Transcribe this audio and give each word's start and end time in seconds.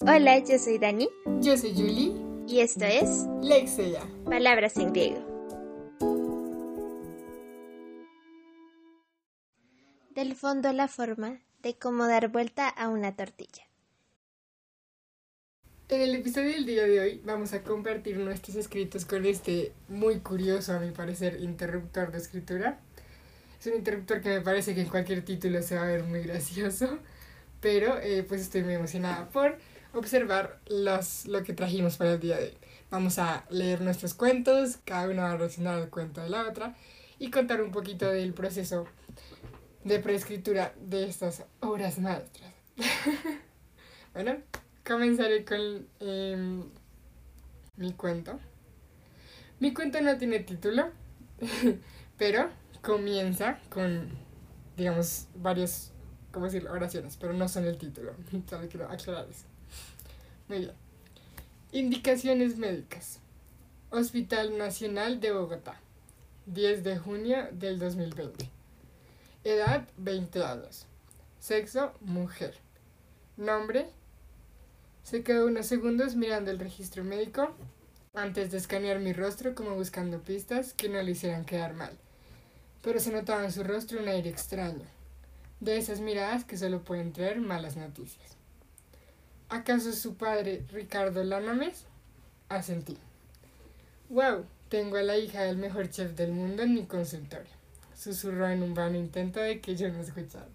Hola, 0.00 0.38
yo 0.40 0.58
soy 0.58 0.76
Dani. 0.78 1.08
Yo 1.40 1.56
soy 1.56 1.72
Julie. 1.72 2.12
Y 2.46 2.60
esto 2.60 2.84
es 2.84 3.24
Lexia. 3.42 4.02
Palabras 4.26 4.76
en 4.76 4.92
griego. 4.92 5.24
Del 10.14 10.34
fondo 10.34 10.70
la 10.74 10.88
forma 10.88 11.40
de 11.62 11.78
cómo 11.78 12.06
dar 12.06 12.28
vuelta 12.28 12.68
a 12.68 12.90
una 12.90 13.16
tortilla. 13.16 13.64
En 15.88 16.02
el 16.02 16.14
episodio 16.14 16.52
del 16.52 16.66
día 16.66 16.84
de 16.84 17.00
hoy 17.00 17.22
vamos 17.24 17.54
a 17.54 17.62
compartir 17.62 18.18
nuestros 18.18 18.56
escritos 18.56 19.06
con 19.06 19.24
este 19.24 19.72
muy 19.88 20.20
curioso, 20.20 20.74
a 20.74 20.78
mi 20.78 20.90
parecer, 20.90 21.40
interruptor 21.40 22.12
de 22.12 22.18
escritura. 22.18 22.80
Es 23.58 23.66
un 23.66 23.76
interruptor 23.76 24.20
que 24.20 24.28
me 24.28 24.40
parece 24.42 24.74
que 24.74 24.82
en 24.82 24.90
cualquier 24.90 25.24
título 25.24 25.62
se 25.62 25.76
va 25.76 25.84
a 25.84 25.86
ver 25.86 26.04
muy 26.04 26.22
gracioso, 26.22 26.98
pero 27.62 27.98
eh, 27.98 28.24
pues 28.28 28.42
estoy 28.42 28.62
muy 28.62 28.74
emocionada 28.74 29.30
por 29.30 29.56
observar 29.98 30.60
los, 30.66 31.26
lo 31.26 31.42
que 31.42 31.52
trajimos 31.52 31.96
para 31.96 32.12
el 32.12 32.20
día 32.20 32.36
de 32.36 32.44
hoy. 32.44 32.58
Vamos 32.90 33.18
a 33.18 33.44
leer 33.50 33.80
nuestros 33.80 34.14
cuentos, 34.14 34.78
cada 34.84 35.08
uno 35.08 35.22
va 35.22 35.32
a 35.32 35.36
reaccionar 35.36 35.74
al 35.76 35.90
cuento 35.90 36.20
de 36.20 36.30
la 36.30 36.48
otra 36.48 36.74
y 37.18 37.30
contar 37.30 37.62
un 37.62 37.72
poquito 37.72 38.08
del 38.08 38.32
proceso 38.32 38.86
de 39.84 39.98
preescritura 40.00 40.74
de 40.80 41.08
estas 41.08 41.44
obras 41.60 41.98
maestras. 41.98 42.52
bueno, 44.14 44.36
comenzaré 44.84 45.44
con 45.44 45.86
em, 46.00 46.64
mi 47.76 47.92
cuento. 47.92 48.38
Mi 49.58 49.72
cuento 49.72 50.00
no 50.00 50.16
tiene 50.18 50.40
título, 50.40 50.90
pero 52.18 52.50
comienza 52.82 53.58
con, 53.70 54.10
digamos, 54.76 55.28
varias, 55.34 55.92
¿cómo 56.30 56.46
decirlo?, 56.46 56.72
oraciones, 56.72 57.16
pero 57.16 57.32
no 57.32 57.48
son 57.48 57.64
el 57.64 57.78
título. 57.78 58.12
Solo 58.48 58.68
quiero 58.68 58.90
aclarar 58.90 59.26
eso. 59.30 59.46
Bien. 60.48 60.70
Indicaciones 61.72 62.56
médicas. 62.56 63.18
Hospital 63.90 64.56
Nacional 64.56 65.18
de 65.18 65.32
Bogotá. 65.32 65.80
10 66.46 66.84
de 66.84 66.98
junio 66.98 67.48
del 67.50 67.80
2020. 67.80 68.48
Edad 69.42 69.88
20 69.96 70.44
años. 70.44 70.86
Sexo 71.40 71.92
mujer. 72.00 72.54
Nombre. 73.36 73.90
Se 75.02 75.24
quedó 75.24 75.46
unos 75.46 75.66
segundos 75.66 76.14
mirando 76.14 76.52
el 76.52 76.60
registro 76.60 77.02
médico 77.02 77.52
antes 78.14 78.52
de 78.52 78.58
escanear 78.58 79.00
mi 79.00 79.12
rostro 79.12 79.56
como 79.56 79.74
buscando 79.74 80.20
pistas 80.20 80.74
que 80.74 80.88
no 80.88 81.02
le 81.02 81.10
hicieran 81.10 81.44
quedar 81.44 81.74
mal. 81.74 81.98
Pero 82.82 83.00
se 83.00 83.10
notaba 83.10 83.44
en 83.44 83.50
su 83.50 83.64
rostro 83.64 84.00
un 84.00 84.06
aire 84.06 84.30
extraño, 84.30 84.86
de 85.58 85.76
esas 85.76 85.98
miradas 85.98 86.44
que 86.44 86.56
solo 86.56 86.82
pueden 86.82 87.12
traer 87.12 87.40
malas 87.40 87.76
noticias. 87.76 88.35
¿Acaso 89.48 89.92
su 89.92 90.16
padre, 90.16 90.64
Ricardo 90.72 91.22
Lanames? 91.22 91.84
Asentí. 92.48 92.98
¡Wow! 94.08 94.44
Tengo 94.68 94.96
a 94.96 95.02
la 95.02 95.16
hija 95.18 95.42
del 95.42 95.56
mejor 95.56 95.88
chef 95.88 96.16
del 96.16 96.32
mundo 96.32 96.64
en 96.64 96.74
mi 96.74 96.84
consultorio. 96.86 97.52
Susurró 97.94 98.48
en 98.48 98.64
un 98.64 98.74
vano 98.74 98.98
intento 98.98 99.38
de 99.38 99.60
que 99.60 99.76
yo 99.76 99.88
no 99.88 100.00
escuchara. 100.00 100.48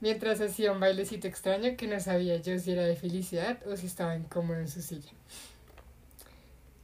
Mientras 0.00 0.40
hacía 0.40 0.70
un 0.70 0.78
bailecito 0.78 1.26
extraño 1.26 1.76
que 1.76 1.88
no 1.88 1.98
sabía 1.98 2.36
yo 2.36 2.56
si 2.60 2.70
era 2.70 2.84
de 2.84 2.94
felicidad 2.94 3.58
o 3.66 3.76
si 3.76 3.86
estaba 3.86 4.14
incómodo 4.14 4.60
en 4.60 4.68
su 4.68 4.80
silla. 4.80 5.10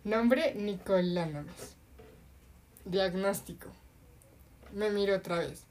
Nombre 0.03 0.57
Nicole 0.57 1.15
Lanames. 1.15 1.77
Diagnóstico. 2.85 3.69
Me 4.73 4.91
miró 4.91 5.15
otra 5.15 5.39
vez. 5.39 5.63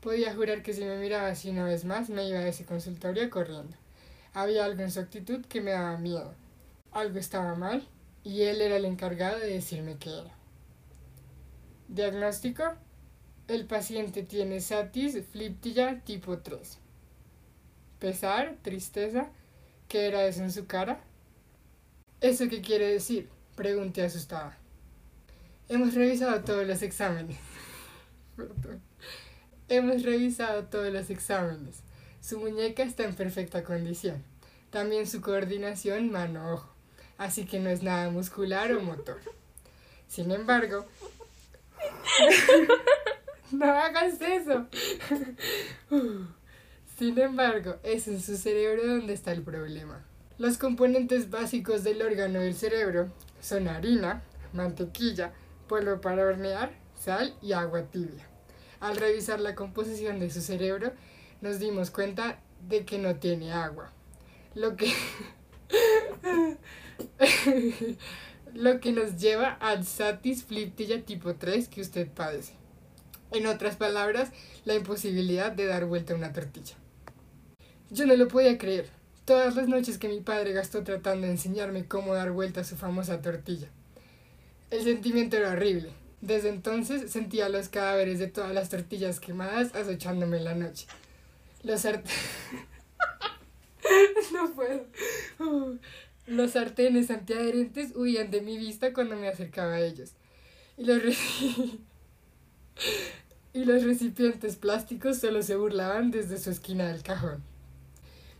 Podía 0.00 0.32
jurar 0.32 0.62
que 0.62 0.72
si 0.72 0.84
me 0.84 0.98
miraba 0.98 1.26
así 1.26 1.50
una 1.50 1.64
vez 1.64 1.84
más 1.84 2.10
me 2.10 2.28
iba 2.28 2.38
a 2.38 2.46
ese 2.46 2.64
consultorio 2.64 3.28
corriendo. 3.28 3.76
Había 4.34 4.64
algo 4.64 4.82
en 4.82 4.90
su 4.90 4.98
actitud 4.98 5.46
que 5.46 5.60
me 5.60 5.70
daba 5.70 5.96
miedo. 5.96 6.34
Algo 6.90 7.18
estaba 7.18 7.54
mal 7.54 7.86
y 8.24 8.42
él 8.42 8.60
era 8.60 8.76
el 8.76 8.84
encargado 8.84 9.38
de 9.38 9.46
decirme 9.46 9.96
qué 9.96 10.10
era. 10.10 10.34
Diagnóstico. 11.88 12.64
El 13.46 13.66
paciente 13.66 14.22
tiene 14.22 14.60
satis 14.60 15.22
fliptilla 15.30 16.00
tipo 16.00 16.38
3. 16.38 16.78
Pesar, 18.00 18.56
tristeza. 18.62 19.28
¿Qué 19.86 20.06
era 20.06 20.26
eso 20.26 20.42
en 20.42 20.50
su 20.50 20.66
cara? 20.66 20.98
¿Eso 22.20 22.48
qué 22.48 22.60
quiere 22.60 22.88
decir? 22.88 23.28
Pregunté 23.54 24.02
asustada. 24.02 24.58
Hemos 25.68 25.94
revisado 25.94 26.42
todos 26.42 26.66
los 26.66 26.82
exámenes. 26.82 27.38
Hemos 29.68 30.02
revisado 30.02 30.64
todos 30.64 30.92
los 30.92 31.08
exámenes. 31.10 31.82
Su 32.24 32.38
muñeca 32.38 32.82
está 32.82 33.04
en 33.04 33.14
perfecta 33.14 33.62
condición. 33.64 34.24
También 34.70 35.06
su 35.06 35.20
coordinación 35.20 36.10
mano-ojo. 36.10 36.72
Así 37.18 37.44
que 37.44 37.60
no 37.60 37.68
es 37.68 37.82
nada 37.82 38.08
muscular 38.08 38.72
o 38.72 38.80
motor. 38.80 39.20
Sin 40.08 40.30
embargo... 40.30 40.86
no 43.52 43.66
hagas 43.66 44.18
eso. 44.22 44.66
Sin 46.98 47.18
embargo, 47.18 47.76
es 47.82 48.08
en 48.08 48.22
su 48.22 48.38
cerebro 48.38 48.86
donde 48.86 49.12
está 49.12 49.32
el 49.32 49.42
problema. 49.42 50.02
Los 50.38 50.56
componentes 50.56 51.28
básicos 51.28 51.84
del 51.84 52.00
órgano 52.00 52.40
del 52.40 52.54
cerebro 52.54 53.12
son 53.42 53.68
harina, 53.68 54.22
mantequilla, 54.54 55.34
polvo 55.68 56.00
para 56.00 56.24
hornear, 56.24 56.72
sal 56.98 57.34
y 57.42 57.52
agua 57.52 57.82
tibia. 57.82 58.26
Al 58.80 58.96
revisar 58.96 59.40
la 59.40 59.54
composición 59.54 60.20
de 60.20 60.30
su 60.30 60.40
cerebro, 60.40 60.94
nos 61.44 61.58
dimos 61.58 61.90
cuenta 61.90 62.40
de 62.66 62.86
que 62.86 62.98
no 62.98 63.16
tiene 63.16 63.52
agua. 63.52 63.92
Lo 64.54 64.76
que, 64.76 64.90
lo 68.54 68.80
que 68.80 68.92
nos 68.92 69.18
lleva 69.18 69.50
al 69.50 69.84
satis 69.84 70.44
fliptilla 70.44 71.02
tipo 71.02 71.34
3 71.34 71.68
que 71.68 71.82
usted 71.82 72.08
padece. 72.08 72.54
En 73.30 73.46
otras 73.46 73.76
palabras, 73.76 74.32
la 74.64 74.74
imposibilidad 74.74 75.52
de 75.52 75.66
dar 75.66 75.84
vuelta 75.84 76.14
a 76.14 76.16
una 76.16 76.32
tortilla. 76.32 76.76
Yo 77.90 78.06
no 78.06 78.16
lo 78.16 78.26
podía 78.26 78.56
creer. 78.56 78.88
Todas 79.26 79.54
las 79.54 79.68
noches 79.68 79.98
que 79.98 80.08
mi 80.08 80.20
padre 80.20 80.54
gastó 80.54 80.82
tratando 80.82 81.26
de 81.26 81.32
enseñarme 81.32 81.84
cómo 81.84 82.14
dar 82.14 82.32
vuelta 82.32 82.62
a 82.62 82.64
su 82.64 82.76
famosa 82.76 83.20
tortilla. 83.20 83.68
El 84.70 84.82
sentimiento 84.82 85.36
era 85.36 85.50
horrible. 85.50 85.90
Desde 86.22 86.48
entonces 86.48 87.10
sentía 87.10 87.50
los 87.50 87.68
cadáveres 87.68 88.18
de 88.18 88.28
todas 88.28 88.54
las 88.54 88.70
tortillas 88.70 89.20
quemadas 89.20 89.74
acechándome 89.74 90.38
en 90.38 90.44
la 90.44 90.54
noche. 90.54 90.86
Los 91.64 91.80
sartenes... 91.80 92.12
no 94.32 94.52
puedo. 94.52 94.86
Los 96.26 96.52
sartenes 96.52 97.10
antiadherentes 97.10 97.96
huían 97.96 98.30
de 98.30 98.40
mi 98.42 98.56
vista 98.58 98.92
cuando 98.92 99.16
me 99.16 99.28
acercaba 99.28 99.74
a 99.74 99.80
ellos. 99.80 100.12
Y 100.76 100.84
los, 100.84 101.02
y 103.54 103.64
los 103.64 103.82
recipientes 103.82 104.56
plásticos 104.56 105.18
solo 105.18 105.42
se 105.42 105.56
burlaban 105.56 106.10
desde 106.10 106.38
su 106.38 106.50
esquina 106.50 106.88
del 106.88 107.02
cajón. 107.02 107.42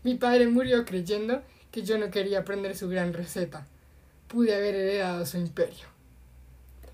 Mi 0.03 0.15
padre 0.15 0.47
murió 0.47 0.85
creyendo 0.85 1.41
que 1.71 1.81
yo 1.81 1.97
no 1.97 2.11
quería 2.11 2.39
aprender 2.39 2.77
su 2.77 2.87
gran 2.89 3.13
receta. 3.13 3.65
Pude 4.27 4.55
haber 4.55 4.75
heredado 4.75 5.25
su 5.25 5.37
imperio. 5.37 5.87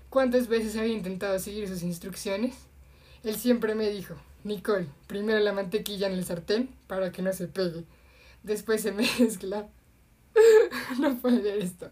¿Cuántas 0.08 0.48
veces 0.48 0.76
había 0.76 0.94
intentado 0.94 1.38
seguir 1.38 1.68
sus 1.68 1.82
instrucciones? 1.82 2.54
Él 3.22 3.36
siempre 3.36 3.74
me 3.74 3.90
dijo, 3.90 4.14
Nicole, 4.44 4.88
primero 5.06 5.38
la 5.38 5.52
mantequilla 5.52 6.08
en 6.08 6.14
el 6.14 6.24
sartén 6.24 6.68
para 6.86 7.12
que 7.12 7.22
no 7.22 7.32
se 7.32 7.46
pegue. 7.48 7.84
Después 8.42 8.82
se 8.82 8.92
mezcla. 9.20 9.68
no 10.98 11.16
puede 11.18 11.40
ver 11.40 11.58
esto. 11.58 11.90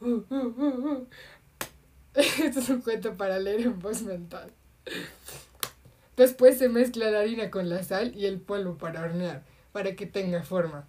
Esto 2.14 2.60
es 2.60 2.68
un 2.68 2.82
cuento 2.82 3.16
para 3.16 3.38
leer 3.38 3.62
en 3.62 3.78
voz 3.78 4.02
mental. 4.02 4.52
Después 6.16 6.58
se 6.58 6.68
mezcla 6.68 7.10
la 7.10 7.20
harina 7.20 7.50
con 7.50 7.68
la 7.68 7.82
sal 7.82 8.14
y 8.14 8.26
el 8.26 8.38
polvo 8.40 8.76
para 8.76 9.02
hornear, 9.02 9.42
para 9.72 9.96
que 9.96 10.06
tenga 10.06 10.42
forma. 10.42 10.86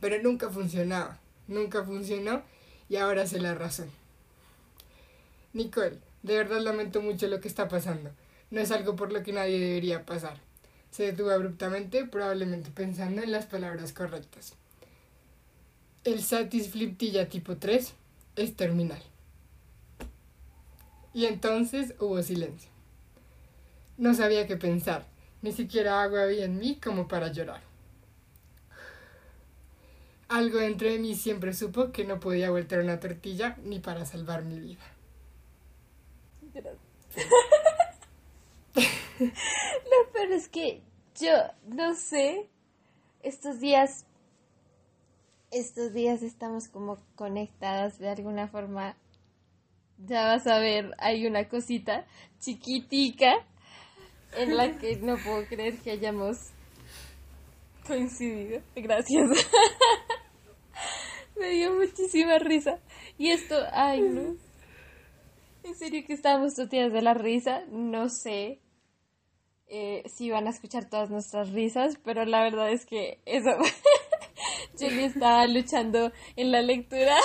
Pero 0.00 0.22
nunca 0.22 0.50
funcionaba. 0.50 1.18
Nunca 1.46 1.84
funcionó 1.84 2.42
y 2.88 2.96
ahora 2.96 3.26
sé 3.26 3.38
la 3.40 3.54
razón. 3.54 3.88
Nicole, 5.52 5.98
de 6.22 6.36
verdad 6.36 6.60
lamento 6.60 7.00
mucho 7.00 7.28
lo 7.28 7.40
que 7.40 7.48
está 7.48 7.68
pasando. 7.68 8.10
No 8.50 8.60
es 8.60 8.70
algo 8.70 8.96
por 8.96 9.12
lo 9.12 9.22
que 9.22 9.32
nadie 9.32 9.58
debería 9.58 10.04
pasar. 10.04 10.38
Se 10.90 11.04
detuvo 11.04 11.30
abruptamente, 11.30 12.04
probablemente 12.04 12.70
pensando 12.70 13.22
en 13.22 13.32
las 13.32 13.46
palabras 13.46 13.92
correctas. 13.92 14.54
El 16.04 16.22
satis 16.22 16.70
fliptilla 16.70 17.28
tipo 17.28 17.56
3 17.56 17.92
es 18.36 18.56
terminal. 18.56 19.02
Y 21.12 21.26
entonces 21.26 21.94
hubo 21.98 22.22
silencio. 22.22 22.70
No 23.98 24.14
sabía 24.14 24.46
qué 24.46 24.56
pensar, 24.56 25.06
ni 25.42 25.52
siquiera 25.52 26.02
agua 26.02 26.22
había 26.22 26.44
en 26.44 26.58
mí 26.58 26.78
como 26.82 27.08
para 27.08 27.32
llorar. 27.32 27.62
Algo 30.28 30.58
dentro 30.58 30.88
de 30.88 30.98
mí 30.98 31.14
siempre 31.14 31.54
supo 31.54 31.92
que 31.92 32.04
no 32.04 32.20
podía 32.20 32.50
voltear 32.50 32.82
una 32.82 33.00
tortilla 33.00 33.56
ni 33.64 33.78
para 33.78 34.04
salvar 34.04 34.44
mi 34.44 34.60
vida. 34.60 34.84
Lo 39.18 40.12
peor 40.12 40.32
es 40.32 40.48
que 40.48 40.82
yo 41.18 41.32
no 41.66 41.94
sé, 41.94 42.50
estos 43.22 43.60
días 43.60 44.06
estos 45.50 45.92
días 45.92 46.22
estamos 46.22 46.68
como 46.68 46.98
conectadas 47.14 47.98
de 47.98 48.10
alguna 48.10 48.48
forma. 48.48 48.96
Ya 49.98 50.26
vas 50.26 50.46
a 50.46 50.58
ver, 50.58 50.94
hay 50.98 51.26
una 51.26 51.48
cosita 51.48 52.06
chiquitica 52.38 53.46
en 54.36 54.56
la 54.56 54.76
que 54.78 54.96
no 54.96 55.16
puedo 55.16 55.46
creer 55.46 55.78
que 55.78 55.92
hayamos 55.92 56.50
coincidido. 57.86 58.60
Gracias. 58.74 59.30
Me 61.38 61.50
dio 61.50 61.74
muchísima 61.74 62.38
risa. 62.38 62.78
Y 63.16 63.30
esto, 63.30 63.56
ay 63.72 64.02
no. 64.02 64.36
En 65.62 65.74
serio 65.74 66.04
que 66.06 66.12
estábamos 66.12 66.54
toteadas 66.54 66.92
de 66.92 67.02
la 67.02 67.14
risa. 67.14 67.62
No 67.70 68.08
sé 68.08 68.60
eh, 69.68 70.02
si 70.06 70.30
van 70.30 70.46
a 70.46 70.50
escuchar 70.50 70.88
todas 70.88 71.10
nuestras 71.10 71.50
risas, 71.50 71.98
pero 72.04 72.24
la 72.24 72.42
verdad 72.42 72.70
es 72.70 72.86
que 72.86 73.20
eso. 73.26 73.50
Jenny 74.78 75.04
estaba 75.04 75.46
luchando 75.46 76.12
en 76.36 76.52
la 76.52 76.62
lectura. 76.62 77.16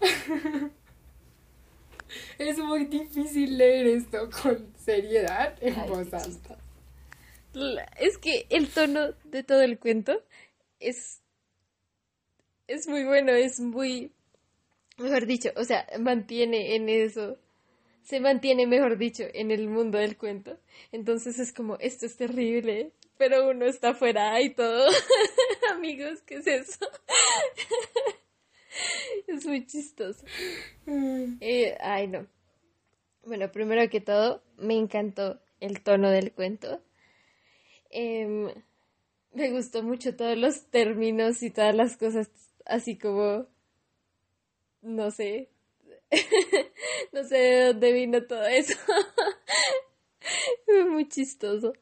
Es 2.38 2.56
muy 2.58 2.84
difícil 2.86 3.58
leer 3.58 3.86
esto 3.86 4.30
con 4.30 4.72
seriedad 4.76 5.56
en 5.60 5.74
voz 5.88 6.12
alta. 6.14 6.56
Es 7.98 8.16
que 8.16 8.46
el 8.48 8.68
tono 8.68 9.12
de 9.24 9.42
todo 9.42 9.60
el 9.60 9.78
cuento 9.78 10.22
es 10.78 11.20
es 12.68 12.86
muy 12.86 13.04
bueno, 13.04 13.32
es 13.32 13.58
muy 13.60 14.12
mejor 14.98 15.26
dicho, 15.26 15.50
o 15.56 15.64
sea, 15.64 15.86
mantiene 15.98 16.76
en 16.76 16.88
eso 16.88 17.38
se 18.08 18.20
mantiene, 18.20 18.66
mejor 18.66 18.96
dicho, 18.96 19.24
en 19.34 19.50
el 19.50 19.68
mundo 19.68 19.98
del 19.98 20.16
cuento. 20.16 20.58
Entonces 20.92 21.38
es 21.38 21.52
como, 21.52 21.76
esto 21.76 22.06
es 22.06 22.16
terrible, 22.16 22.92
pero 23.18 23.50
uno 23.50 23.66
está 23.66 23.92
fuera 23.92 24.40
y 24.40 24.48
todo. 24.48 24.88
Amigos, 25.74 26.22
¿qué 26.22 26.36
es 26.36 26.46
eso? 26.46 26.86
es 29.26 29.44
muy 29.44 29.66
chistoso. 29.66 30.24
Eh, 30.86 31.76
ay, 31.80 32.08
no. 32.08 32.26
Bueno, 33.26 33.52
primero 33.52 33.90
que 33.90 34.00
todo, 34.00 34.42
me 34.56 34.78
encantó 34.78 35.42
el 35.60 35.82
tono 35.82 36.08
del 36.08 36.32
cuento. 36.32 36.80
Em, 37.90 38.50
me 39.34 39.50
gustó 39.50 39.82
mucho 39.82 40.16
todos 40.16 40.38
los 40.38 40.70
términos 40.70 41.42
y 41.42 41.50
todas 41.50 41.74
las 41.74 41.98
cosas 41.98 42.30
así 42.64 42.96
como, 42.96 43.48
no 44.80 45.10
sé, 45.10 45.50
no 47.12 47.24
sé 47.24 47.36
de 47.36 47.64
dónde 47.66 47.92
vino 47.92 48.22
todo 48.24 48.46
eso. 48.46 48.74
muy 50.90 51.08
chistoso. 51.08 51.72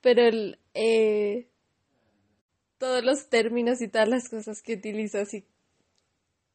Pero 0.00 0.22
el, 0.22 0.58
eh, 0.74 1.48
todos 2.78 3.04
los 3.04 3.28
términos 3.28 3.80
y 3.80 3.88
todas 3.88 4.08
las 4.08 4.28
cosas 4.28 4.62
que 4.62 4.74
utilizo, 4.74 5.18
así 5.18 5.46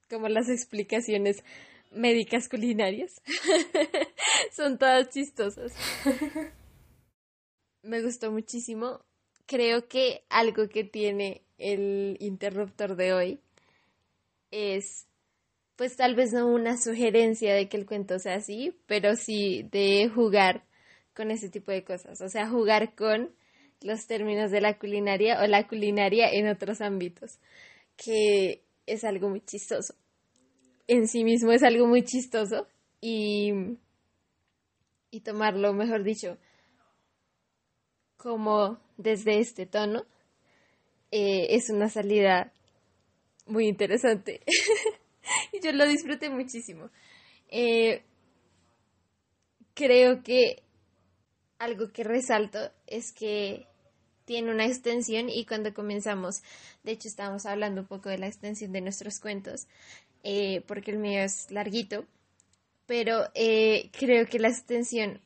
como 0.09 0.27
las 0.27 0.49
explicaciones 0.49 1.43
médicas 1.91 2.49
culinarias, 2.49 3.21
son 4.51 4.77
todas 4.77 5.09
chistosas. 5.09 5.73
Me 7.81 8.01
gustó 8.01 8.31
muchísimo. 8.31 9.01
Creo 9.45 9.87
que 9.87 10.23
algo 10.29 10.67
que 10.69 10.83
tiene 10.83 11.41
el 11.57 12.17
interruptor 12.19 12.95
de 12.95 13.13
hoy 13.13 13.39
es 14.51 15.08
pues 15.79 15.95
tal 15.95 16.13
vez 16.13 16.33
no 16.33 16.45
una 16.45 16.75
sugerencia 16.75 17.53
de 17.55 17.69
que 17.69 17.77
el 17.77 17.85
cuento 17.85 18.19
sea 18.19 18.35
así, 18.35 18.75
pero 18.85 19.15
sí 19.15 19.65
de 19.71 20.11
jugar 20.13 20.65
con 21.15 21.31
ese 21.31 21.47
tipo 21.47 21.71
de 21.71 21.85
cosas, 21.85 22.19
o 22.19 22.27
sea, 22.27 22.49
jugar 22.49 22.95
con 22.95 23.33
los 23.79 24.05
términos 24.05 24.51
de 24.51 24.59
la 24.59 24.77
culinaria 24.77 25.41
o 25.41 25.47
la 25.47 25.69
culinaria 25.69 26.29
en 26.33 26.49
otros 26.49 26.81
ámbitos, 26.81 27.39
que 27.95 28.61
es 28.87 29.05
algo 29.05 29.29
muy 29.29 29.39
chistoso. 29.39 29.95
En 30.85 31.07
sí 31.07 31.23
mismo 31.23 31.53
es 31.53 31.63
algo 31.63 31.87
muy 31.87 32.03
chistoso 32.03 32.67
y, 32.99 33.53
y 35.11 35.21
tomarlo, 35.21 35.71
mejor 35.71 36.03
dicho, 36.03 36.37
como 38.17 38.81
desde 38.97 39.39
este 39.39 39.65
tono, 39.65 40.03
eh, 41.11 41.55
es 41.55 41.69
una 41.69 41.87
salida 41.87 42.51
muy 43.45 43.69
interesante. 43.69 44.41
y 45.53 45.61
yo 45.61 45.71
lo 45.71 45.87
disfruté 45.87 46.29
muchísimo. 46.29 46.89
Eh, 47.49 48.03
creo 49.73 50.23
que 50.23 50.63
algo 51.57 51.91
que 51.91 52.03
resalto 52.03 52.71
es 52.87 53.11
que 53.11 53.67
tiene 54.25 54.51
una 54.51 54.65
extensión 54.65 55.29
y 55.29 55.45
cuando 55.45 55.73
comenzamos, 55.73 56.43
de 56.83 56.91
hecho 56.91 57.07
estábamos 57.07 57.45
hablando 57.45 57.81
un 57.81 57.87
poco 57.87 58.09
de 58.09 58.19
la 58.19 58.27
extensión 58.27 58.71
de 58.71 58.81
nuestros 58.81 59.19
cuentos, 59.19 59.67
eh, 60.23 60.61
porque 60.67 60.91
el 60.91 60.99
mío 60.99 61.21
es 61.21 61.49
larguito, 61.49 62.05
pero 62.85 63.29
eh, 63.33 63.89
creo 63.97 64.27
que 64.27 64.39
la 64.39 64.49
extensión 64.49 65.19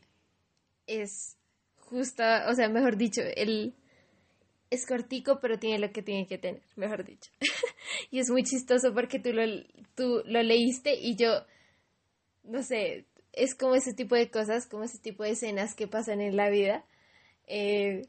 es 0.87 1.37
justa, 1.77 2.45
o 2.49 2.55
sea, 2.55 2.69
mejor 2.69 2.97
dicho, 2.97 3.21
el 3.35 3.73
es 4.73 4.85
cortico, 4.85 5.39
pero 5.39 5.59
tiene 5.59 5.79
lo 5.79 5.91
que 5.91 6.01
tiene 6.01 6.27
que 6.27 6.37
tener, 6.37 6.61
mejor 6.75 7.05
dicho. 7.05 7.31
y 8.11 8.19
es 8.19 8.29
muy 8.29 8.43
chistoso 8.43 8.93
porque 8.93 9.19
tú 9.19 9.31
lo, 9.31 9.43
tú 9.95 10.23
lo 10.25 10.41
leíste 10.41 10.95
y 10.95 11.15
yo, 11.15 11.45
no 12.43 12.63
sé, 12.63 13.05
es 13.31 13.55
como 13.55 13.75
ese 13.75 13.93
tipo 13.93 14.15
de 14.15 14.29
cosas, 14.29 14.67
como 14.67 14.83
ese 14.83 14.97
tipo 14.99 15.23
de 15.23 15.31
escenas 15.31 15.75
que 15.75 15.87
pasan 15.87 16.21
en 16.21 16.35
la 16.35 16.49
vida, 16.49 16.85
eh, 17.47 18.07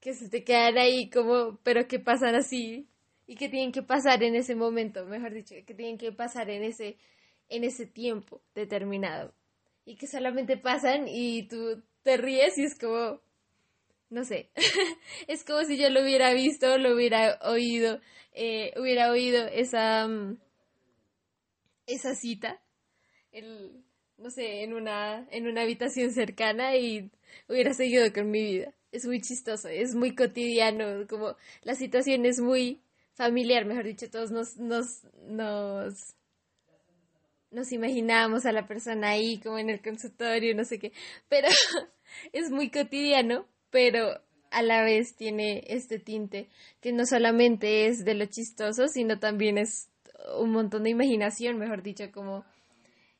que 0.00 0.14
se 0.14 0.30
te 0.30 0.42
quedan 0.42 0.78
ahí 0.78 1.10
como, 1.10 1.58
pero 1.62 1.86
que 1.86 1.98
pasan 1.98 2.34
así 2.34 2.88
y 3.26 3.36
que 3.36 3.48
tienen 3.48 3.72
que 3.72 3.82
pasar 3.82 4.22
en 4.22 4.34
ese 4.34 4.54
momento, 4.54 5.04
mejor 5.04 5.34
dicho, 5.34 5.54
que 5.66 5.74
tienen 5.74 5.98
que 5.98 6.12
pasar 6.12 6.48
en 6.48 6.62
ese, 6.62 6.96
en 7.48 7.64
ese 7.64 7.86
tiempo 7.86 8.42
determinado 8.54 9.34
y 9.84 9.96
que 9.96 10.06
solamente 10.06 10.56
pasan 10.56 11.06
y 11.08 11.46
tú 11.48 11.82
te 12.02 12.16
ríes 12.16 12.56
y 12.56 12.64
es 12.64 12.78
como, 12.78 13.20
no 14.10 14.24
sé, 14.24 14.50
es 15.28 15.44
como 15.44 15.62
si 15.64 15.78
yo 15.78 15.88
lo 15.88 16.02
hubiera 16.02 16.34
visto, 16.34 16.76
lo 16.78 16.94
hubiera 16.94 17.38
oído, 17.42 18.00
eh, 18.32 18.72
hubiera 18.76 19.10
oído 19.10 19.46
esa, 19.46 20.06
mm, 20.06 20.36
esa 21.86 22.14
cita, 22.14 22.60
el, 23.32 23.84
no 24.18 24.30
sé, 24.30 24.64
en 24.64 24.74
una, 24.74 25.26
en 25.30 25.46
una 25.46 25.62
habitación 25.62 26.10
cercana 26.12 26.76
y 26.76 27.10
hubiera 27.48 27.72
seguido 27.72 28.12
con 28.12 28.30
mi 28.30 28.42
vida. 28.42 28.74
Es 28.92 29.06
muy 29.06 29.20
chistoso, 29.20 29.68
es 29.68 29.94
muy 29.94 30.14
cotidiano, 30.14 31.06
como 31.08 31.36
la 31.62 31.74
situación 31.76 32.26
es 32.26 32.40
muy 32.40 32.82
familiar, 33.14 33.64
mejor 33.64 33.84
dicho, 33.84 34.10
todos 34.10 34.32
nos, 34.32 34.56
nos, 34.56 35.04
nos, 35.28 36.16
nos 37.50 37.70
imaginamos 37.70 38.46
a 38.46 38.52
la 38.52 38.66
persona 38.66 39.10
ahí 39.10 39.38
como 39.38 39.58
en 39.58 39.70
el 39.70 39.80
consultorio, 39.80 40.54
no 40.56 40.64
sé 40.64 40.80
qué, 40.80 40.92
pero 41.28 41.48
es 42.32 42.50
muy 42.50 42.70
cotidiano 42.70 43.46
pero 43.70 44.20
a 44.50 44.62
la 44.62 44.82
vez 44.82 45.14
tiene 45.14 45.64
este 45.68 45.98
tinte 45.98 46.48
que 46.80 46.92
no 46.92 47.06
solamente 47.06 47.86
es 47.86 48.04
de 48.04 48.14
lo 48.14 48.26
chistoso, 48.26 48.88
sino 48.88 49.18
también 49.18 49.58
es 49.58 49.88
un 50.38 50.50
montón 50.50 50.84
de 50.84 50.90
imaginación, 50.90 51.58
mejor 51.58 51.82
dicho, 51.82 52.10
como 52.12 52.44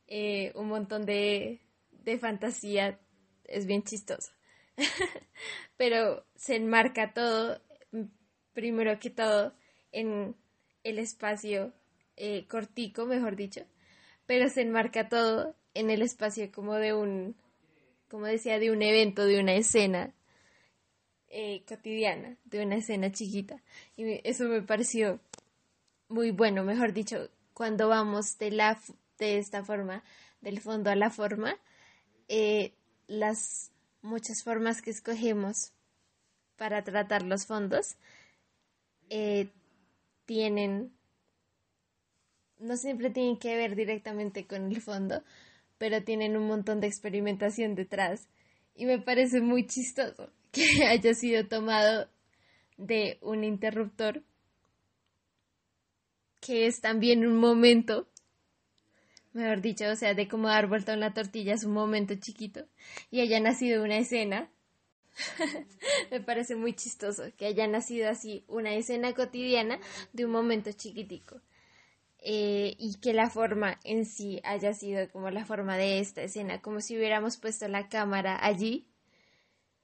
eh, 0.07 0.51
un 0.55 0.67
montón 0.67 1.05
de, 1.05 1.61
de 1.91 2.17
fantasía. 2.19 2.99
Es 3.45 3.65
bien 3.65 3.83
chistoso. 3.83 4.31
pero 5.77 6.25
se 6.35 6.55
enmarca 6.55 7.13
todo, 7.13 7.61
primero 8.53 8.99
que 8.99 9.09
todo, 9.09 9.53
en 9.91 10.35
el 10.83 10.99
espacio 10.99 11.73
eh, 12.15 12.45
cortico, 12.47 13.05
mejor 13.05 13.35
dicho, 13.35 13.65
pero 14.25 14.49
se 14.49 14.61
enmarca 14.61 15.09
todo 15.09 15.55
en 15.73 15.89
el 15.89 16.01
espacio 16.01 16.51
como 16.51 16.75
de 16.75 16.93
un, 16.93 17.35
como 18.09 18.25
decía, 18.25 18.59
de 18.59 18.71
un 18.71 18.81
evento, 18.81 19.25
de 19.25 19.39
una 19.39 19.53
escena 19.55 20.13
eh, 21.33 21.63
cotidiana 21.65 22.37
de 22.43 22.61
una 22.61 22.75
escena 22.75 23.09
chiquita. 23.09 23.61
Y 23.95 24.19
eso 24.27 24.49
me 24.49 24.61
pareció 24.61 25.21
muy 26.09 26.31
bueno, 26.31 26.63
mejor 26.65 26.91
dicho, 26.91 27.29
cuando 27.53 27.87
vamos 27.87 28.37
de, 28.37 28.51
la, 28.51 28.77
de 29.17 29.37
esta 29.37 29.63
forma, 29.63 30.03
del 30.41 30.59
fondo 30.59 30.89
a 30.89 30.95
la 30.95 31.09
forma, 31.09 31.55
eh, 32.27 32.73
las 33.07 33.71
muchas 34.01 34.43
formas 34.43 34.81
que 34.81 34.89
escogemos 34.89 35.71
para 36.57 36.83
tratar 36.83 37.23
los 37.23 37.45
fondos 37.45 37.95
eh, 39.09 39.47
tienen, 40.25 40.91
no 42.59 42.75
siempre 42.75 43.09
tienen 43.09 43.37
que 43.37 43.55
ver 43.55 43.77
directamente 43.77 44.45
con 44.45 44.69
el 44.69 44.81
fondo, 44.81 45.23
pero 45.77 46.03
tienen 46.03 46.35
un 46.35 46.47
montón 46.47 46.81
de 46.81 46.87
experimentación 46.87 47.73
detrás 47.75 48.27
y 48.75 48.85
me 48.85 48.99
parece 48.99 49.39
muy 49.39 49.65
chistoso 49.65 50.29
que 50.77 50.85
haya 50.85 51.13
sido 51.13 51.47
tomado 51.47 52.09
de 52.77 53.17
un 53.21 53.43
interruptor, 53.43 54.23
que 56.39 56.65
es 56.65 56.81
también 56.81 57.25
un 57.25 57.37
momento, 57.37 58.07
mejor 59.33 59.61
dicho, 59.61 59.85
o 59.89 59.95
sea, 59.95 60.13
de 60.13 60.27
cómo 60.27 60.47
dar 60.47 60.67
vuelta 60.67 60.93
a 60.93 60.97
una 60.97 61.13
tortilla 61.13 61.53
es 61.53 61.63
un 61.63 61.73
momento 61.73 62.15
chiquito, 62.15 62.67
y 63.11 63.21
haya 63.21 63.39
nacido 63.39 63.83
una 63.83 63.97
escena 63.97 64.49
Me 66.11 66.21
parece 66.21 66.55
muy 66.55 66.73
chistoso 66.73 67.23
que 67.37 67.45
haya 67.45 67.67
nacido 67.67 68.09
así 68.09 68.43
una 68.47 68.73
escena 68.73 69.13
cotidiana 69.13 69.79
de 70.13 70.25
un 70.25 70.31
momento 70.31 70.71
chiquitico. 70.71 71.41
Eh, 72.23 72.75
y 72.77 72.99
que 72.99 73.13
la 73.13 73.31
forma 73.31 73.79
en 73.83 74.05
sí 74.05 74.41
haya 74.43 74.73
sido 74.73 75.09
como 75.09 75.31
la 75.31 75.43
forma 75.43 75.75
de 75.75 75.99
esta 75.99 76.21
escena, 76.21 76.61
como 76.61 76.79
si 76.79 76.95
hubiéramos 76.95 77.37
puesto 77.37 77.67
la 77.67 77.89
cámara 77.89 78.37
allí 78.45 78.90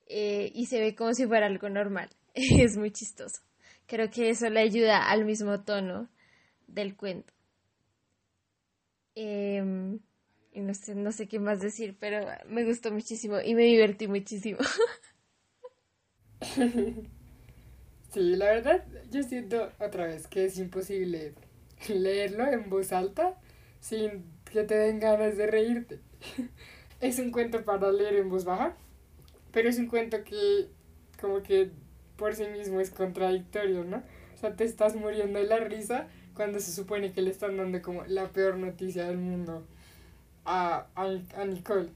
eh, 0.08 0.52
y 0.54 0.66
se 0.68 0.80
ve 0.80 0.96
como 0.96 1.14
si 1.14 1.26
fuera 1.28 1.48
algo 1.48 1.70
normal. 1.70 2.10
es 2.34 2.78
muy 2.78 2.92
chistoso. 2.92 3.42
Creo 3.86 4.10
que 4.10 4.30
eso 4.30 4.50
le 4.50 4.60
ayuda 4.60 5.10
al 5.10 5.26
mismo 5.26 5.62
tono 5.62 6.10
del 6.68 6.96
cuento. 6.96 7.34
Em, 9.16 10.00
y 10.52 10.62
no 10.62 10.74
sé, 10.74 10.94
no 10.96 11.12
sé 11.12 11.28
qué 11.28 11.40
más 11.40 11.60
decir, 11.60 11.98
pero 12.00 12.20
me 12.48 12.64
gustó 12.66 12.92
muchísimo 12.92 13.40
y 13.44 13.56
me 13.56 13.64
divertí 13.64 14.08
muchísimo. 14.08 14.60
Sí, 18.14 18.36
la 18.36 18.46
verdad, 18.46 18.86
yo 19.12 19.22
siento 19.22 19.70
otra 19.80 20.08
vez 20.08 20.28
que 20.28 20.46
es 20.46 20.58
imposible 20.58 21.36
leerlo 21.90 22.48
en 22.48 22.70
voz 22.70 22.92
alta 22.94 23.36
sin 23.80 24.24
que 24.52 24.64
te 24.64 24.76
den 24.76 25.00
ganas 25.00 25.38
de 25.38 25.48
reírte. 25.48 26.00
Es 27.00 27.20
un 27.20 27.32
cuento 27.32 27.64
para 27.64 27.92
leer 27.92 28.16
en 28.16 28.30
voz 28.30 28.44
baja, 28.44 28.76
pero 29.58 29.70
es 29.70 29.80
un 29.80 29.88
cuento 29.88 30.24
que 30.24 30.68
como 31.20 31.42
que 31.42 31.72
por 32.16 32.36
sí 32.36 32.46
mismo 32.46 32.80
es 32.80 32.92
contradictorio, 32.92 33.84
¿no? 33.86 34.04
O 34.36 34.38
sea, 34.38 34.56
te 34.56 34.64
estás 34.66 34.96
muriendo 34.96 35.40
de 35.40 35.46
la 35.46 35.58
risa 35.58 36.06
cuando 36.36 36.60
se 36.60 36.72
supone 36.72 37.12
que 37.12 37.24
le 37.24 37.32
están 37.32 37.58
dando 37.58 37.82
como 37.82 38.06
la 38.06 38.28
peor 38.28 38.58
noticia 38.58 39.08
del 39.08 39.18
mundo 39.18 39.66
a, 40.46 40.86
a, 40.94 41.06
a 41.36 41.46
Nicole. 41.46 41.90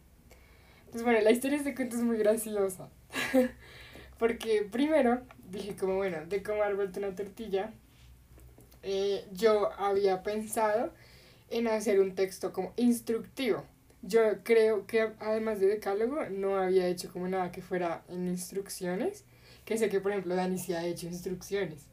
Entonces, 0.80 1.04
bueno, 1.04 1.22
la 1.22 1.30
historia 1.30 1.60
de 1.60 1.70
este 1.70 1.76
cuento 1.76 1.98
es 1.98 2.02
muy 2.02 2.18
graciosa. 2.18 2.90
Porque 4.18 4.68
primero 4.72 5.22
dije 5.52 5.76
como, 5.76 5.98
bueno, 5.98 6.26
de 6.26 6.42
cómo 6.42 6.64
haber 6.64 6.76
vuelto 6.76 6.98
una 6.98 7.14
tortilla, 7.14 7.74
eh, 8.82 9.24
yo 9.34 9.72
había 9.74 10.24
pensado 10.24 10.92
en 11.52 11.68
hacer 11.68 12.00
un 12.00 12.16
texto 12.16 12.54
como 12.54 12.74
instructivo. 12.76 13.64
Yo 14.04 14.44
creo 14.44 14.88
que 14.88 15.12
además 15.20 15.60
de 15.60 15.68
decálogo 15.68 16.26
no 16.30 16.58
había 16.58 16.88
hecho 16.88 17.12
como 17.12 17.28
nada 17.28 17.52
que 17.52 17.62
fuera 17.62 18.04
en 18.10 18.28
instrucciones, 18.28 19.26
que 19.64 19.78
sé 19.78 19.90
que 19.90 20.00
por 20.00 20.12
ejemplo 20.12 20.36
Dani 20.36 20.58
sí 20.58 20.74
ha 20.74 20.86
hecho 20.86 21.08
instrucciones. 21.08 21.86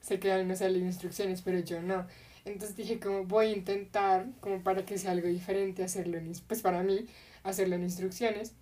Sé 0.00 0.20
que 0.20 0.28
Dani 0.28 0.44
no 0.44 0.56
sale 0.56 0.78
instrucciones, 0.78 1.42
pero 1.42 1.58
yo 1.60 1.82
no. 1.82 2.06
Entonces 2.44 2.76
dije 2.76 3.00
como 3.00 3.24
voy 3.24 3.46
a 3.48 3.52
intentar, 3.52 4.26
como 4.40 4.62
para 4.62 4.84
que 4.86 4.96
sea 4.98 5.10
algo 5.12 5.28
diferente, 5.28 5.82
hacerlo 5.84 6.18
en, 6.18 6.32
pues 6.46 6.62
para 6.62 6.82
mí, 6.82 7.06
hacerlo 7.42 7.74
en 7.76 7.82
instrucciones. 7.82 8.54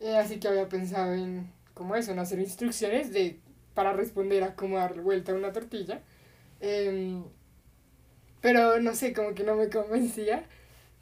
Eh, 0.00 0.16
así 0.16 0.38
que 0.40 0.48
había 0.48 0.68
pensado 0.68 1.14
en 1.14 1.50
como 1.74 1.96
eso, 1.96 2.12
en 2.12 2.18
hacer 2.20 2.38
instrucciones 2.40 3.12
de, 3.12 3.40
para 3.74 3.92
responder 3.92 4.42
a 4.44 4.54
cómo 4.56 4.76
dar 4.78 5.00
vuelta 5.00 5.32
a 5.32 5.34
una 5.36 5.52
tortilla. 5.52 6.02
Em, 6.60 7.24
pero 8.40 8.80
no 8.80 8.94
sé, 8.94 9.12
como 9.12 9.34
que 9.34 9.44
no 9.44 9.56
me 9.56 9.68
convencía. 9.70 10.44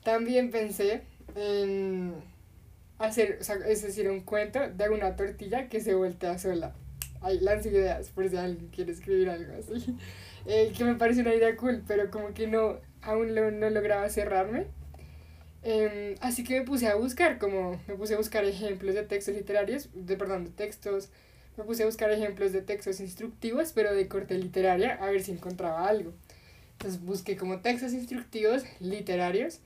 También 0.04 0.50
pensé 0.50 1.02
en 1.36 2.14
hacer, 2.98 3.38
o 3.40 3.44
sea, 3.44 3.56
es 3.66 3.82
decir, 3.82 4.08
un 4.10 4.20
cuento 4.20 4.68
de 4.68 4.88
una 4.88 5.16
tortilla 5.16 5.68
que 5.68 5.80
se 5.80 5.94
voltea 5.94 6.38
sola. 6.38 6.74
Ahí 7.20 7.40
lanzo 7.40 7.68
ideas 7.68 8.10
por 8.10 8.28
si 8.28 8.36
alguien 8.36 8.68
quiere 8.68 8.92
escribir 8.92 9.30
algo 9.30 9.52
así. 9.58 9.96
Eh, 10.48 10.72
que 10.78 10.84
me 10.84 10.94
parece 10.94 11.22
una 11.22 11.34
idea 11.34 11.56
cool, 11.56 11.82
pero 11.88 12.08
como 12.08 12.32
que 12.32 12.46
no, 12.46 12.76
aún 13.02 13.34
lo, 13.34 13.50
no 13.50 13.68
lograba 13.68 14.08
cerrarme. 14.08 14.66
Em, 15.64 16.14
así 16.20 16.44
que 16.44 16.60
me 16.60 16.64
puse 16.64 16.86
a 16.86 16.94
buscar, 16.94 17.38
como 17.38 17.80
me 17.88 17.96
puse 17.96 18.14
a 18.14 18.16
buscar 18.16 18.44
ejemplos 18.44 18.94
de 18.94 19.02
textos 19.02 19.34
literarios, 19.34 19.88
de, 19.92 20.16
perdón, 20.16 20.44
de 20.44 20.50
textos, 20.50 21.08
me 21.56 21.64
puse 21.64 21.82
a 21.82 21.86
buscar 21.86 22.12
ejemplos 22.12 22.52
de 22.52 22.62
textos 22.62 23.00
instructivos, 23.00 23.72
pero 23.72 23.92
de 23.92 24.06
corte 24.06 24.38
literaria, 24.38 24.94
a 24.94 25.10
ver 25.10 25.24
si 25.24 25.32
encontraba 25.32 25.88
algo. 25.88 26.12
Entonces 26.74 27.00
busqué 27.02 27.36
como 27.36 27.58
textos 27.60 27.92
instructivos 27.92 28.62
literarios, 28.78 29.58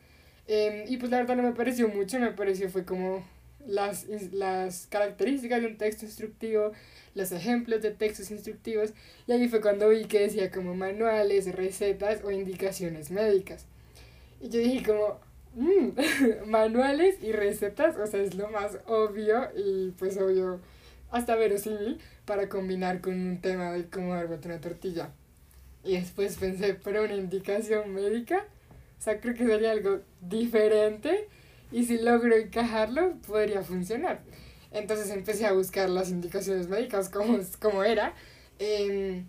em, 0.52 0.84
y 0.88 0.96
pues 0.96 1.10
la 1.10 1.18
verdad 1.18 1.36
no 1.36 1.42
me 1.42 1.52
pareció 1.52 1.88
mucho, 1.88 2.18
me 2.18 2.32
pareció 2.32 2.68
fue 2.70 2.84
como 2.84 3.24
las, 3.66 4.06
las 4.32 4.86
características 4.88 5.60
de 5.60 5.68
un 5.68 5.78
texto 5.78 6.04
instructivo, 6.04 6.72
los 7.14 7.32
ejemplos 7.32 7.82
de 7.82 7.90
textos 7.90 8.30
instructivos, 8.30 8.92
y 9.26 9.32
ahí 9.32 9.48
fue 9.48 9.60
cuando 9.60 9.88
vi 9.88 10.04
que 10.04 10.20
decía 10.20 10.50
como 10.50 10.74
manuales, 10.74 11.54
recetas 11.54 12.22
o 12.24 12.30
indicaciones 12.30 13.10
médicas. 13.10 13.66
Y 14.40 14.48
yo 14.48 14.60
dije 14.60 14.84
como, 14.84 15.20
Mm, 15.54 15.90
manuales 16.46 17.16
y 17.22 17.32
recetas, 17.32 17.96
o 17.96 18.06
sea, 18.06 18.20
es 18.22 18.34
lo 18.34 18.48
más 18.50 18.78
obvio 18.86 19.48
y 19.56 19.90
pues 19.98 20.16
obvio 20.16 20.60
hasta 21.10 21.34
verosímil 21.34 21.98
para 22.24 22.48
combinar 22.48 23.00
con 23.00 23.14
un 23.14 23.40
tema 23.40 23.72
de 23.72 23.86
cómo 23.88 24.14
dar 24.14 24.26
una 24.26 24.60
tortilla. 24.60 25.10
Y 25.84 25.96
después 25.96 26.36
pensé, 26.36 26.74
pero 26.74 27.04
una 27.04 27.14
indicación 27.14 27.92
médica, 27.94 28.44
o 29.00 29.02
sea, 29.02 29.20
creo 29.20 29.34
que 29.34 29.46
sería 29.46 29.72
algo 29.72 30.02
diferente 30.20 31.26
y 31.72 31.86
si 31.86 31.98
logro 31.98 32.36
encajarlo, 32.36 33.14
podría 33.26 33.62
funcionar. 33.62 34.20
Entonces 34.70 35.10
empecé 35.10 35.46
a 35.46 35.52
buscar 35.52 35.90
las 35.90 36.10
indicaciones 36.10 36.68
médicas 36.68 37.08
como, 37.08 37.38
como 37.60 37.82
era. 37.82 38.14
Em, 38.60 39.26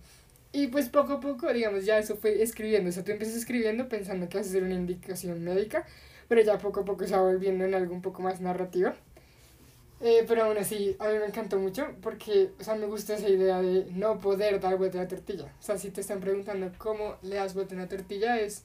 y 0.52 0.68
pues 0.68 0.90
poco 0.90 1.14
a 1.14 1.20
poco, 1.20 1.52
digamos, 1.52 1.86
ya 1.86 1.98
eso 1.98 2.18
fue 2.18 2.44
escribiendo. 2.44 2.90
O 2.90 2.94
sea, 2.94 3.04
tú 3.04 3.12
empiezas 3.12 3.38
escribiendo 3.38 3.90
pensando 3.90 4.30
que 4.30 4.38
vas 4.38 4.48
a 4.48 4.50
hacer 4.50 4.64
una 4.64 4.76
indicación 4.76 5.44
médica 5.44 5.86
pero 6.32 6.44
ya 6.44 6.58
poco 6.58 6.80
a 6.80 6.86
poco 6.86 7.06
se 7.06 7.14
va 7.14 7.24
volviendo 7.24 7.66
en 7.66 7.76
algo 7.76 7.94
un 7.94 8.02
poco 8.02 8.22
más 8.22 8.40
narrativo. 8.40 8.92
Eh, 10.00 10.24
pero 10.26 10.46
aún 10.46 10.58
así, 10.58 10.96
a 10.98 11.10
mí 11.10 11.20
me 11.20 11.26
encantó 11.26 11.60
mucho 11.60 11.90
porque, 12.02 12.52
o 12.58 12.64
sea, 12.64 12.76
me 12.76 12.86
gusta 12.86 13.16
esa 13.16 13.28
idea 13.28 13.62
de 13.62 13.88
no 13.92 14.18
poder 14.18 14.62
dar 14.62 14.78
vuelta 14.78 15.00
a 15.00 15.02
la 15.02 15.08
tortilla. 15.10 15.54
O 15.60 15.62
sea, 15.62 15.78
si 15.78 15.92
te 15.92 16.00
están 16.00 16.22
preguntando 16.22 16.72
cómo 16.78 17.18
le 17.22 17.36
das 17.36 17.54
vuelta 17.54 17.76
a 17.76 17.80
una 17.80 17.90
tortilla, 17.90 18.40
es 18.40 18.64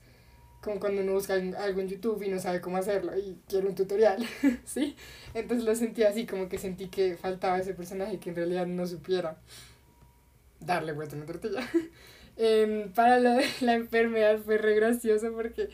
como 0.67 0.81
cuando 0.81 1.01
uno 1.03 1.13
busca 1.13 1.35
algo 1.35 1.81
en 1.81 1.89
YouTube 1.89 2.21
y 2.25 2.29
no 2.29 2.41
sabe 2.41 2.61
cómo 2.61 2.77
hacerlo 2.77 3.17
y 3.17 3.39
quiere 3.49 3.69
un 3.69 3.77
tutorial, 3.77 4.27
¿sí? 4.65 4.97
Entonces 5.33 5.65
lo 5.65 5.75
sentí 5.77 6.03
así, 6.03 6.27
como 6.27 6.49
que 6.49 6.59
sentí 6.59 6.89
que 6.89 7.17
faltaba 7.17 7.59
ese 7.59 7.73
personaje 7.73 8.19
que 8.19 8.31
en 8.31 8.37
realidad 8.37 8.67
no 8.67 8.85
supiera 8.85 9.39
darle 10.59 10.93
vuelta 10.93 11.15
a 11.15 11.19
una 11.19 11.27
tortilla. 11.27 11.61
eh, 12.37 12.91
para 12.97 13.21
la, 13.21 13.41
la 13.61 13.75
enfermedad 13.75 14.41
fue 14.41 14.59
re 14.59 14.75
gracioso 14.75 15.33
porque 15.33 15.71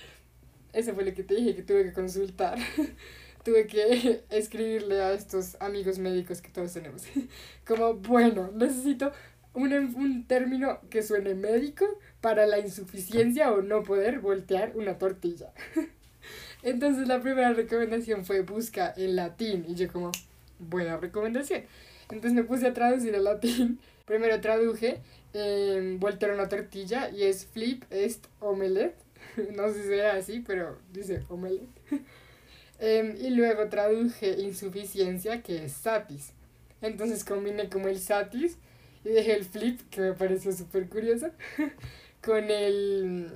eso 0.75 0.94
fue 0.94 1.06
lo 1.06 1.14
que 1.14 1.22
te 1.22 1.37
dije 1.37 1.56
que 1.56 1.62
tuve 1.62 1.84
que 1.84 1.92
consultar. 1.94 2.58
tuve 3.44 3.66
que 3.66 4.25
escribirle 4.28 5.00
a 5.00 5.14
estos 5.14 5.56
amigos 5.61 5.99
médicos 5.99 6.42
que 6.42 6.50
todos 6.50 6.75
tenemos. 6.75 7.04
Como, 7.66 7.94
bueno, 7.94 8.50
necesito 8.52 9.11
un, 9.54 9.73
un 9.73 10.25
término 10.26 10.80
que 10.90 11.02
suene 11.02 11.35
médico 11.35 11.87
para 12.21 12.47
la 12.47 12.59
insuficiencia 12.59 13.52
o 13.52 13.62
no 13.62 13.82
poder 13.82 14.21
voltear 14.21 14.73
una 14.75 14.99
tortilla. 14.99 15.52
Entonces 16.62 17.09
la 17.09 17.21
primera 17.21 17.52
recomendación 17.52 18.25
fue 18.25 18.42
busca 18.42 18.92
en 18.97 19.16
latín 19.16 19.64
y 19.68 19.75
yo 19.75 19.90
como, 19.92 20.12
buena 20.59 20.97
recomendación. 20.97 21.62
Entonces 22.11 22.32
me 22.32 22.44
puse 22.44 22.66
a 22.66 22.73
traducir 22.73 23.14
al 23.14 23.25
latín. 23.25 23.78
Primero 24.06 24.40
traduje 24.40 25.00
eh, 25.32 25.97
voltear 25.99 26.32
una 26.32 26.49
tortilla 26.49 27.11
y 27.11 27.25
es 27.25 27.47
flip 27.47 27.85
est 27.90 28.26
omelette 28.40 28.97
no 29.56 29.73
sé 29.73 29.85
si 29.85 29.92
era 29.92 30.14
así, 30.14 30.42
pero 30.47 30.78
dice 30.92 31.23
omelette. 31.28 31.68
Em, 32.78 33.16
y 33.16 33.30
luego 33.30 33.68
traduje 33.68 34.40
insuficiencia, 34.40 35.42
que 35.42 35.64
es 35.64 35.73
satis. 35.73 36.32
Entonces 36.80 37.25
combiné 37.25 37.68
como 37.68 37.88
el 37.88 37.99
satis 38.00 38.59
y 39.04 39.11
dejé 39.11 39.35
el 39.35 39.44
flip, 39.44 39.80
que 39.90 40.00
me 40.00 40.12
pareció 40.12 40.52
súper 40.52 40.88
curioso, 40.88 41.30
con 42.23 42.50
el 42.50 43.30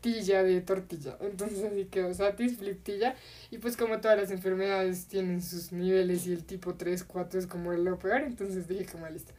tilla 0.00 0.42
de 0.42 0.60
tortilla. 0.60 1.16
Entonces 1.20 1.64
así 1.64 1.86
quedó 1.86 2.12
satis, 2.14 2.56
flip, 2.56 2.82
tilla. 2.82 3.14
Y 3.50 3.58
pues 3.58 3.76
como 3.76 4.00
todas 4.00 4.18
las 4.18 4.30
enfermedades 4.30 5.06
tienen 5.06 5.42
sus 5.42 5.72
niveles 5.72 6.26
y 6.26 6.32
el 6.32 6.44
tipo 6.44 6.74
3, 6.74 7.04
4 7.04 7.40
es 7.40 7.46
como 7.46 7.72
lo 7.72 7.98
peor, 7.98 8.22
entonces 8.22 8.68
dije 8.68 8.86
como 8.86 9.08
listo, 9.08 9.32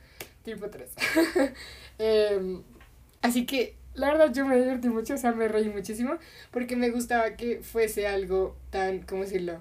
tipo 0.44 0.70
3. 0.70 0.90
Em, 2.02 2.64
así 3.22 3.46
que 3.46 3.76
la 3.94 4.08
verdad 4.08 4.32
yo 4.34 4.46
me 4.46 4.58
divertí 4.58 4.88
mucho, 4.88 5.16
o 5.16 5.18
sea, 5.18 5.34
me 5.34 5.50
reí 5.50 5.68
muchísimo 5.70 6.18
porque 6.52 6.78
me 6.78 6.92
gustaba 6.92 7.36
que 7.36 7.62
fuese 7.62 8.08
algo 8.08 8.56
tan, 8.70 9.02
¿cómo 9.02 9.24
decirlo? 9.24 9.60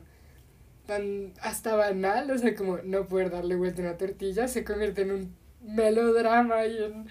Tan 0.87 1.33
hasta 1.43 1.75
banal, 1.75 2.31
o 2.31 2.38
sea, 2.38 2.55
como 2.55 2.78
no 2.78 3.09
poder 3.09 3.31
darle 3.31 3.57
vuelta 3.57 3.83
a 3.83 3.87
una 3.87 3.97
tortilla 3.99 4.47
se 4.49 4.64
convierte 4.64 5.02
en 5.02 5.11
un 5.12 5.38
melodrama 5.62 6.67
y 6.67 6.83
en 6.83 7.07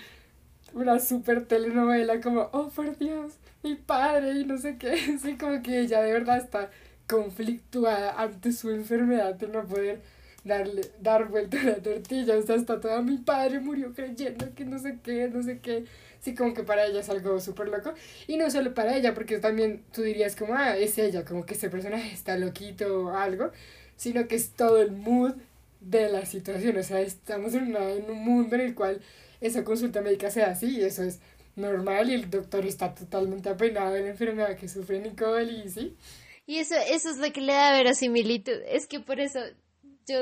una 0.73 0.99
super 0.99 1.45
telenovela 1.45 2.21
como, 2.21 2.49
oh 2.51 2.69
por 2.69 2.97
Dios, 2.97 3.33
mi 3.63 3.75
padre 3.75 4.31
y 4.31 4.45
no 4.45 4.57
sé 4.57 4.77
qué, 4.77 4.91
así 5.15 5.37
como 5.37 5.61
que 5.61 5.79
ella 5.79 6.01
de 6.01 6.13
verdad 6.13 6.37
está 6.37 6.69
conflictuada 7.07 8.21
ante 8.21 8.51
su 8.51 8.69
enfermedad 8.69 9.35
de 9.35 9.47
no 9.47 9.65
poder 9.65 10.01
darle, 10.43 10.81
dar 11.01 11.27
vuelta 11.29 11.59
a 11.59 11.63
la 11.63 11.75
tortilla, 11.75 12.37
o 12.37 12.41
sea, 12.41 12.55
está 12.55 12.79
toda 12.79 13.01
mi 13.01 13.17
padre 13.17 13.59
murió 13.59 13.93
creyendo 13.93 14.53
que 14.55 14.65
no 14.65 14.79
sé 14.79 14.99
qué, 15.03 15.29
no 15.29 15.43
sé 15.43 15.59
qué, 15.59 15.85
sí, 16.19 16.35
como 16.35 16.53
que 16.53 16.63
para 16.63 16.85
ella 16.85 16.99
es 17.01 17.09
algo 17.09 17.39
súper 17.39 17.69
loco, 17.69 17.93
y 18.27 18.37
no 18.37 18.49
solo 18.49 18.73
para 18.73 18.95
ella, 18.95 19.13
porque 19.13 19.39
también 19.39 19.83
tú 19.93 20.01
dirías 20.01 20.35
como, 20.35 20.53
ah, 20.55 20.77
es 20.77 20.97
ella, 20.97 21.25
como 21.25 21.45
que 21.45 21.53
ese 21.53 21.69
personaje 21.69 22.13
está 22.13 22.37
loquito 22.37 23.05
o 23.05 23.09
algo, 23.09 23.51
sino 23.95 24.27
que 24.27 24.35
es 24.35 24.51
todo 24.51 24.81
el 24.81 24.91
mood 24.91 25.33
de 25.89 26.09
la 26.09 26.25
situación. 26.25 26.77
O 26.77 26.83
sea, 26.83 27.01
estamos 27.01 27.53
en, 27.53 27.75
en 27.75 28.09
un 28.09 28.23
mundo 28.23 28.55
en 28.55 28.61
el 28.61 28.75
cual 28.75 29.01
esa 29.41 29.63
consulta 29.63 30.01
médica 30.01 30.31
sea 30.31 30.47
así 30.47 30.77
y 30.77 30.83
eso 30.83 31.03
es 31.03 31.19
normal 31.55 32.09
y 32.09 32.13
el 32.13 32.29
doctor 32.29 32.65
está 32.65 32.93
totalmente 32.93 33.49
apenado 33.49 33.93
de 33.93 34.01
la 34.01 34.09
enfermedad 34.09 34.55
que 34.57 34.67
sufre 34.67 34.99
Nicole 34.99 35.51
y 35.51 35.69
sí. 35.69 35.95
Y 36.45 36.59
eso, 36.59 36.75
eso 36.89 37.09
es 37.09 37.17
lo 37.17 37.31
que 37.33 37.41
le 37.41 37.53
da 37.53 37.73
verosimilitud. 37.73 38.59
Es 38.67 38.87
que 38.87 38.99
por 38.99 39.19
eso 39.19 39.39
yo 40.07 40.19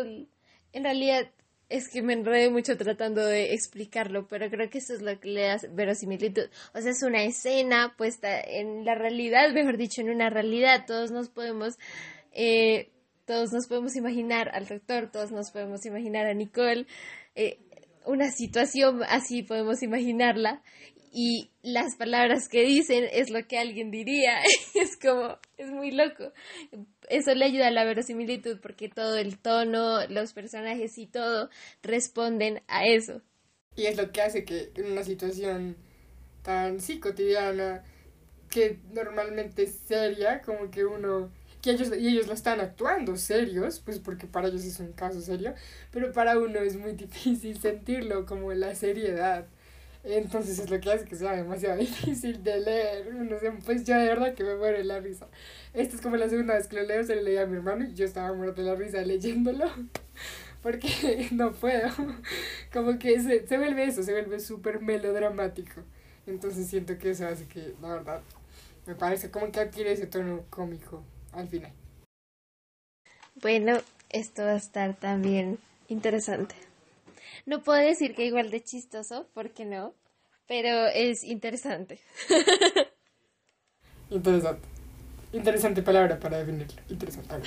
en 0.74 0.84
realidad 0.84 1.29
es 1.69 1.89
que 1.89 2.01
me 2.01 2.13
enredé 2.13 2.50
mucho 2.50 2.77
tratando 2.77 3.25
de 3.25 3.53
explicarlo, 3.53 4.27
pero 4.27 4.50
creo 4.50 4.69
que 4.69 4.77
eso 4.77 4.93
es 4.93 5.01
lo 5.01 5.19
que 5.19 5.29
le 5.29 5.41
da 5.41 5.60
verosimilitud. 5.72 6.48
O 6.74 6.81
sea, 6.81 6.91
es 6.91 7.03
una 7.03 7.24
escena 7.24 7.95
puesta 7.98 8.39
en 8.39 8.86
la 8.86 8.95
realidad, 8.95 9.51
mejor 9.51 9.77
dicho, 9.77 10.01
en 10.01 10.10
una 10.10 10.29
realidad. 10.29 10.86
Todos 10.86 11.12
nos 11.12 11.29
podemos, 11.29 11.77
eh, 12.31 12.91
todos 13.25 13.51
nos 13.51 13.67
podemos 13.67 13.96
imaginar 13.96 14.50
al 14.53 14.67
doctor, 14.67 15.10
todos 15.12 15.32
nos 15.32 15.51
podemos 15.51 15.86
imaginar 15.86 16.25
a 16.27 16.34
Nicole. 16.34 16.86
Eh, 17.36 17.60
una 18.05 18.32
situación 18.32 19.01
así 19.03 19.44
podemos 19.44 19.82
imaginarla 19.82 20.62
y 21.17 21.50
las 21.63 21.96
palabras 21.96 22.50
que 22.50 22.63
dicen 22.63 23.05
es 23.10 23.29
lo 23.29 23.48
que 23.48 23.58
alguien 23.58 23.89
diría. 23.89 24.41
es 24.75 24.98
como, 24.98 25.38
es 25.58 25.72
muy 25.72 25.91
loco. 25.91 26.34
Eso 27.10 27.34
le 27.34 27.46
ayuda 27.46 27.67
a 27.67 27.72
la 27.72 27.86
verosimilitud 27.86 28.60
porque 28.62 28.89
todo 28.89 29.15
el 29.15 29.39
tono, 29.39 30.05
los 30.08 30.34
personajes 30.34 30.98
y 30.98 31.08
todo 31.08 31.50
responden 31.82 32.62
a 32.67 32.86
eso. 32.86 33.22
Y 33.77 33.86
es 33.86 33.98
lo 33.98 34.12
que 34.12 34.22
hace 34.22 34.44
que 34.44 34.72
en 34.75 34.91
una 34.91 35.03
situación 35.03 35.77
tan, 36.44 36.82
sí, 36.82 37.00
cotidiana, 37.00 37.84
que 38.50 38.79
normalmente 38.94 39.63
es 39.63 39.79
seria, 39.88 40.41
como 40.41 40.70
que 40.70 40.86
uno 40.86 41.32
que 41.65 41.72
ellos, 41.72 41.91
y 41.98 42.07
ellos 42.07 42.27
lo 42.27 42.34
están 42.34 42.60
actuando 42.60 43.17
serios, 43.17 43.79
pues 43.79 43.98
porque 43.98 44.27
para 44.27 44.50
ellos 44.50 44.63
es 44.63 44.79
un 44.79 44.93
caso 44.93 45.19
serio, 45.19 45.55
pero 45.91 46.12
para 46.13 46.38
uno 46.38 46.60
es 46.60 46.77
muy 46.77 46.91
difícil 47.05 47.60
sentirlo 47.60 48.27
como 48.27 48.53
la 48.53 48.75
seriedad. 48.75 49.48
Entonces 50.03 50.60
es 50.60 50.69
lo 50.69 50.79
que 50.79 50.91
hace 50.91 51.05
que 51.05 51.15
sea 51.15 51.31
demasiado 51.36 51.77
difícil 51.79 52.43
de 52.43 52.60
leer. 52.60 53.15
No 53.15 53.39
sé, 53.39 53.51
pues 53.65 53.84
yo 53.84 53.98
de 53.98 54.05
verdad 54.05 54.36
que 54.36 54.43
me 54.43 54.55
muero 54.55 54.77
de 54.77 54.84
la 54.84 55.00
risa. 55.00 55.27
Esta 55.74 55.95
es 55.95 56.01
como 56.03 56.17
la 56.17 56.29
segunda 56.29 56.53
vez 56.53 56.67
que 56.67 56.75
lo 56.75 56.84
leo, 56.84 57.03
se 57.03 57.15
lo 57.15 57.24
leí 57.24 57.38
a 57.38 57.48
mi 57.48 57.55
hermano 57.57 57.84
y 57.86 57.95
yo 57.95 58.05
estaba 58.05 58.31
muerto 58.34 58.62
de 58.62 58.69
la 58.69 58.75
risa 58.75 59.01
leyéndolo. 59.01 59.65
Porque 60.62 61.29
no 61.31 61.51
puedo. 61.51 61.89
Como 62.72 63.00
que 63.00 63.19
se, 63.22 63.48
se 63.48 63.57
vuelve 63.57 63.86
eso, 63.86 64.03
se 64.03 64.12
vuelve 64.12 64.39
súper 64.39 64.81
melodramático. 64.81 65.81
Entonces 66.27 66.67
siento 66.67 66.98
que 67.00 67.12
eso 67.12 67.27
hace 67.27 67.48
que, 67.48 67.74
la 67.81 67.89
verdad, 67.89 68.22
me 68.86 68.93
parece 68.93 69.31
como 69.31 69.51
que 69.51 69.60
adquiere 69.62 69.91
ese 69.93 70.05
tono 70.05 70.45
cómico 70.51 71.03
al 71.36 71.48
final. 71.48 71.72
Bueno, 73.42 73.77
esto 74.10 74.44
va 74.44 74.51
a 74.51 74.56
estar 74.56 74.96
también 74.96 75.60
interesante. 75.89 76.56
No 77.46 77.62
puedo 77.62 77.80
decir 77.80 78.15
que 78.15 78.25
igual 78.25 78.50
de 78.50 78.63
chistoso, 78.63 79.27
porque 79.34 79.65
no, 79.65 79.94
pero 80.48 80.88
es 80.88 81.24
interesante. 81.24 82.00
interesante. 84.10 84.68
Interesante 85.34 85.82
palabra 85.82 86.20
para 86.20 86.38
definirlo. 86.38 86.82
Interesante. 86.89 87.36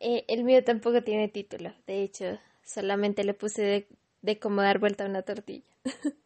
eh, 0.00 0.24
el 0.26 0.44
mío 0.44 0.64
tampoco 0.64 1.02
tiene 1.02 1.28
título. 1.28 1.72
De 1.86 2.02
hecho, 2.02 2.38
solamente 2.64 3.22
le 3.22 3.34
puse 3.34 3.62
de, 3.62 3.88
de 4.22 4.38
cómo 4.38 4.62
dar 4.62 4.80
vuelta 4.80 5.04
a 5.04 5.08
una 5.08 5.22
tortilla. 5.22 5.64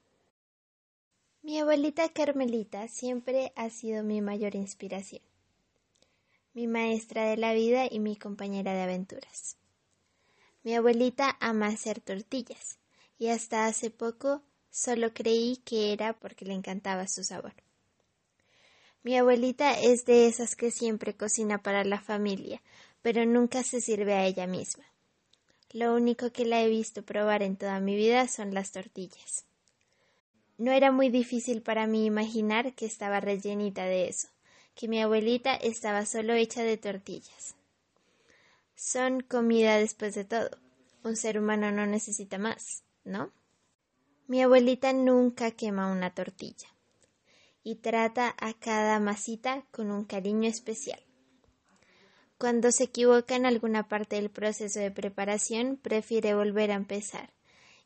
mi 1.49 1.59
abuelita 1.59 2.11
Carmelita 2.11 2.89
siempre 2.89 3.55
ha 3.57 3.71
sido 3.71 4.03
mi 4.05 4.21
mayor 4.21 4.55
inspiración. 4.55 5.23
Mi 6.53 6.67
maestra 6.67 7.25
de 7.25 7.39
la 7.39 7.55
vida 7.55 7.87
y 7.91 8.01
mi 8.01 8.17
compañera 8.17 8.75
de 8.75 8.83
aventuras. 8.83 9.57
Mi 10.63 10.75
abuelita 10.75 11.39
ama 11.41 11.69
hacer 11.69 12.03
tortillas 12.03 12.79
y 13.19 13.29
hasta 13.29 13.65
hace 13.65 13.89
poco 13.89 14.43
solo 14.71 15.15
creí 15.15 15.57
que 15.65 15.95
era 15.95 16.13
porque 16.13 16.45
le 16.45 16.53
encantaba 16.53 17.09
su 17.09 17.25
sabor. 17.25 17.55
Mi 19.03 19.17
abuelita 19.17 19.73
es 19.81 20.05
de 20.05 20.27
esas 20.27 20.55
que 20.55 20.71
siempre 20.71 21.17
cocina 21.17 21.63
para 21.63 21.83
la 21.83 21.99
familia, 21.99 22.61
pero 23.01 23.25
nunca 23.25 23.63
se 23.63 23.81
sirve 23.81 24.13
a 24.13 24.27
ella 24.27 24.47
misma. 24.47 24.85
Lo 25.73 25.95
único 25.95 26.31
que 26.31 26.45
la 26.45 26.61
he 26.61 26.69
visto 26.69 27.03
probar 27.03 27.43
en 27.43 27.57
toda 27.57 27.81
mi 27.81 27.97
vida 27.97 28.29
son 28.29 28.53
las 28.53 28.71
tortillas. 28.71 29.48
No 30.59 30.73
era 30.73 30.91
muy 30.91 31.09
difícil 31.09 31.63
para 31.63 31.87
mí 31.87 32.05
imaginar 32.05 32.75
que 32.75 32.85
estaba 32.85 33.21
rellenita 33.21 33.85
de 33.85 34.09
eso, 34.09 34.29
que 34.75 34.89
mi 34.89 35.01
abuelita 35.01 35.55
estaba 35.55 36.05
solo 36.05 36.35
hecha 36.35 36.65
de 36.65 36.77
tortillas. 36.77 37.55
Son 38.75 39.21
comida 39.21 39.79
después 39.79 40.17
de 40.17 40.25
todo. 40.25 40.51
Un 41.05 41.17
ser 41.17 41.39
humano 41.39 41.71
no 41.71 41.87
necesita 41.87 42.39
más, 42.39 42.83
¿no? 43.05 43.33
Mi 44.27 44.43
abuelita 44.43 44.93
nunca 44.93 45.53
quema 45.53 45.93
una 45.93 46.13
tortilla 46.13 46.69
y 47.63 47.77
trata 47.77 48.35
a 48.39 48.53
cada 48.53 48.99
masita 48.99 49.65
con 49.71 49.91
un 49.93 50.05
cariño 50.05 50.49
especial. 50.49 51.01
Cuando 52.37 52.73
se 52.73 52.85
equivoca 52.85 53.37
en 53.37 53.47
alguna 53.47 53.89
parte 53.89 54.17
del 54.17 54.31
proceso 54.31 54.81
de 54.81 54.91
preparación, 54.91 55.77
prefiere 55.77 56.35
volver 56.35 56.73
a 56.73 56.75
empezar. 56.75 57.33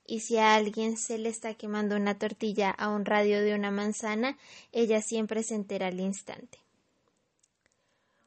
Y 0.06 0.20
si 0.20 0.36
a 0.36 0.54
alguien 0.54 0.96
se 0.96 1.18
le 1.18 1.28
está 1.28 1.54
quemando 1.54 1.96
una 1.96 2.18
tortilla 2.18 2.70
a 2.70 2.88
un 2.88 3.04
radio 3.04 3.40
de 3.40 3.54
una 3.54 3.70
manzana, 3.70 4.36
ella 4.72 5.00
siempre 5.00 5.42
se 5.42 5.54
entera 5.54 5.88
al 5.88 6.00
instante. 6.00 6.58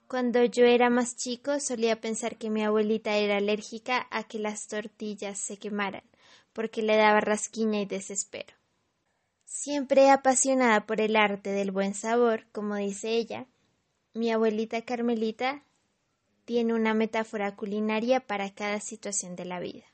Cuando 0.08 0.44
yo 0.46 0.66
era 0.66 0.90
más 0.90 1.16
chico 1.16 1.60
solía 1.60 2.00
pensar 2.00 2.38
que 2.38 2.50
mi 2.50 2.64
abuelita 2.64 3.18
era 3.18 3.38
alérgica 3.38 4.08
a 4.12 4.24
que 4.24 4.38
las 4.38 4.68
tortillas 4.68 5.40
se 5.40 5.58
quemaran, 5.58 6.04
porque 6.54 6.84
le 6.84 6.96
daba 6.96 7.22
rasquiña 7.22 7.82
y 7.82 7.86
desespero. 7.86 8.54
Siempre 9.46 10.12
apasionada 10.12 10.86
por 10.86 11.02
el 11.02 11.16
arte 11.16 11.50
del 11.50 11.72
buen 11.72 11.96
sabor, 11.96 12.46
como 12.52 12.76
dice 12.76 13.10
ella, 13.10 13.48
mi 14.14 14.32
abuelita 14.32 14.84
Carmelita 14.84 15.64
tiene 16.46 16.74
una 16.74 16.94
metáfora 16.94 17.56
culinaria 17.56 18.20
para 18.20 18.54
cada 18.54 18.80
situación 18.80 19.36
de 19.36 19.46
la 19.46 19.60
vida. 19.60 19.86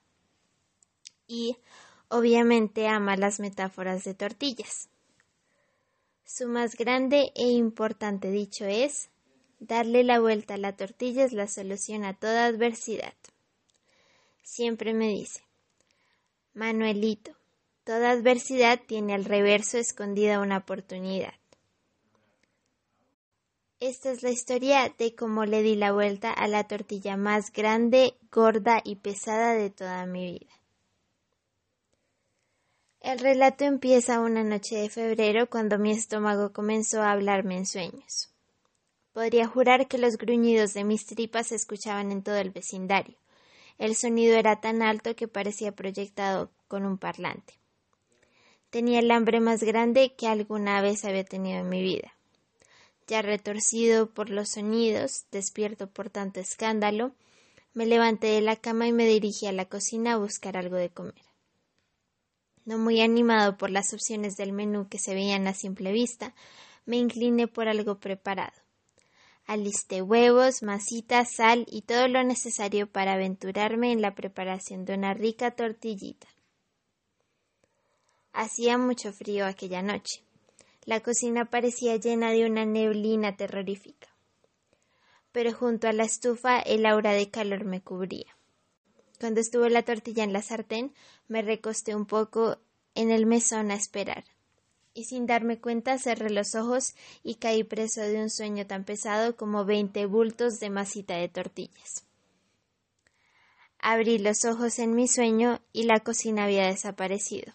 Y 1.34 1.56
obviamente 2.10 2.90
ama 2.90 3.16
las 3.16 3.40
metáforas 3.40 4.04
de 4.04 4.14
tortillas. 4.14 4.90
Su 6.26 6.50
más 6.50 6.76
grande 6.76 7.32
e 7.36 7.48
importante 7.48 8.30
dicho 8.32 8.66
es 8.66 9.10
Darle 9.58 10.04
la 10.04 10.20
vuelta 10.20 10.56
a 10.56 10.58
la 10.58 10.76
tortilla 10.76 11.24
es 11.24 11.32
la 11.32 11.48
solución 11.48 12.04
a 12.04 12.16
toda 12.16 12.48
adversidad. 12.48 13.14
Siempre 14.44 14.94
me 14.94 15.08
dice, 15.08 15.40
Manuelito, 16.54 17.32
toda 17.86 18.12
adversidad 18.12 18.82
tiene 18.86 19.14
al 19.14 19.24
reverso 19.24 19.78
escondida 19.78 20.42
una 20.42 20.58
oportunidad. 20.58 21.36
Esta 23.80 24.12
es 24.12 24.22
la 24.22 24.32
historia 24.32 24.94
de 24.98 25.16
cómo 25.16 25.46
le 25.46 25.62
di 25.62 25.76
la 25.76 25.94
vuelta 25.94 26.34
a 26.34 26.50
la 26.50 26.68
tortilla 26.68 27.16
más 27.16 27.54
grande, 27.54 28.18
gorda 28.34 28.82
y 28.84 28.98
pesada 28.98 29.54
de 29.54 29.70
toda 29.70 30.06
mi 30.06 30.40
vida. 30.40 30.61
El 33.02 33.18
relato 33.18 33.64
empieza 33.64 34.20
una 34.20 34.44
noche 34.44 34.76
de 34.76 34.88
febrero 34.88 35.50
cuando 35.50 35.80
mi 35.80 35.90
estómago 35.90 36.54
comenzó 36.54 37.02
a 37.02 37.12
hablarme 37.12 37.58
en 37.58 37.66
sueños. 37.66 38.30
Podría 39.12 39.48
jurar 39.48 39.88
que 39.88 39.98
los 39.98 40.18
gruñidos 40.18 40.76
de 40.76 40.84
mis 40.84 41.08
tripas 41.08 41.48
se 41.48 41.56
escuchaban 41.56 42.12
en 42.12 42.22
todo 42.22 42.38
el 42.38 42.52
vecindario. 42.52 43.18
El 43.80 43.96
sonido 43.96 44.38
era 44.38 44.62
tan 44.62 44.84
alto 44.84 45.16
que 45.16 45.28
parecía 45.28 45.72
proyectado 45.72 46.52
con 46.68 46.86
un 46.86 47.00
parlante. 47.00 47.56
Tenía 48.70 49.00
el 49.00 49.10
hambre 49.10 49.40
más 49.40 49.64
grande 49.64 50.14
que 50.16 50.28
alguna 50.28 50.80
vez 50.84 51.04
había 51.04 51.24
tenido 51.24 51.60
en 51.60 51.70
mi 51.70 51.82
vida. 51.82 52.14
Ya 53.08 53.24
retorcido 53.24 54.12
por 54.12 54.30
los 54.30 54.50
sonidos, 54.50 55.26
despierto 55.32 55.88
por 55.88 56.12
tanto 56.12 56.40
escándalo, 56.40 57.14
me 57.74 57.88
levanté 57.88 58.28
de 58.28 58.42
la 58.42 58.58
cama 58.58 58.88
y 58.88 58.94
me 58.94 59.08
dirigí 59.08 59.48
a 59.48 59.52
la 59.54 59.66
cocina 59.66 60.14
a 60.14 60.18
buscar 60.18 60.56
algo 60.56 60.76
de 60.76 60.92
comer. 60.92 61.31
No 62.66 62.78
muy 62.78 63.02
animado 63.02 63.58
por 63.58 63.70
las 63.70 63.94
opciones 63.94 64.38
del 64.38 64.54
menú 64.54 64.88
que 64.88 65.00
se 65.00 65.14
veían 65.14 65.48
a 65.48 65.54
simple 65.54 65.92
vista, 65.92 66.36
me 66.86 66.98
incliné 66.98 67.48
por 67.48 67.68
algo 67.68 68.00
preparado. 68.00 68.54
Alisté 69.46 70.02
huevos, 70.02 70.62
masita, 70.62 71.26
sal 71.26 71.66
y 71.68 71.82
todo 71.82 72.08
lo 72.08 72.24
necesario 72.24 72.88
para 72.88 73.14
aventurarme 73.14 73.92
en 73.92 74.02
la 74.02 74.14
preparación 74.14 74.86
de 74.86 74.94
una 74.94 75.14
rica 75.14 75.52
tortillita. 75.52 76.28
Hacía 78.34 78.78
mucho 78.78 79.12
frío 79.12 79.46
aquella 79.46 79.82
noche. 79.82 80.24
La 80.86 81.02
cocina 81.02 81.46
parecía 81.46 81.98
llena 81.98 82.32
de 82.32 82.46
una 82.46 82.66
neblina 82.66 83.36
terrorífica. 83.36 84.08
Pero 85.32 85.54
junto 85.54 85.88
a 85.88 85.94
la 85.94 86.04
estufa 86.04 86.60
el 86.60 86.86
aura 86.86 87.12
de 87.12 87.30
calor 87.30 87.66
me 87.66 87.82
cubría. 87.82 88.38
Cuando 89.22 89.40
estuvo 89.40 89.70
la 89.70 89.84
tortilla 89.84 90.24
en 90.24 90.34
la 90.34 90.42
sartén, 90.42 90.96
me 91.28 91.44
recosté 91.44 91.94
un 91.94 92.08
poco 92.08 92.58
en 92.96 93.12
el 93.12 93.28
mesón 93.28 93.70
a 93.70 93.76
esperar 93.76 94.24
y 94.96 95.04
sin 95.04 95.28
darme 95.28 95.60
cuenta 95.60 96.00
cerré 96.00 96.32
los 96.32 96.56
ojos 96.56 96.96
y 97.22 97.36
caí 97.36 97.64
preso 97.64 98.02
de 98.02 98.20
un 98.20 98.32
sueño 98.32 98.66
tan 98.66 98.84
pesado 98.84 99.36
como 99.36 99.64
veinte 99.64 100.08
bultos 100.08 100.60
de 100.60 100.72
masita 100.72 101.18
de 101.18 101.30
tortillas. 101.30 102.04
Abrí 103.78 104.18
los 104.18 104.44
ojos 104.44 104.80
en 104.80 104.96
mi 104.96 105.08
sueño 105.08 105.62
y 105.72 105.84
la 105.84 106.00
cocina 106.00 106.46
había 106.46 106.66
desaparecido. 106.66 107.54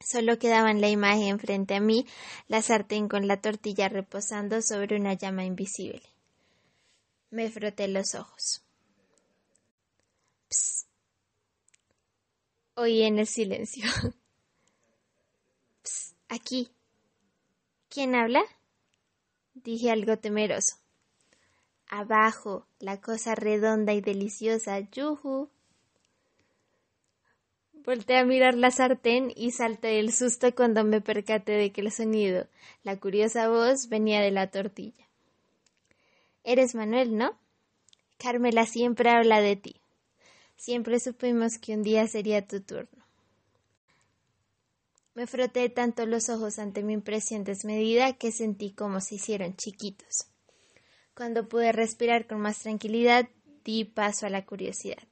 Solo 0.00 0.40
quedaban 0.40 0.80
la 0.80 0.88
imagen 0.88 1.38
frente 1.38 1.76
a 1.76 1.80
mí, 1.80 2.04
la 2.48 2.62
sartén 2.62 3.08
con 3.08 3.28
la 3.28 3.40
tortilla 3.40 3.88
reposando 3.88 4.60
sobre 4.60 4.96
una 4.96 5.14
llama 5.14 5.44
invisible. 5.44 6.02
Me 7.30 7.48
froté 7.48 7.86
los 7.86 8.16
ojos. 8.16 8.64
Psst. 10.48 10.88
Oí 12.74 13.02
en 13.02 13.18
el 13.18 13.26
silencio. 13.26 13.84
Psst, 15.82 16.16
aquí. 16.28 16.70
¿Quién 17.88 18.14
habla? 18.14 18.42
Dije 19.54 19.90
algo 19.90 20.16
temeroso. 20.18 20.76
Abajo, 21.88 22.66
la 22.78 23.00
cosa 23.00 23.34
redonda 23.34 23.94
y 23.94 24.00
deliciosa, 24.00 24.78
yuju. 24.80 25.50
Volté 27.72 28.18
a 28.18 28.24
mirar 28.24 28.54
la 28.54 28.70
sartén 28.70 29.32
y 29.34 29.52
salté 29.52 29.88
del 29.88 30.12
susto 30.12 30.54
cuando 30.54 30.84
me 30.84 31.00
percaté 31.00 31.52
de 31.52 31.72
que 31.72 31.80
el 31.80 31.90
sonido, 31.90 32.46
la 32.82 33.00
curiosa 33.00 33.48
voz, 33.48 33.88
venía 33.88 34.20
de 34.20 34.30
la 34.30 34.50
tortilla. 34.50 35.08
Eres 36.44 36.74
Manuel, 36.74 37.16
¿no? 37.16 37.38
Carmela 38.18 38.66
siempre 38.66 39.10
habla 39.10 39.40
de 39.40 39.56
ti. 39.56 39.80
Siempre 40.58 40.98
supimos 40.98 41.56
que 41.56 41.72
un 41.72 41.84
día 41.84 42.08
sería 42.08 42.46
tu 42.46 42.60
turno. 42.60 43.06
Me 45.14 45.28
froté 45.28 45.68
tanto 45.68 46.04
los 46.04 46.28
ojos 46.28 46.58
ante 46.58 46.82
mi 46.82 46.94
impresión 46.94 47.44
desmedida 47.44 48.14
que 48.14 48.32
sentí 48.32 48.72
como 48.72 49.00
se 49.00 49.14
hicieron 49.14 49.54
chiquitos. 49.54 50.26
Cuando 51.14 51.48
pude 51.48 51.70
respirar 51.70 52.26
con 52.26 52.40
más 52.40 52.58
tranquilidad, 52.58 53.28
di 53.64 53.84
paso 53.84 54.26
a 54.26 54.30
la 54.30 54.44
curiosidad. 54.44 55.06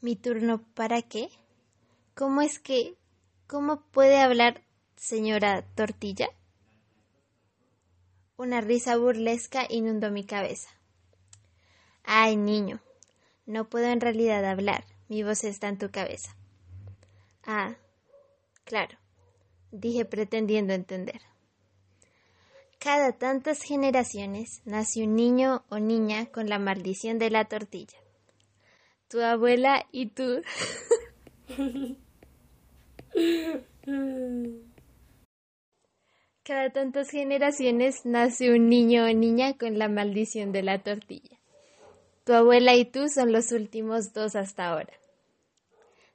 ¿Mi 0.00 0.16
turno 0.16 0.66
para 0.74 1.02
qué? 1.02 1.28
¿Cómo 2.14 2.42
es 2.42 2.58
que... 2.58 2.96
¿Cómo 3.46 3.82
puede 3.92 4.18
hablar 4.18 4.62
señora 4.96 5.64
Tortilla? 5.76 6.28
Una 8.36 8.60
risa 8.60 8.96
burlesca 8.96 9.64
inundó 9.68 10.10
mi 10.10 10.24
cabeza. 10.24 10.70
Ay, 12.02 12.36
niño, 12.36 12.80
no 13.46 13.68
puedo 13.68 13.86
en 13.86 14.00
realidad 14.00 14.44
hablar. 14.44 14.84
Mi 15.08 15.22
voz 15.22 15.44
está 15.44 15.68
en 15.68 15.78
tu 15.78 15.90
cabeza. 15.90 16.36
Ah, 17.44 17.76
claro, 18.64 18.98
dije 19.70 20.04
pretendiendo 20.04 20.72
entender. 20.72 21.20
Cada 22.78 23.12
tantas 23.12 23.62
generaciones 23.62 24.62
nace 24.64 25.04
un 25.04 25.14
niño 25.14 25.64
o 25.68 25.78
niña 25.78 26.26
con 26.26 26.48
la 26.48 26.58
maldición 26.58 27.18
de 27.18 27.30
la 27.30 27.46
tortilla 27.46 28.04
tu 29.14 29.20
abuela 29.20 29.86
y 29.92 30.06
tú. 30.06 30.42
Cada 36.42 36.70
tantas 36.70 37.10
generaciones 37.10 38.04
nace 38.04 38.52
un 38.52 38.68
niño 38.68 39.04
o 39.04 39.12
niña 39.12 39.56
con 39.56 39.78
la 39.78 39.88
maldición 39.88 40.50
de 40.50 40.64
la 40.64 40.82
tortilla. 40.82 41.38
Tu 42.24 42.32
abuela 42.32 42.74
y 42.74 42.86
tú 42.86 43.08
son 43.10 43.32
los 43.32 43.52
últimos 43.52 44.14
dos 44.14 44.34
hasta 44.34 44.68
ahora. 44.70 44.92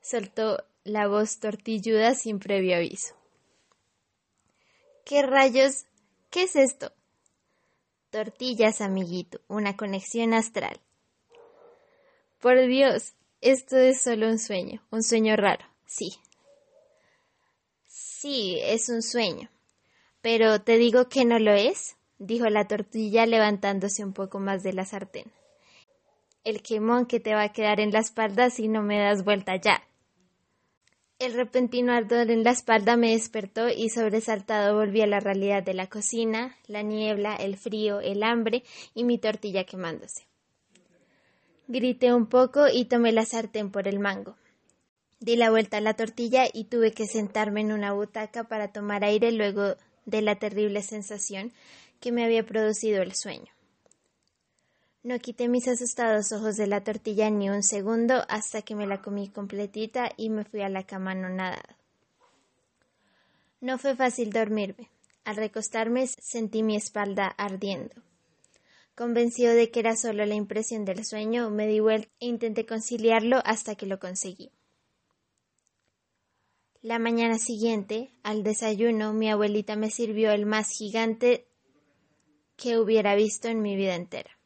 Soltó 0.02 0.64
la 0.84 1.08
voz 1.08 1.40
tortilluda 1.40 2.16
sin 2.16 2.40
previo 2.40 2.76
aviso. 2.76 3.16
¿Qué 5.06 5.22
rayos? 5.22 5.86
¿Qué 6.32 6.44
es 6.44 6.56
esto? 6.56 6.92
Tortillas, 8.10 8.82
amiguito, 8.82 9.40
una 9.48 9.78
conexión 9.78 10.34
astral. 10.34 10.80
Por 12.40 12.60
Dios, 12.66 13.14
esto 13.42 13.78
es 13.78 14.02
solo 14.02 14.28
un 14.28 14.40
sueño, 14.40 14.82
un 14.90 15.04
sueño 15.04 15.36
raro, 15.36 15.66
sí. 15.86 16.14
Sí, 17.86 18.60
es 18.62 18.90
un 18.90 19.04
sueño. 19.04 19.50
Pero 20.22 20.62
te 20.62 20.78
digo 20.78 21.08
que 21.08 21.24
no 21.24 21.38
lo 21.38 21.54
es, 21.54 21.98
dijo 22.18 22.50
la 22.50 22.68
tortilla 22.68 23.26
levantándose 23.26 24.04
un 24.04 24.14
poco 24.14 24.40
más 24.40 24.64
de 24.64 24.74
la 24.74 24.86
sartén. 24.86 25.32
El 26.50 26.64
quemón 26.64 27.06
que 27.06 27.20
te 27.20 27.36
va 27.36 27.44
a 27.44 27.54
quedar 27.54 27.80
en 27.80 27.92
la 27.92 28.00
espalda 28.00 28.50
si 28.50 28.68
no 28.68 28.82
me 28.82 28.98
das 28.98 29.24
vuelta 29.24 29.56
ya. 29.58 29.84
El 31.20 31.34
repentino 31.34 31.94
ardor 31.94 32.32
en 32.32 32.44
la 32.44 32.50
espalda 32.50 32.98
me 32.98 33.12
despertó 33.12 33.70
y 33.70 33.90
sobresaltado 33.90 34.74
volví 34.74 35.02
a 35.02 35.06
la 35.06 35.20
realidad 35.20 35.62
de 35.62 35.76
la 35.76 35.86
cocina, 35.86 36.58
la 36.66 36.82
niebla, 36.82 37.36
el 37.36 37.56
frío, 37.56 38.00
el 38.00 38.24
hambre 38.24 38.64
y 38.96 39.04
mi 39.04 39.20
tortilla 39.20 39.64
quemándose. 39.64 40.26
Grité 41.68 42.16
un 42.16 42.26
poco 42.26 42.68
y 42.68 42.86
tomé 42.86 43.12
la 43.12 43.26
sartén 43.26 43.70
por 43.70 43.88
el 43.88 44.00
mango. 44.00 44.36
Di 45.20 45.36
la 45.36 45.52
vuelta 45.52 45.78
a 45.78 45.82
la 45.82 45.94
tortilla 45.94 46.46
y 46.52 46.64
tuve 46.64 46.94
que 46.94 47.06
sentarme 47.06 47.62
en 47.62 47.74
una 47.74 47.94
butaca 47.94 48.46
para 48.46 48.72
tomar 48.72 49.04
aire 49.04 49.32
luego 49.32 49.76
de 50.08 50.24
la 50.24 50.38
terrible 50.38 50.82
sensación 50.82 51.52
que 52.00 52.12
me 52.12 52.26
había 52.26 52.44
producido 52.44 53.04
el 53.04 53.14
sueño. 53.14 53.52
No 55.02 55.18
quité 55.20 55.48
mis 55.48 55.68
asustados 55.70 56.34
ojos 56.34 56.58
de 56.58 56.68
la 56.68 56.84
tortilla 56.84 57.30
ni 57.30 57.50
un 57.50 57.64
segundo 57.64 58.26
hasta 58.28 58.62
que 58.62 58.76
me 58.76 58.86
la 58.86 59.02
comí 59.02 59.30
completita 59.30 60.12
y 60.18 60.30
me 60.30 60.44
fui 60.44 60.62
a 60.62 60.68
la 60.68 60.84
cama 60.84 61.12
anonadada. 61.12 61.78
No 63.62 63.78
fue 63.78 63.96
fácil 63.96 64.32
dormirme. 64.32 64.90
Al 65.24 65.38
recostarme 65.38 66.08
sentí 66.08 66.64
mi 66.64 66.76
espalda 66.76 67.28
ardiendo. 67.28 67.96
Convencido 68.96 69.54
de 69.54 69.72
que 69.72 69.80
era 69.80 69.96
solo 69.96 70.26
la 70.26 70.36
impresión 70.36 70.84
del 70.84 71.06
sueño, 71.06 71.50
me 71.50 71.68
di 71.68 71.80
vuelta 71.80 72.10
e 72.20 72.26
intenté 72.26 72.66
conciliarlo 72.66 73.42
hasta 73.46 73.76
que 73.76 73.86
lo 73.86 74.00
conseguí. 74.00 74.52
La 76.82 77.00
mañana 77.00 77.38
siguiente, 77.38 78.12
al 78.24 78.44
desayuno, 78.44 79.14
mi 79.14 79.30
abuelita 79.30 79.76
me 79.76 79.92
sirvió 79.92 80.32
el 80.32 80.46
más 80.46 80.70
gigante 80.70 81.48
que 82.58 82.78
hubiera 82.78 83.16
visto 83.16 83.48
en 83.48 83.62
mi 83.62 83.78
vida 83.78 83.96
entera. 83.96 84.39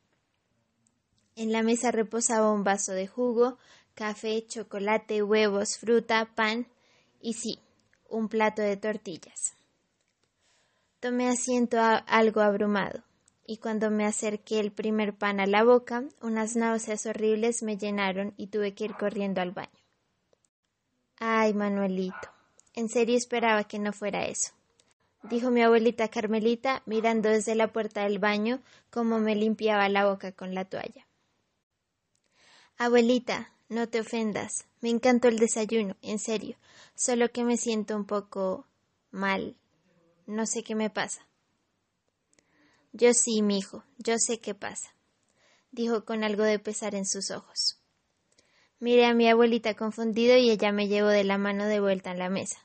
En 1.36 1.52
la 1.52 1.63
mesa 1.63 1.91
reposaba 1.91 2.52
un 2.52 2.63
vaso 2.63 2.91
de 2.91 3.08
jugo, 3.08 3.58
café, 3.96 4.46
chocolate, 4.46 5.24
huevos, 5.24 5.78
fruta, 5.78 6.30
pan 6.36 6.67
y 7.22 7.34
sí, 7.34 7.60
un 8.08 8.30
plato 8.30 8.62
de 8.62 8.78
tortillas. 8.78 9.56
Tomé 11.00 11.28
asiento 11.28 11.78
algo 11.80 12.41
abrumado 12.41 13.04
y 13.46 13.58
cuando 13.58 13.89
me 13.89 14.06
acerqué 14.06 14.60
el 14.60 14.72
primer 14.72 15.15
pan 15.15 15.39
a 15.39 15.48
la 15.48 15.63
boca, 15.63 16.06
unas 16.22 16.56
náuseas 16.56 17.06
horribles 17.06 17.63
me 17.63 17.78
llenaron 17.78 18.34
y 18.38 18.48
tuve 18.48 18.74
que 18.74 18.86
ir 18.86 18.93
corriendo 18.96 19.41
al 19.41 19.52
baño. 19.52 19.69
Ay, 21.19 21.54
Manuelito, 21.54 22.30
en 22.74 22.89
serio 22.89 23.17
esperaba 23.17 23.63
que 23.65 23.80
no 23.80 23.91
fuera 23.91 24.26
eso, 24.28 24.54
dijo 25.24 25.52
mi 25.52 25.62
abuelita 25.62 26.08
Carmelita, 26.10 26.84
mirando 26.86 27.30
desde 27.30 27.56
la 27.56 27.74
puerta 27.74 28.04
del 28.04 28.19
baño 28.19 28.62
cómo 28.89 29.19
me 29.19 29.36
limpiaba 29.36 29.89
la 29.89 30.06
boca 30.06 30.32
con 30.32 30.54
la 30.54 30.65
toalla. 30.65 31.06
Abuelita, 32.78 33.54
no 33.70 33.88
te 33.88 34.00
ofendas, 34.00 34.66
me 34.82 34.90
encantó 34.90 35.28
el 35.28 35.38
desayuno, 35.38 35.96
en 36.02 36.20
serio, 36.20 36.58
solo 36.96 37.32
que 37.32 37.44
me 37.44 37.58
siento 37.58 37.96
un 37.96 38.06
poco 38.06 38.68
mal. 39.12 39.56
No 40.26 40.46
sé 40.46 40.64
qué 40.64 40.76
me 40.76 40.90
pasa. 40.90 41.28
Yo 42.92 43.14
sí, 43.14 43.42
mi 43.42 43.60
hijo, 43.60 43.84
yo 43.98 44.16
sé 44.18 44.40
qué 44.40 44.54
pasa, 44.54 44.94
dijo 45.72 46.06
con 46.06 46.24
algo 46.24 46.44
de 46.44 46.60
pesar 46.60 46.96
en 46.96 47.06
sus 47.06 47.32
ojos. 47.32 47.80
Miré 48.80 49.06
a 49.06 49.14
mi 49.14 49.30
abuelita 49.30 49.76
confundido 49.76 50.36
y 50.36 50.50
ella 50.50 50.72
me 50.72 50.88
llevó 50.88 51.08
de 51.08 51.24
la 51.24 51.38
mano 51.38 51.66
de 51.66 51.80
vuelta 51.80 52.12
a 52.12 52.16
la 52.16 52.30
mesa. 52.30 52.58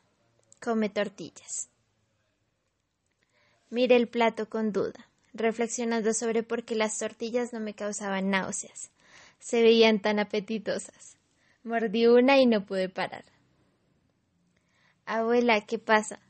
Come 0.61 0.89
tortillas. 0.89 1.69
Miré 3.71 3.97
el 3.97 4.09
plato 4.09 4.49
con 4.49 4.73
duda, 4.73 5.09
reflexionando 5.33 6.13
sobre 6.15 6.43
por 6.43 6.65
qué 6.65 6.75
las 6.75 6.99
tortillas 6.99 7.53
no 7.53 7.61
me 7.61 7.75
causaban 7.75 8.31
náuseas. 8.31 8.91
Se 9.39 9.63
veían 9.63 10.01
tan 10.01 10.19
apetitosas. 10.19 11.17
Mordí 11.63 12.07
una 12.07 12.39
y 12.39 12.47
no 12.47 12.65
pude 12.65 12.89
parar. 12.89 13.25
Abuela, 15.07 15.61
¿qué 15.63 15.79
pasa? 15.79 16.21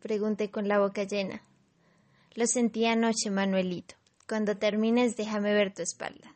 pregunté 0.00 0.50
con 0.50 0.68
la 0.68 0.78
boca 0.78 1.04
llena. 1.04 1.42
Lo 2.34 2.46
sentí 2.46 2.86
anoche, 2.86 3.30
Manuelito. 3.30 3.94
Cuando 4.28 4.56
termines, 4.56 5.16
déjame 5.16 5.52
ver 5.52 5.72
tu 5.72 5.82
espalda. 5.82 6.34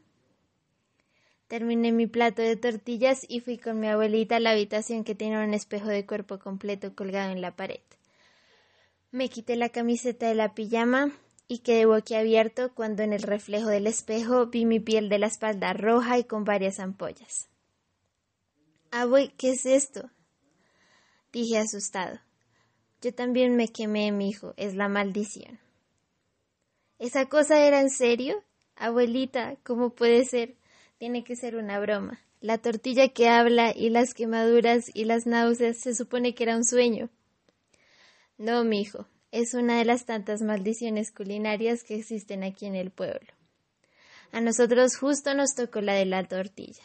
Terminé 1.47 1.93
mi 1.93 2.07
plato 2.07 2.41
de 2.41 2.57
tortillas 2.57 3.27
y 3.29 3.41
fui 3.41 3.59
con 3.59 3.79
mi 3.79 3.87
abuelita 3.87 4.37
a 4.37 4.41
la 4.41 4.53
habitación 4.53 5.05
que 5.05 5.15
tiene 5.15 5.45
un 5.45 5.53
espejo 5.53 5.89
de 5.89 6.07
cuerpo 6.07 6.39
completo 6.39 6.95
colgado 6.95 7.31
en 7.31 7.43
la 7.43 7.55
pared. 7.55 7.83
Me 9.11 9.29
quité 9.29 9.57
la 9.57 9.69
camiseta 9.69 10.27
de 10.27 10.35
la 10.35 10.55
pijama 10.55 11.13
y 11.53 11.59
quedé 11.59 11.85
boquiabierto 11.85 12.73
cuando 12.73 13.03
en 13.03 13.13
el 13.13 13.21
reflejo 13.21 13.69
del 13.69 13.87
espejo 13.87 14.47
vi 14.47 14.65
mi 14.65 14.81
piel 14.81 15.11
de 15.11 15.19
la 15.19 15.27
espalda 15.27 15.75
roja 15.75 16.17
y 16.17 16.25
con 16.25 16.45
varias 16.45 16.81
ampollas. 16.81 17.51
Abue, 18.91 19.35
¿qué 19.37 19.51
es 19.51 19.67
esto? 19.67 20.11
dije 21.31 21.59
asustado. 21.59 22.21
Yo 23.03 23.13
también 23.13 23.55
me 23.55 23.69
quemé, 23.69 24.13
mi 24.13 24.31
hijo, 24.31 24.55
es 24.57 24.75
la 24.75 24.89
maldición. 24.89 25.61
¿Esa 26.99 27.27
cosa 27.27 27.61
era 27.61 27.83
en 27.83 27.91
serio? 27.91 28.43
Abuelita, 28.77 29.57
¿cómo 29.63 29.91
puede 29.91 30.25
ser? 30.25 30.57
tiene 30.97 31.23
que 31.23 31.37
ser 31.37 31.57
una 31.57 31.79
broma. 31.81 32.19
La 32.41 32.57
tortilla 32.57 33.09
que 33.09 33.29
habla 33.29 33.75
y 33.77 33.91
las 33.91 34.15
quemaduras 34.15 34.91
y 34.95 35.05
las 35.05 35.27
náuseas 35.27 35.77
se 35.77 35.95
supone 35.95 36.35
que 36.35 36.45
era 36.45 36.57
un 36.57 36.65
sueño. 36.65 37.11
No, 38.39 38.65
mi 38.65 38.81
hijo, 38.81 39.07
es 39.33 39.55
una 39.55 39.79
de 39.79 39.87
las 39.87 40.05
tantas 40.05 40.43
maldiciones 40.43 41.11
culinarias 41.11 41.83
que 41.83 41.97
existen 41.97 42.45
aquí 42.45 42.67
en 42.67 42.77
el 42.77 42.91
pueblo. 42.91 43.33
A 44.31 44.41
nosotros 44.41 44.97
justo 44.97 45.35
nos 45.35 45.55
tocó 45.55 45.81
la 45.81 45.95
de 45.95 46.05
la 46.05 46.23
tortilla. 46.29 46.85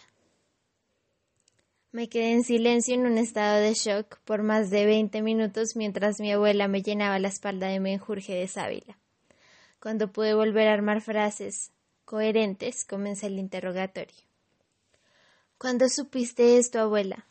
Me 1.92 2.10
quedé 2.10 2.32
en 2.32 2.44
silencio 2.44 2.96
en 2.96 3.06
un 3.06 3.18
estado 3.18 3.60
de 3.60 3.74
shock 3.74 4.20
por 4.26 4.44
más 4.44 4.70
de 4.70 4.86
veinte 4.86 5.22
minutos 5.22 5.76
mientras 5.76 6.20
mi 6.20 6.32
abuela 6.32 6.68
me 6.68 6.82
llenaba 6.82 7.20
la 7.20 7.28
espalda 7.28 7.68
de 7.68 7.80
menjurje 7.80 8.34
de 8.34 8.48
sábila. 8.48 8.98
Cuando 9.80 10.12
pude 10.12 10.34
volver 10.34 10.70
a 10.70 10.74
armar 10.74 11.02
frases 11.02 11.72
coherentes, 12.06 12.86
comencé 12.86 13.28
el 13.28 13.40
interrogatorio. 13.40 14.24
¿Cuándo 15.58 15.90
supiste 15.90 16.58
esto, 16.58 16.80
abuela? 16.80 17.26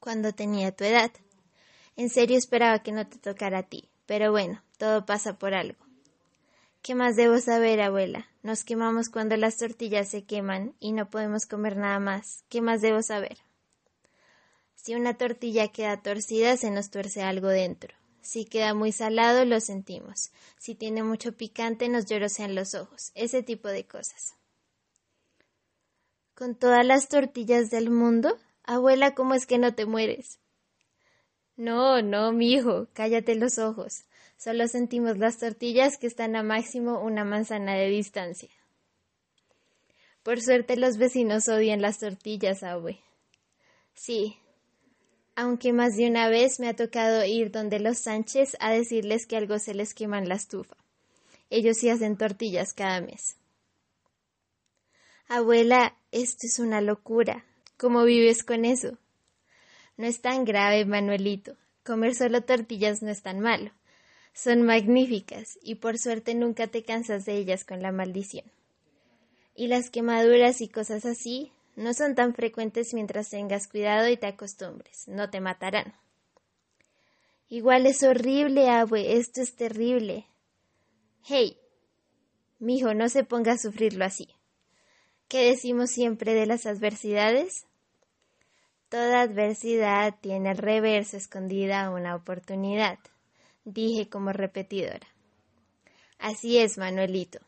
Cuando 0.00 0.32
tenía 0.32 0.74
tu 0.74 0.84
edad. 0.84 1.12
En 1.94 2.08
serio 2.08 2.38
esperaba 2.38 2.82
que 2.82 2.90
no 2.90 3.06
te 3.06 3.18
tocara 3.18 3.58
a 3.58 3.62
ti, 3.64 3.91
pero 4.12 4.30
bueno, 4.30 4.62
todo 4.76 5.06
pasa 5.06 5.38
por 5.38 5.54
algo. 5.54 5.86
¿Qué 6.82 6.94
más 6.94 7.16
debo 7.16 7.38
saber, 7.38 7.80
abuela? 7.80 8.28
Nos 8.42 8.62
quemamos 8.62 9.08
cuando 9.08 9.38
las 9.38 9.56
tortillas 9.56 10.10
se 10.10 10.24
queman 10.24 10.74
y 10.80 10.92
no 10.92 11.08
podemos 11.08 11.46
comer 11.46 11.78
nada 11.78 11.98
más. 11.98 12.44
¿Qué 12.50 12.60
más 12.60 12.82
debo 12.82 13.00
saber? 13.00 13.38
Si 14.74 14.94
una 14.94 15.16
tortilla 15.16 15.68
queda 15.68 16.02
torcida, 16.02 16.58
se 16.58 16.70
nos 16.70 16.90
tuerce 16.90 17.22
algo 17.22 17.48
dentro. 17.48 17.94
Si 18.20 18.44
queda 18.44 18.74
muy 18.74 18.92
salado, 18.92 19.46
lo 19.46 19.58
sentimos. 19.60 20.30
Si 20.58 20.74
tiene 20.74 21.02
mucho 21.02 21.32
picante, 21.34 21.88
nos 21.88 22.04
llorosean 22.04 22.54
los 22.54 22.74
ojos. 22.74 23.12
Ese 23.14 23.42
tipo 23.42 23.68
de 23.68 23.86
cosas. 23.86 24.34
¿Con 26.34 26.54
todas 26.54 26.84
las 26.84 27.08
tortillas 27.08 27.70
del 27.70 27.88
mundo? 27.88 28.36
Abuela, 28.62 29.14
¿cómo 29.14 29.32
es 29.32 29.46
que 29.46 29.56
no 29.56 29.74
te 29.74 29.86
mueres? 29.86 30.41
No, 31.56 32.02
no, 32.02 32.32
mi 32.32 32.52
hijo, 32.52 32.88
cállate 32.92 33.34
los 33.34 33.58
ojos. 33.58 34.04
Solo 34.36 34.66
sentimos 34.66 35.18
las 35.18 35.38
tortillas 35.38 35.98
que 35.98 36.06
están 36.06 36.34
a 36.34 36.42
máximo 36.42 37.00
una 37.00 37.24
manzana 37.24 37.74
de 37.74 37.88
distancia. 37.88 38.50
Por 40.22 40.40
suerte 40.40 40.76
los 40.76 40.96
vecinos 40.98 41.48
odian 41.48 41.82
las 41.82 41.98
tortillas, 41.98 42.62
abue. 42.62 43.00
Sí, 43.94 44.36
aunque 45.34 45.72
más 45.72 45.96
de 45.96 46.08
una 46.08 46.28
vez 46.28 46.60
me 46.60 46.68
ha 46.68 46.76
tocado 46.76 47.24
ir 47.24 47.50
donde 47.50 47.80
los 47.80 47.98
Sánchez 47.98 48.56
a 48.60 48.72
decirles 48.72 49.26
que 49.26 49.36
algo 49.36 49.58
se 49.58 49.74
les 49.74 49.94
quema 49.94 50.18
en 50.18 50.28
la 50.28 50.34
estufa. 50.34 50.76
Ellos 51.50 51.78
sí 51.78 51.88
hacen 51.88 52.16
tortillas 52.16 52.72
cada 52.72 53.00
mes. 53.00 53.36
Abuela, 55.28 55.96
esto 56.10 56.46
es 56.46 56.58
una 56.58 56.80
locura. 56.80 57.44
¿Cómo 57.76 58.04
vives 58.04 58.44
con 58.44 58.64
eso? 58.64 58.98
No 60.02 60.08
es 60.08 60.20
tan 60.20 60.44
grave, 60.44 60.84
Manuelito. 60.84 61.56
Comer 61.84 62.16
solo 62.16 62.40
tortillas 62.42 63.02
no 63.02 63.10
es 63.12 63.22
tan 63.22 63.38
malo. 63.38 63.70
Son 64.34 64.62
magníficas 64.62 65.60
y 65.62 65.76
por 65.76 65.96
suerte 65.96 66.34
nunca 66.34 66.66
te 66.66 66.82
cansas 66.82 67.24
de 67.24 67.36
ellas 67.36 67.64
con 67.64 67.82
la 67.82 67.92
maldición. 67.92 68.44
Y 69.54 69.68
las 69.68 69.90
quemaduras 69.90 70.60
y 70.60 70.66
cosas 70.66 71.06
así 71.06 71.52
no 71.76 71.94
son 71.94 72.16
tan 72.16 72.34
frecuentes 72.34 72.94
mientras 72.94 73.30
tengas 73.30 73.68
cuidado 73.68 74.08
y 74.08 74.16
te 74.16 74.26
acostumbres. 74.26 75.06
No 75.06 75.30
te 75.30 75.40
matarán. 75.40 75.94
Igual 77.48 77.86
es 77.86 78.02
horrible, 78.02 78.70
abue. 78.70 79.18
Esto 79.18 79.40
es 79.40 79.54
terrible. 79.54 80.26
Hey, 81.22 81.60
mijo, 82.58 82.92
no 82.92 83.08
se 83.08 83.22
ponga 83.22 83.52
a 83.52 83.58
sufrirlo 83.58 84.04
así. 84.04 84.26
¿Qué 85.28 85.44
decimos 85.44 85.92
siempre 85.92 86.34
de 86.34 86.46
las 86.46 86.66
adversidades? 86.66 87.68
Toda 88.92 89.22
adversidad 89.22 90.16
tiene 90.20 90.50
al 90.50 90.58
reverso 90.58 91.16
escondida 91.16 91.88
una 91.88 92.14
oportunidad, 92.14 92.98
dije 93.64 94.10
como 94.10 94.34
repetidora. 94.34 95.08
Así 96.18 96.58
es, 96.58 96.76
Manuelito. 96.76 97.38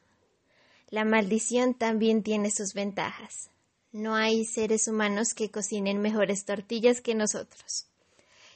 La 0.89 1.05
maldición 1.05 1.75
también 1.75 2.23
tiene 2.23 2.51
sus 2.51 2.73
ventajas. 2.73 3.51
No 3.93 4.15
hay 4.15 4.47
seres 4.47 4.89
humanos 4.89 5.35
que 5.35 5.51
cocinen 5.51 6.01
mejores 6.01 6.47
tortillas 6.47 7.03
que 7.03 7.15
nosotros. 7.15 7.89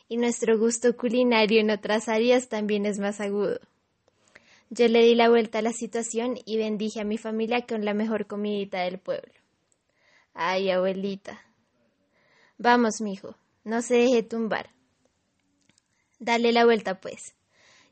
Y 0.08 0.16
nuestro 0.16 0.58
gusto 0.58 0.96
culinario 0.96 1.60
en 1.60 1.70
otras 1.70 2.08
áreas 2.08 2.48
también 2.48 2.86
es 2.86 2.98
más 2.98 3.20
agudo. 3.20 3.60
Yo 4.70 4.88
le 4.88 5.02
di 5.02 5.14
la 5.14 5.28
vuelta 5.28 5.58
a 5.58 5.62
la 5.62 5.74
situación 5.74 6.38
y 6.46 6.56
bendije 6.56 7.02
a 7.02 7.04
mi 7.04 7.18
familia 7.18 7.66
con 7.66 7.84
la 7.84 7.92
mejor 7.92 8.26
comidita 8.26 8.80
del 8.80 8.98
pueblo. 8.98 9.34
Ay, 10.32 10.70
abuelita. 10.70 11.44
Vamos, 12.58 13.00
mijo, 13.00 13.36
no 13.64 13.82
se 13.82 13.94
deje 13.94 14.22
tumbar. 14.22 14.70
Dale 16.18 16.52
la 16.52 16.64
vuelta, 16.64 17.00
pues. 17.00 17.34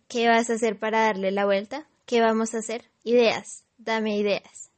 ¿Qué 0.08 0.28
vas 0.28 0.50
a 0.50 0.54
hacer 0.54 0.78
para 0.78 1.02
darle 1.02 1.30
la 1.30 1.46
vuelta? 1.46 1.88
¿Qué 2.04 2.20
vamos 2.20 2.54
a 2.54 2.58
hacer? 2.58 2.90
Ideas. 3.02 3.64
Dame 3.78 4.16
ideas 4.16 4.70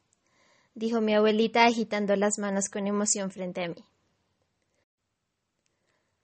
dijo 0.79 1.01
mi 1.01 1.13
abuelita 1.13 1.65
agitando 1.65 2.15
las 2.15 2.39
manos 2.39 2.69
con 2.69 2.87
emoción 2.87 3.31
frente 3.31 3.63
a 3.63 3.67
mí. 3.67 3.83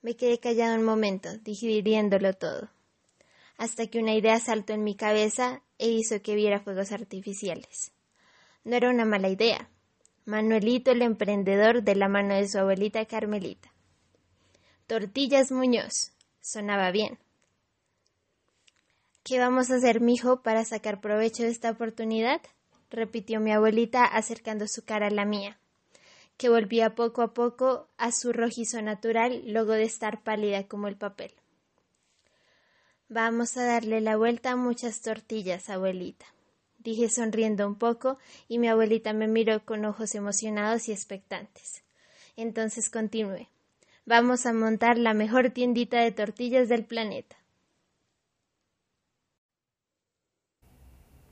Me 0.01 0.15
quedé 0.15 0.39
callado 0.39 0.75
un 0.75 0.83
momento, 0.83 1.37
digiriéndolo 1.39 2.33
todo, 2.33 2.69
hasta 3.57 3.87
que 3.87 3.99
una 3.99 4.13
idea 4.13 4.39
saltó 4.39 4.73
en 4.73 4.83
mi 4.83 4.95
cabeza 4.95 5.61
e 5.77 5.89
hizo 5.89 6.21
que 6.21 6.35
viera 6.35 6.61
fuegos 6.61 6.91
artificiales. 6.91 7.91
No 8.63 8.75
era 8.75 8.89
una 8.89 9.03
mala 9.03 9.29
idea. 9.29 9.69
Manuelito 10.25 10.89
el 10.89 11.03
emprendedor 11.03 11.83
de 11.83 11.93
la 11.93 12.07
mano 12.07 12.33
de 12.33 12.47
su 12.47 12.57
abuelita 12.57 13.05
Carmelita. 13.05 13.71
Tortillas 14.87 15.51
Muñoz. 15.51 16.13
Sonaba 16.41 16.89
bien. 16.89 17.19
¿Qué 19.23 19.37
vamos 19.37 19.69
a 19.69 19.75
hacer, 19.75 20.01
mijo, 20.01 20.41
para 20.41 20.65
sacar 20.65 20.99
provecho 20.99 21.43
de 21.43 21.49
esta 21.49 21.69
oportunidad? 21.69 22.41
repitió 22.89 23.39
mi 23.39 23.51
abuelita 23.51 24.03
acercando 24.03 24.67
su 24.67 24.83
cara 24.83 25.07
a 25.07 25.11
la 25.11 25.25
mía, 25.25 25.59
que 26.37 26.49
volvía 26.49 26.95
poco 26.95 27.21
a 27.21 27.33
poco 27.33 27.87
a 27.97 28.11
su 28.11 28.33
rojizo 28.33 28.81
natural 28.81 29.43
luego 29.45 29.73
de 29.73 29.83
estar 29.83 30.23
pálida 30.23 30.67
como 30.67 30.87
el 30.87 30.95
papel. 30.95 31.33
Vamos 33.09 33.57
a 33.57 33.65
darle 33.65 34.01
la 34.01 34.17
vuelta 34.17 34.51
a 34.51 34.55
muchas 34.55 35.01
tortillas, 35.01 35.69
abuelita, 35.69 36.25
dije 36.85 37.09
sonriendo 37.09 37.67
un 37.67 37.75
poco, 37.75 38.17
y 38.47 38.59
mi 38.59 38.69
abuelita 38.69 39.11
me 39.11 39.27
miró 39.27 39.65
con 39.65 39.83
ojos 39.83 40.15
emocionados 40.15 40.87
y 40.87 40.93
expectantes. 40.93 41.83
Entonces 42.37 42.89
continué. 42.89 43.49
Vamos 44.05 44.45
a 44.45 44.53
montar 44.53 44.97
la 44.97 45.13
mejor 45.13 45.49
tiendita 45.49 45.99
de 45.99 46.11
tortillas 46.11 46.69
del 46.69 46.85
planeta. 46.85 47.35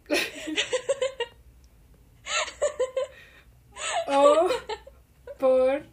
Oh, 4.16 4.48
por 5.40 5.86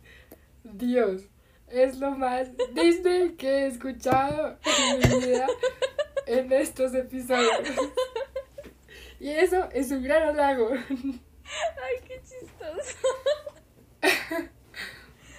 Dios. 0.64 1.22
Es 1.68 1.98
lo 1.98 2.10
más 2.10 2.48
Disney 2.74 3.36
que 3.36 3.48
he 3.48 3.66
escuchado 3.68 4.58
en 4.64 4.98
mi 4.98 5.26
vida 5.26 5.46
en 6.26 6.52
estos 6.52 6.92
episodios. 6.94 7.68
Y 9.20 9.28
eso 9.28 9.68
es 9.72 9.90
un 9.90 10.02
gran 10.02 10.22
halago. 10.22 10.70
Ay, 10.72 11.96
qué 12.06 12.20
chistoso. 12.22 12.98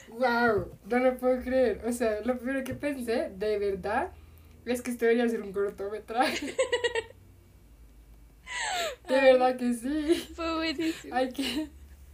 Wow, 0.10 0.78
no 0.88 1.00
lo 1.00 1.18
puedo 1.18 1.42
creer. 1.42 1.82
O 1.86 1.92
sea, 1.92 2.22
lo 2.22 2.38
primero 2.38 2.64
que 2.64 2.76
pensé, 2.76 3.32
de 3.36 3.58
verdad, 3.58 4.12
es 4.66 4.82
que 4.82 4.92
esto 4.92 5.06
debería 5.06 5.28
ser 5.28 5.42
un 5.42 5.52
cortometraje. 5.52 6.56
De 9.08 9.16
verdad 9.16 9.58
que 9.58 9.74
sí. 9.74 10.30
Fue 10.36 10.56
buenísimo. 10.56 11.16
Hay 11.16 11.32
que 11.32 11.70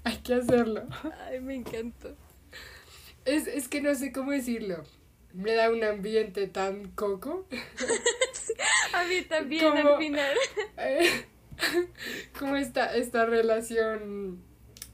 hay 0.07 0.17
que 0.17 0.35
hacerlo. 0.35 0.87
Ay, 1.25 1.41
me 1.41 1.55
encantó. 1.55 2.15
Es, 3.25 3.45
es 3.45 3.67
que 3.67 3.81
no 3.81 3.93
sé 3.93 4.13
cómo 4.13 4.31
decirlo. 4.31 4.83
Me 5.33 5.53
da 5.53 5.69
un 5.69 5.83
ambiente 5.83 6.47
tan 6.47 6.91
coco. 6.91 7.45
A 8.93 9.03
mí 9.03 9.21
también 9.23 9.65
al 9.65 9.97
final. 9.97 10.37
Eh, 10.77 11.25
como 12.39 12.55
esta, 12.55 12.95
esta 12.95 13.25
relación 13.25 14.41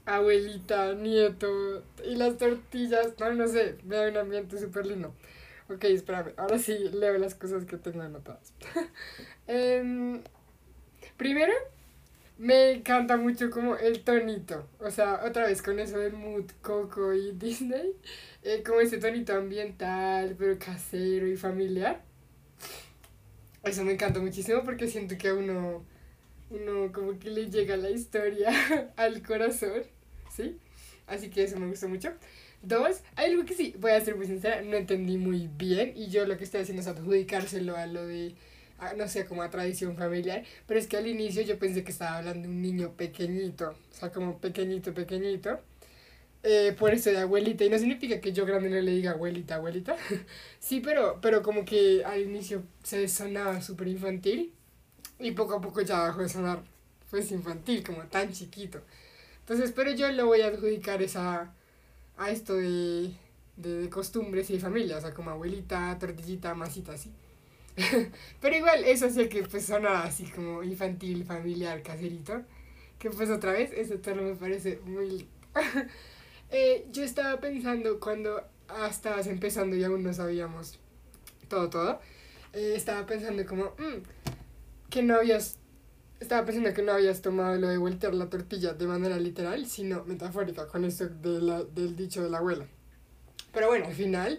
abuelita, 0.06 0.94
nieto 0.94 1.82
y 2.04 2.16
las 2.16 2.36
tortillas, 2.36 3.14
no, 3.18 3.32
no 3.32 3.48
sé, 3.48 3.76
me 3.84 3.96
da 3.96 4.08
un 4.08 4.16
ambiente 4.16 4.58
súper 4.58 4.86
lindo. 4.86 5.14
Ok, 5.68 5.84
espérame, 5.84 6.34
ahora 6.36 6.58
sí 6.58 6.76
leo 6.92 7.16
las 7.16 7.34
cosas 7.34 7.64
que 7.64 7.78
tengo 7.78 8.02
anotadas. 8.02 8.52
Em, 9.46 10.22
primero, 11.16 11.52
me 12.38 12.72
encanta 12.72 13.16
mucho 13.16 13.50
como 13.50 13.76
el 13.76 14.02
tonito. 14.02 14.68
O 14.78 14.90
sea, 14.90 15.22
otra 15.24 15.46
vez 15.46 15.62
con 15.62 15.78
eso 15.78 15.98
del 15.98 16.14
mood 16.14 16.50
Coco 16.62 17.14
y 17.14 17.32
Disney. 17.38 17.94
Eh, 18.42 18.62
como 18.64 18.80
ese 18.80 18.98
tonito 18.98 19.34
ambiental, 19.34 20.36
pero 20.38 20.58
casero 20.58 21.26
y 21.26 21.36
familiar. 21.36 22.02
Eso 23.62 23.84
me 23.84 23.94
encanta 23.94 24.20
muchísimo 24.20 24.62
porque 24.64 24.88
siento 24.88 25.16
que 25.16 25.32
uno, 25.32 25.84
uno 26.50 26.92
como 26.92 27.18
que 27.18 27.30
le 27.30 27.50
llega 27.50 27.76
la 27.76 27.90
historia 27.90 28.50
al 28.96 29.22
corazón, 29.22 29.82
¿sí? 30.34 30.56
Así 31.06 31.30
que 31.30 31.44
eso 31.44 31.58
me 31.58 31.66
gustó 31.66 31.88
mucho. 31.88 32.12
Dos, 32.62 33.02
hay 33.16 33.30
algo 33.30 33.44
que 33.44 33.54
sí, 33.54 33.74
voy 33.78 33.92
a 33.92 34.00
ser 34.00 34.16
muy 34.16 34.26
sincera, 34.26 34.62
no 34.62 34.76
entendí 34.76 35.18
muy 35.18 35.48
bien 35.58 35.92
y 35.94 36.08
yo 36.08 36.26
lo 36.26 36.38
que 36.38 36.44
estoy 36.44 36.62
haciendo 36.62 36.80
es 36.80 36.88
adjudicárselo 36.88 37.76
a 37.76 37.86
lo 37.86 38.06
de, 38.06 38.34
no 38.96 39.06
sé, 39.06 39.26
como 39.26 39.42
a 39.42 39.50
tradición 39.50 39.96
familiar, 39.96 40.44
pero 40.66 40.80
es 40.80 40.86
que 40.86 40.96
al 40.96 41.06
inicio 41.06 41.42
yo 41.42 41.58
pensé 41.58 41.84
que 41.84 41.92
estaba 41.92 42.18
hablando 42.18 42.48
de 42.48 42.54
un 42.54 42.62
niño 42.62 42.92
pequeñito, 42.92 43.70
o 43.70 43.94
sea, 43.94 44.10
como 44.10 44.38
pequeñito, 44.38 44.94
pequeñito. 44.94 45.60
Eh, 46.42 46.74
por 46.78 46.92
eso 46.92 47.10
de 47.10 47.18
abuelita, 47.20 47.64
y 47.64 47.70
no 47.70 47.78
significa 47.78 48.20
que 48.20 48.32
yo 48.32 48.44
grande 48.44 48.68
no 48.68 48.78
le 48.78 48.90
diga 48.92 49.12
abuelita, 49.12 49.54
abuelita. 49.56 49.96
sí, 50.60 50.80
pero, 50.80 51.18
pero 51.22 51.42
como 51.42 51.64
que 51.64 52.04
al 52.04 52.20
inicio 52.20 52.62
se 52.82 53.08
sonaba 53.08 53.62
súper 53.62 53.88
infantil 53.88 54.52
y 55.18 55.30
poco 55.32 55.54
a 55.54 55.60
poco 55.60 55.80
ya 55.80 56.06
dejó 56.06 56.20
de 56.20 56.28
sonar 56.28 56.62
pues 57.10 57.30
infantil, 57.30 57.84
como 57.84 58.02
tan 58.04 58.32
chiquito. 58.32 58.80
Entonces, 59.40 59.72
pero 59.72 59.92
yo 59.92 60.10
le 60.10 60.22
voy 60.22 60.40
a 60.40 60.48
adjudicar 60.48 61.02
esa 61.02 61.52
a 62.16 62.30
esto 62.30 62.54
de, 62.54 63.12
de, 63.56 63.88
costumbres 63.90 64.50
y 64.50 64.54
de 64.54 64.60
familia, 64.60 64.98
o 64.98 65.00
sea, 65.00 65.12
como 65.12 65.30
abuelita, 65.30 65.96
tortillita, 65.98 66.54
masita, 66.54 66.92
así. 66.92 67.12
Pero 68.40 68.56
igual, 68.56 68.84
eso 68.84 69.06
hacía 69.06 69.28
que 69.28 69.42
pues 69.42 69.66
sonara 69.66 70.04
así 70.04 70.24
como 70.30 70.62
infantil, 70.62 71.24
familiar, 71.24 71.82
caserito. 71.82 72.42
Que 72.98 73.10
pues 73.10 73.30
otra 73.30 73.52
vez, 73.52 73.72
eso 73.72 73.96
no 74.14 74.22
me 74.22 74.34
parece 74.34 74.78
muy... 74.84 75.28
eh, 76.50 76.86
yo 76.92 77.02
estaba 77.02 77.40
pensando 77.40 77.98
cuando 78.00 78.42
estabas 78.88 79.26
empezando 79.26 79.76
y 79.76 79.84
aún 79.84 80.02
no 80.02 80.12
sabíamos 80.12 80.78
todo, 81.48 81.68
todo. 81.68 82.00
Eh, 82.52 82.74
estaba 82.76 83.04
pensando 83.06 83.44
como, 83.44 83.64
mm, 83.78 84.23
que 84.94 85.02
no 85.02 85.16
habías 85.16 85.58
estaba 86.20 86.46
pensando 86.46 86.72
que 86.72 86.82
no 86.82 86.92
habías 86.92 87.20
tomado 87.20 87.56
lo 87.58 87.66
de 87.66 87.76
voltear 87.78 88.14
la 88.14 88.30
tortilla 88.30 88.74
de 88.74 88.86
manera 88.86 89.18
literal, 89.18 89.66
sino 89.66 90.04
metafórica, 90.04 90.68
con 90.68 90.84
esto 90.84 91.08
de 91.08 91.42
la, 91.42 91.64
del 91.64 91.96
dicho 91.96 92.22
de 92.22 92.30
la 92.30 92.38
abuela. 92.38 92.64
Pero 93.52 93.66
bueno, 93.66 93.86
al 93.86 93.94
final 93.94 94.38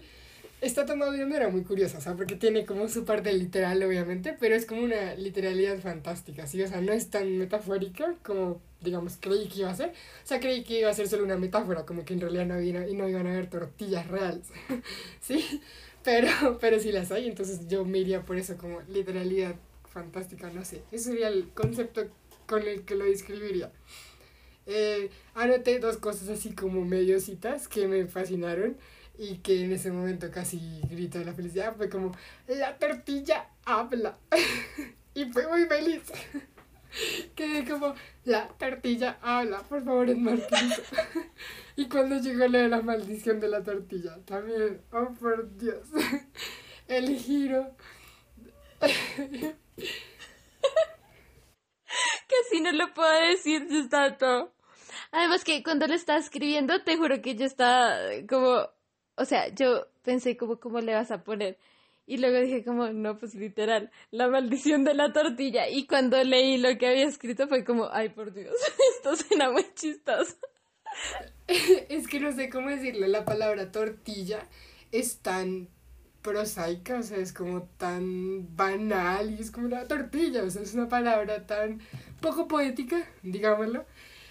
está 0.62 0.86
tomado 0.86 1.12
de 1.12 1.26
manera 1.26 1.50
muy 1.50 1.64
curiosa, 1.64 1.98
o 1.98 2.02
sea, 2.02 2.16
porque 2.16 2.38
tiene 2.38 2.66
como 2.66 2.88
su 2.88 3.04
parte 3.04 3.34
literal, 3.34 3.84
obviamente, 3.84 4.34
pero 4.40 4.56
es 4.56 4.66
como 4.66 4.82
una 4.82 5.14
literalidad 5.16 5.78
fantástica, 5.80 6.48
¿sí? 6.48 6.64
O 6.64 6.68
sea, 6.68 6.80
no 6.80 6.94
es 6.94 7.10
tan 7.10 7.38
metafórica 7.38 8.16
como, 8.24 8.62
digamos, 8.82 9.18
creí 9.20 9.50
que 9.50 9.60
iba 9.60 9.70
a 9.70 9.76
ser. 9.76 9.90
O 9.90 10.28
sea, 10.28 10.40
creí 10.40 10.64
que 10.64 10.80
iba 10.80 10.90
a 10.90 10.94
ser 10.94 11.10
solo 11.10 11.26
una 11.26 11.38
metáfora, 11.38 11.86
como 11.86 12.06
que 12.06 12.14
en 12.14 12.22
realidad 12.22 12.46
no, 12.46 12.54
había, 12.54 12.88
y 12.88 12.96
no 12.96 13.10
iban 13.10 13.28
a 13.28 13.32
haber 13.32 13.50
tortillas 13.50 14.08
reales, 14.08 14.48
¿sí? 15.20 15.62
Pero, 16.04 16.30
pero 16.62 16.80
sí 16.80 16.94
las 16.94 17.12
hay, 17.12 17.28
entonces 17.28 17.68
yo 17.68 17.84
me 17.84 18.00
iría 18.00 18.22
por 18.22 18.38
eso 18.38 18.58
como 18.58 18.82
literalidad 18.88 19.56
fantástica, 19.96 20.50
no 20.52 20.66
sé. 20.66 20.84
Ese 20.92 21.12
sería 21.12 21.30
el 21.30 21.48
concepto 21.54 22.06
con 22.46 22.62
el 22.68 22.84
que 22.84 22.96
lo 22.96 23.06
describiría. 23.06 23.72
Eh, 24.66 25.10
anoté 25.36 25.80
dos 25.80 25.98
cosas 25.98 26.28
así 26.28 26.54
como 26.54 26.84
mediositas 26.84 27.70
que 27.70 27.88
me 27.88 28.06
fascinaron 28.06 28.78
y 29.18 29.38
que 29.38 29.64
en 29.64 29.72
ese 29.72 29.92
momento 29.92 30.30
casi 30.32 30.82
grito 30.90 31.18
de 31.18 31.26
la 31.26 31.34
felicidad. 31.34 31.76
Fue 31.78 31.90
como, 31.90 32.12
la 32.48 32.78
tortilla 32.78 33.48
habla. 33.64 34.18
y 35.14 35.26
fue 35.32 35.48
muy 35.48 35.66
feliz. 35.66 36.02
que 37.36 37.64
como, 37.64 37.96
la 38.26 38.50
tortilla 38.50 39.18
habla, 39.22 39.62
por 39.64 39.82
favor, 39.82 40.10
enmarquito. 40.10 40.82
y 41.78 41.88
cuando 41.88 42.20
llegó 42.20 42.50
lo 42.50 42.58
de 42.58 42.68
la 42.68 42.82
maldición 42.82 43.40
de 43.40 43.48
la 43.48 43.64
tortilla, 43.64 44.18
también, 44.26 44.82
oh 44.92 45.14
por 45.18 45.58
Dios, 45.58 45.88
el 46.90 47.18
giro. 47.18 47.74
Casi 52.28 52.62
no 52.62 52.72
lo 52.72 52.94
puedo 52.94 53.12
decir, 53.28 53.68
ya 53.70 53.80
está. 53.80 54.18
Además 55.12 55.44
que 55.44 55.64
cuando 55.64 55.88
le 55.88 55.96
estaba 55.96 56.20
escribiendo, 56.20 56.84
te 56.84 56.98
juro 56.98 57.22
que 57.22 57.36
yo 57.36 57.46
estaba 57.46 57.98
como, 58.28 58.70
o 59.16 59.26
sea, 59.26 59.48
yo 59.50 59.88
pensé 60.04 60.38
como, 60.38 60.60
¿cómo 60.60 60.80
le 60.80 60.94
vas 60.94 61.12
a 61.12 61.24
poner? 61.24 61.58
Y 62.08 62.18
luego 62.18 62.40
dije 62.40 62.64
como, 62.64 62.88
no, 62.90 63.18
pues 63.18 63.34
literal, 63.34 63.92
la 64.12 64.28
maldición 64.28 64.84
de 64.84 64.94
la 64.94 65.12
tortilla. 65.12 65.68
Y 65.70 65.88
cuando 65.88 66.24
leí 66.24 66.58
lo 66.58 66.78
que 66.78 66.88
había 66.88 67.08
escrito 67.08 67.48
fue 67.48 67.64
como, 67.64 67.90
ay, 67.92 68.10
por 68.10 68.34
Dios, 68.34 68.56
esto 68.96 69.16
suena 69.16 69.52
muy 69.52 69.66
chistoso. 69.74 70.36
es 71.48 72.08
que 72.08 72.20
no 72.20 72.32
sé 72.32 72.50
cómo 72.50 72.70
decirlo, 72.70 73.08
la 73.08 73.26
palabra 73.26 73.72
tortilla 73.72 74.48
es 74.92 75.20
tan 75.20 75.68
prosaica, 76.26 76.98
o 76.98 77.04
sea, 77.04 77.20
es 77.20 77.32
como 77.32 77.70
tan 77.78 78.56
banal 78.56 79.30
y 79.30 79.42
es 79.42 79.52
como 79.52 79.68
una 79.68 79.88
tortilla, 79.88 80.44
o 80.44 80.50
sea, 80.50 80.64
es 80.64 80.74
una 80.74 80.90
palabra 80.90 81.46
tan 81.46 81.80
poco 82.20 82.48
poética, 82.48 83.08
digámoslo. 83.22 83.86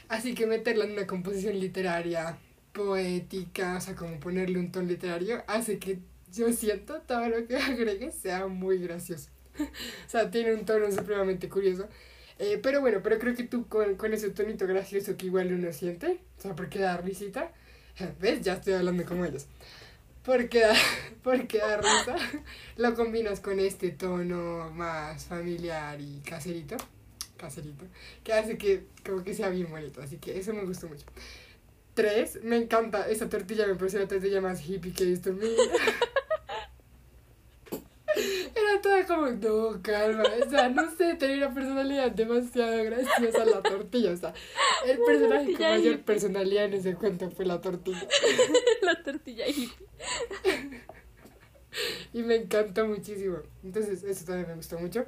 Así 0.09 0.35
que 0.35 0.47
meterla 0.47 0.87
en 0.87 0.93
una 0.93 1.07
composición 1.07 1.59
literaria 1.61 2.37
poética, 2.73 3.77
o 3.77 3.81
sea, 3.81 3.95
como 3.95 4.19
ponerle 4.19 4.59
un 4.59 4.73
tono 4.73 4.89
literario, 4.89 5.45
hace 5.47 5.79
que 5.79 6.01
yo 6.33 6.53
siento 6.53 7.01
todo 7.03 7.29
lo 7.29 7.47
que 7.47 7.57
agregue 7.73 8.11
sea 8.11 8.49
muy 8.49 8.79
gracioso. 8.79 9.31
o 9.61 10.09
sea, 10.09 10.31
tiene 10.33 10.53
un 10.53 10.65
tono 10.65 10.91
supremamente 10.91 11.49
curioso. 11.49 11.89
Eh, 12.41 12.59
pero 12.61 12.81
bueno, 12.81 13.01
pero 13.05 13.21
creo 13.21 13.37
que 13.37 13.45
tú 13.45 13.69
con, 13.69 13.95
con 13.95 14.13
ese 14.13 14.31
tonito 14.31 14.67
gracioso 14.67 15.17
que 15.17 15.27
igual 15.27 15.53
uno 15.53 15.73
siente, 15.73 16.19
o 16.39 16.43
sea, 16.43 16.57
porque 16.57 16.81
da 16.81 16.97
risita, 16.97 17.53
¿ves? 18.21 18.43
Ya 18.43 18.55
estoy 18.55 18.73
hablando 18.73 19.05
como 19.05 19.25
ellos 19.25 19.47
porque 20.25 20.61
da, 20.61 20.75
porque 21.23 21.59
da 21.59 21.77
risa, 21.77 22.17
lo 22.77 22.95
combinas 22.95 23.41
con 23.41 23.61
este 23.61 23.91
tono 23.91 24.71
más 24.71 25.27
familiar 25.27 26.01
y 26.01 26.21
caserito, 26.21 26.77
caserito, 27.37 27.85
que 28.23 28.33
hace 28.33 28.59
que 28.59 28.87
como 29.05 29.23
que 29.23 29.35
sea 29.35 29.51
bien 29.51 29.71
bonito, 29.71 30.01
así 30.03 30.17
que 30.17 30.39
eso 30.39 30.53
me 30.53 30.65
gustó 30.65 30.89
mucho. 30.89 31.07
Tres, 31.95 32.41
me 32.43 32.57
encanta, 32.57 33.09
esa 33.09 33.29
tortilla 33.29 33.69
me 33.69 33.77
parece 33.77 34.01
la 34.01 34.09
tortilla 34.09 34.41
más 34.41 34.69
hippie 34.69 34.93
que 34.93 35.05
he 35.05 35.07
visto 35.07 35.31
en 35.31 35.39
mi 35.39 35.49
vida. 35.49 35.73
Era 38.17 38.81
toda 38.83 39.07
como, 39.07 39.31
no, 39.31 39.83
calma, 39.83 40.23
o 40.23 40.51
sea, 40.51 40.69
no 40.69 40.91
sé, 40.97 41.15
tenía 41.15 41.47
una 41.47 41.55
personalidad 41.55 42.11
demasiado 42.11 42.85
graciosa 42.85 43.45
la 43.45 43.63
tortilla, 43.63 44.13
o 44.13 44.17
sea, 44.17 44.35
el 44.87 44.99
personaje 44.99 45.53
con 45.53 45.67
mayor 45.67 46.01
personalidad 46.01 46.65
en 46.67 46.75
ese 46.75 46.95
cuento 46.95 47.31
fue 47.31 47.45
la 47.47 47.61
tortilla. 47.61 48.07
la 48.83 49.03
tortilla 49.03 49.47
hippie. 49.49 49.87
y 52.13 52.23
me 52.23 52.37
encantó 52.37 52.87
muchísimo, 52.87 53.39
entonces 53.63 54.03
eso 54.05 54.25
también 54.25 54.49
me 54.49 54.55
gustó 54.55 54.79
mucho. 54.79 55.05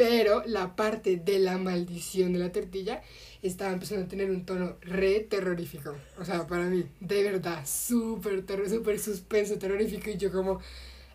Pero 0.00 0.42
la 0.46 0.76
parte 0.76 1.16
de 1.16 1.38
la 1.40 1.58
maldición 1.58 2.32
de 2.32 2.38
la 2.38 2.50
tortilla 2.50 3.02
estaba 3.42 3.70
empezando 3.74 4.06
a 4.06 4.08
tener 4.08 4.30
un 4.30 4.46
tono 4.46 4.76
re 4.80 5.20
terrorífico. 5.20 5.94
O 6.18 6.24
sea, 6.24 6.46
para 6.46 6.64
mí, 6.64 6.86
de 7.00 7.22
verdad, 7.22 7.66
súper 7.66 8.46
terror, 8.46 8.70
súper 8.70 8.98
suspenso, 8.98 9.58
terrorífico. 9.58 10.08
Y 10.08 10.16
yo 10.16 10.32
como, 10.32 10.58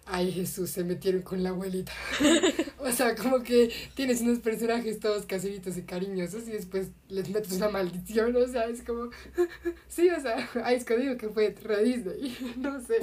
ay 0.06 0.32
Jesús, 0.32 0.70
se 0.70 0.84
metieron 0.84 1.24
con 1.24 1.42
la 1.42 1.50
abuelita. 1.50 1.94
o 2.86 2.92
sea, 2.92 3.16
como 3.16 3.42
que 3.42 3.72
tienes 3.96 4.22
unos 4.22 4.40
personajes 4.40 5.00
todos 5.00 5.26
caseritos 5.26 5.76
y 5.76 5.82
cariñosos 5.82 6.48
y 6.48 6.52
después 6.52 6.90
les 7.10 7.30
metes 7.30 7.54
una 7.54 7.70
maldición, 7.70 8.36
o 8.36 8.48
sea, 8.48 8.66
es 8.66 8.84
como, 8.84 9.10
sí, 9.88 10.08
o 10.10 10.22
sea, 10.22 10.48
ay, 10.64 10.76
es 10.76 10.86
que 10.86 10.96
digo 10.96 11.18
que 11.18 11.30
fue 11.30 11.56
re 11.64 11.84
Disney, 11.84 12.38
no 12.58 12.80
sé, 12.80 13.00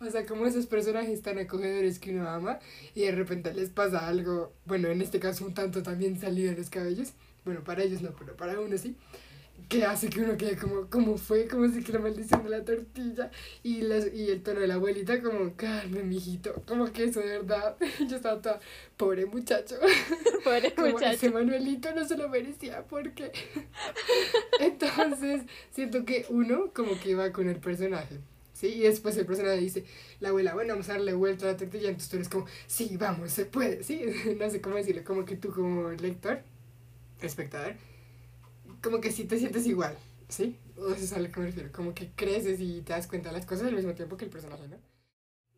o 0.00 0.10
sea, 0.10 0.24
como 0.24 0.46
esos 0.46 0.66
personajes 0.66 1.20
tan 1.20 1.38
acogedores 1.38 1.98
que 1.98 2.14
uno 2.14 2.26
ama 2.26 2.58
y 2.94 3.02
de 3.02 3.12
repente 3.12 3.52
les 3.52 3.68
pasa 3.68 4.08
algo, 4.08 4.54
bueno, 4.64 4.88
en 4.88 5.02
este 5.02 5.20
caso 5.20 5.44
un 5.44 5.52
tanto 5.52 5.82
también 5.82 6.18
salido 6.18 6.50
de 6.50 6.56
los 6.56 6.70
cabellos, 6.70 7.12
bueno, 7.44 7.62
para 7.62 7.82
ellos 7.82 8.00
no, 8.00 8.14
pero 8.18 8.34
para 8.34 8.58
uno 8.58 8.78
sí 8.78 8.96
que 9.68 9.84
hace 9.84 10.08
que 10.08 10.20
uno 10.20 10.36
quede 10.36 10.56
como, 10.56 10.88
como 10.88 11.18
fue, 11.18 11.46
como 11.46 11.68
si 11.68 11.82
que 11.82 11.92
la 11.92 11.98
maldición 11.98 12.42
de 12.44 12.50
la 12.50 12.64
tortilla 12.64 13.30
y, 13.62 13.82
las, 13.82 14.12
y 14.14 14.30
el 14.30 14.42
tono 14.42 14.60
de 14.60 14.66
la 14.66 14.74
abuelita 14.74 15.20
como, 15.20 15.54
calme, 15.56 16.02
mijito, 16.02 16.62
como 16.66 16.90
que 16.92 17.04
eso 17.04 17.20
de 17.20 17.26
verdad, 17.26 17.76
yo 18.08 18.16
estaba 18.16 18.40
toda, 18.40 18.60
pobre 18.96 19.26
muchacho, 19.26 19.76
pobre 20.44 20.72
muchacho, 20.78 21.10
ese 21.10 21.30
Manuelito 21.30 21.94
no 21.94 22.06
se 22.06 22.16
lo 22.16 22.28
merecía, 22.28 22.84
porque, 22.84 23.32
entonces, 24.60 25.42
siento 25.70 26.04
que 26.04 26.24
uno 26.30 26.70
como 26.72 26.98
que 26.98 27.14
va 27.14 27.32
con 27.32 27.48
el 27.48 27.56
personaje, 27.56 28.20
¿sí? 28.54 28.68
Y 28.68 28.80
después 28.80 29.16
el 29.18 29.26
personaje 29.26 29.58
dice, 29.58 29.84
la 30.20 30.30
abuela, 30.30 30.54
bueno, 30.54 30.74
vamos 30.74 30.88
a 30.88 30.94
darle 30.94 31.12
vuelta 31.12 31.46
a 31.46 31.52
la 31.52 31.56
tortilla, 31.58 31.88
entonces 31.88 32.08
tú 32.08 32.16
eres 32.16 32.28
como, 32.30 32.46
sí, 32.66 32.96
vamos, 32.98 33.32
se 33.32 33.44
puede, 33.44 33.82
¿sí? 33.82 34.00
no 34.38 34.48
sé 34.48 34.62
cómo 34.62 34.76
decirlo, 34.76 35.04
como 35.04 35.26
que 35.26 35.36
tú 35.36 35.52
como 35.52 35.90
lector, 35.90 36.40
espectador, 37.20 37.74
como 38.82 39.00
que 39.00 39.12
sí 39.12 39.24
te 39.24 39.38
sientes 39.38 39.66
igual, 39.66 39.96
¿sí? 40.28 40.58
O 40.76 40.90
eso 40.90 41.04
es 41.04 41.12
a 41.12 41.18
lo 41.18 41.30
que 41.30 41.40
me 41.40 41.46
refiero, 41.46 41.72
como 41.72 41.94
que 41.94 42.10
creces 42.14 42.60
y 42.60 42.82
te 42.82 42.92
das 42.92 43.06
cuenta 43.06 43.30
de 43.30 43.36
las 43.36 43.46
cosas 43.46 43.68
al 43.68 43.74
mismo 43.74 43.94
tiempo 43.94 44.16
que 44.16 44.24
el 44.24 44.30
personaje, 44.30 44.68
¿no? 44.68 44.76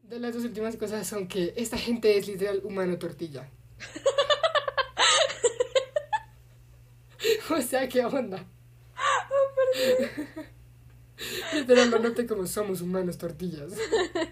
De 0.02 0.18
las 0.18 0.34
dos 0.34 0.44
últimas 0.44 0.76
cosas 0.76 1.06
son 1.06 1.28
que 1.28 1.52
esta 1.56 1.78
gente 1.78 2.16
es 2.16 2.26
literal 2.26 2.60
humano 2.64 2.98
tortilla. 2.98 3.48
o 7.50 7.62
sea, 7.62 7.88
¿qué 7.88 8.04
onda? 8.04 8.44
Pero 11.66 11.84
lo 11.86 11.98
noté 11.98 12.26
como 12.26 12.46
somos 12.46 12.80
humanos 12.80 13.18
tortillas. 13.18 13.72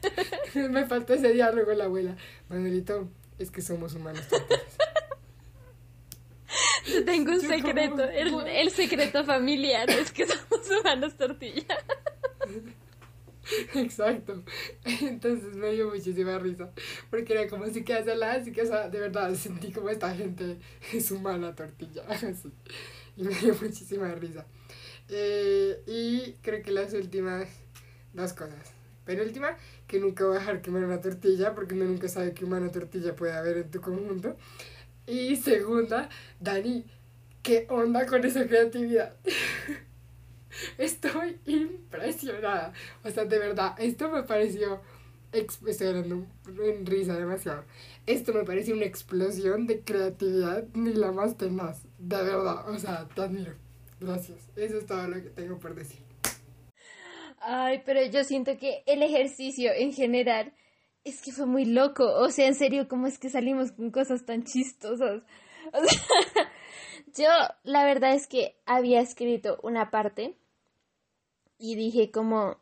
Me 0.54 0.86
falta 0.86 1.14
ese 1.14 1.32
diálogo 1.32 1.72
la 1.72 1.84
abuela. 1.84 2.16
Manuelito, 2.48 3.08
es 3.38 3.50
que 3.50 3.62
somos 3.62 3.94
humanos 3.94 4.26
tortillas. 4.28 4.87
tengo 7.04 7.32
un 7.32 7.40
secreto, 7.40 8.04
el, 8.04 8.70
secreto 8.70 9.24
familiar 9.24 9.88
es 9.90 10.12
que 10.12 10.26
somos 10.26 10.68
humanos 10.80 11.16
tortilla. 11.16 11.78
Exacto. 13.74 14.42
Entonces 14.84 15.56
me 15.56 15.72
dio 15.72 15.88
muchísima 15.88 16.38
risa. 16.38 16.70
Porque 17.10 17.32
era 17.32 17.48
como 17.48 17.66
si 17.66 17.82
quedas 17.82 18.06
al 18.08 18.22
así 18.22 18.52
que, 18.52 18.62
de 18.62 19.00
verdad 19.00 19.34
sentí 19.34 19.72
como 19.72 19.88
esta 19.88 20.14
gente 20.14 20.58
es 20.92 21.10
humana 21.10 21.54
tortilla. 21.54 22.02
Así. 22.08 22.50
Y 23.16 23.22
me 23.22 23.34
dio 23.34 23.54
muchísima 23.60 24.14
risa. 24.14 24.46
Eh, 25.08 25.82
y 25.86 26.32
creo 26.42 26.62
que 26.62 26.70
las 26.70 26.92
últimas 26.92 27.48
dos 28.12 28.32
cosas. 28.34 28.74
Penúltima, 29.06 29.56
que 29.86 29.98
nunca 30.00 30.26
voy 30.26 30.36
a 30.36 30.40
dejar 30.40 30.60
quemar 30.60 30.84
una 30.84 31.00
tortilla 31.00 31.54
porque 31.54 31.74
uno 31.74 31.86
nunca 31.86 32.08
sabe 32.08 32.34
qué 32.34 32.44
humana 32.44 32.70
tortilla 32.70 33.16
puede 33.16 33.32
haber 33.32 33.56
en 33.56 33.70
tu 33.70 33.80
conjunto. 33.80 34.36
Y 35.08 35.36
segunda, 35.36 36.10
Dani, 36.38 36.84
¿qué 37.42 37.66
onda 37.70 38.04
con 38.04 38.22
esa 38.26 38.46
creatividad? 38.46 39.16
Estoy 40.78 41.40
impresionada. 41.46 42.74
O 43.02 43.10
sea, 43.10 43.24
de 43.24 43.38
verdad, 43.38 43.74
esto 43.78 44.10
me 44.10 44.22
pareció. 44.24 44.82
Estoy 45.32 45.88
hablando 45.88 46.26
en 46.62 46.84
risa 46.84 47.16
demasiado. 47.16 47.64
Esto 48.06 48.34
me 48.34 48.44
pareció 48.44 48.74
una 48.74 48.84
explosión 48.84 49.66
de 49.66 49.80
creatividad, 49.80 50.64
ni 50.74 50.92
la 50.92 51.10
más 51.10 51.38
tenaz. 51.38 51.84
De 51.98 52.16
verdad, 52.16 52.68
o 52.68 52.78
sea, 52.78 53.08
te 53.08 53.22
admiro. 53.22 53.54
Gracias. 54.00 54.38
Eso 54.56 54.76
es 54.76 54.84
todo 54.84 55.08
lo 55.08 55.22
que 55.22 55.30
tengo 55.30 55.58
por 55.58 55.74
decir. 55.74 56.00
Ay, 57.40 57.82
pero 57.86 58.04
yo 58.04 58.24
siento 58.24 58.58
que 58.58 58.82
el 58.86 59.02
ejercicio 59.02 59.70
en 59.72 59.94
general 59.94 60.52
es 61.04 61.22
que 61.22 61.32
fue 61.32 61.46
muy 61.46 61.64
loco. 61.64 62.04
O 62.04 62.30
sea, 62.30 62.46
en 62.46 62.54
serio, 62.54 62.88
¿cómo 62.88 63.06
es 63.06 63.18
que 63.18 63.30
salimos 63.30 63.72
con 63.72 63.90
cosas 63.90 64.24
tan 64.24 64.44
chistosas? 64.44 65.22
Yo 67.14 67.28
la 67.62 67.84
verdad 67.84 68.14
es 68.14 68.26
que 68.26 68.56
había 68.66 69.00
escrito 69.00 69.58
una 69.62 69.90
parte 69.90 70.36
y 71.58 71.74
dije 71.74 72.10
como 72.10 72.58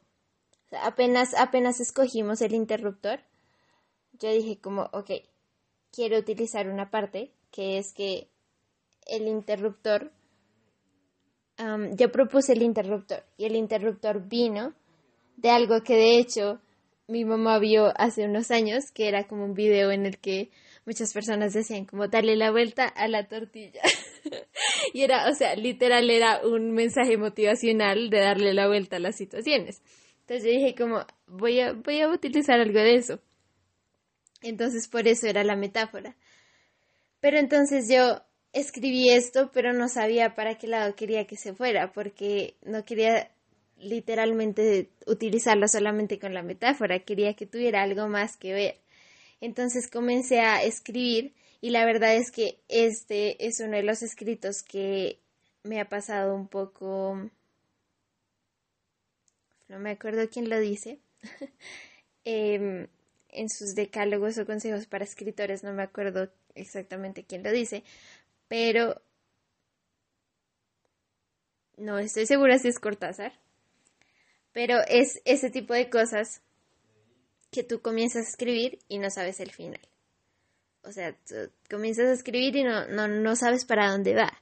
apenas 0.83 1.35
apenas 1.35 1.81
escogimos 1.81 2.41
el 2.41 2.55
interruptor, 2.55 3.21
yo 4.19 4.31
dije 4.31 4.59
como, 4.61 4.89
ok, 4.93 5.11
quiero 5.93 6.19
utilizar 6.19 6.69
una 6.69 6.91
parte 6.91 7.33
que 7.51 7.79
es 7.79 7.93
que 7.93 8.29
el 9.07 9.29
interruptor, 9.29 10.13
yo 11.93 12.13
propuse 12.13 12.53
el 12.53 12.63
interruptor 12.63 13.25
y 13.37 13.47
el 13.47 13.57
interruptor 13.57 14.27
vino 14.27 14.75
de 15.37 15.51
algo 15.51 15.83
que 15.83 15.95
de 15.95 16.19
hecho 16.19 16.61
mi 17.09 17.25
mamá 17.25 17.59
vio 17.59 17.93
hace 17.97 18.25
unos 18.25 18.51
años, 18.51 18.91
que 18.91 19.09
era 19.09 19.27
como 19.27 19.45
un 19.45 19.55
video 19.55 19.91
en 19.91 20.07
el 20.07 20.19
que 20.19 20.51
muchas 20.85 21.13
personas 21.13 21.53
decían 21.53 21.85
como 21.85 22.09
darle 22.09 22.37
la 22.37 22.51
vuelta 22.51 22.87
a 22.87 23.09
la 23.09 23.29
tortilla. 23.29 23.81
y 24.93 25.03
era, 25.03 25.29
o 25.29 25.35
sea, 25.35 25.55
literal 25.57 26.11
era 26.11 26.41
un 26.47 26.73
mensaje 26.73 27.17
motivacional 27.17 28.11
de 28.11 28.21
darle 28.21 28.55
la 28.55 28.67
vuelta 28.67 28.97
a 28.97 29.01
las 29.01 29.17
situaciones. 29.17 29.83
Entonces 30.21 30.45
yo 30.45 30.51
dije 30.59 30.75
como 30.75 31.07
voy 31.27 31.61
a, 31.61 31.73
voy 31.73 32.01
a 32.01 32.09
utilizar 32.09 32.61
algo 32.61 32.81
de 32.81 32.97
eso. 32.97 33.21
Entonces 34.43 34.89
por 34.89 35.07
eso 35.07 35.27
era 35.27 35.45
la 35.45 35.57
metáfora. 35.57 36.17
Pero 37.21 37.39
entonces 37.39 37.89
yo 37.89 38.23
escribí 38.53 39.11
esto, 39.11 39.51
pero 39.53 39.73
no 39.73 39.89
sabía 39.89 40.35
para 40.35 40.57
qué 40.57 40.67
lado 40.67 40.95
quería 40.97 41.27
que 41.27 41.37
se 41.37 41.55
fuera, 41.55 41.93
porque 41.93 42.57
no 42.63 42.85
quería 42.85 43.31
literalmente 43.79 44.91
utilizarlo 45.07 45.69
solamente 45.69 46.19
con 46.19 46.35
la 46.35 46.43
metáfora, 46.43 47.01
quería 47.01 47.35
que 47.35 47.47
tuviera 47.47 47.83
algo 47.83 48.09
más 48.09 48.37
que 48.37 48.53
ver. 48.53 48.81
Entonces 49.41 49.89
comencé 49.91 50.41
a 50.41 50.63
escribir 50.63 51.35
y 51.61 51.71
la 51.71 51.85
verdad 51.85 52.15
es 52.15 52.31
que 52.31 52.59
este 52.69 53.47
es 53.47 53.61
uno 53.61 53.77
de 53.77 53.83
los 53.83 54.03
escritos 54.03 54.63
que 54.63 55.21
me 55.63 55.81
ha 55.81 55.89
pasado 55.89 56.35
un 56.35 56.49
poco... 56.49 57.31
No 59.69 59.81
me 59.81 59.91
acuerdo 59.91 60.29
quién 60.31 60.49
lo 60.49 60.59
dice. 60.61 61.01
Em, 62.29 62.89
en 63.29 63.49
sus 63.49 63.77
decálogos 63.77 64.37
o 64.39 64.47
consejos 64.47 64.87
para 64.87 65.05
escritores, 65.05 65.63
no 65.63 65.73
me 65.73 65.85
acuerdo 65.85 66.29
exactamente 66.57 67.25
quién 67.25 67.45
lo 67.45 67.53
dice, 67.53 67.85
pero 68.49 69.01
no 71.77 71.99
estoy 71.99 72.27
segura 72.27 72.59
si 72.59 72.67
es 72.67 72.81
Cortázar, 72.81 73.33
pero 74.57 74.79
es 74.89 75.21
ese 75.27 75.51
tipo 75.51 75.75
de 75.75 75.91
cosas 75.91 76.41
que 77.51 77.63
tú 77.63 77.83
comienzas 77.83 78.25
a 78.25 78.31
escribir 78.31 78.79
y 78.89 78.99
no 78.99 79.11
sabes 79.11 79.39
el 79.41 79.51
final. 79.51 79.87
O 80.81 80.93
sea, 80.93 81.15
comienzas 81.69 82.07
a 82.07 82.15
escribir 82.15 82.57
y 82.57 82.65
no, 82.65 82.87
no, 82.89 83.37
sabes 83.37 83.67
para 83.67 83.91
dónde 83.91 84.15
va. 84.15 84.33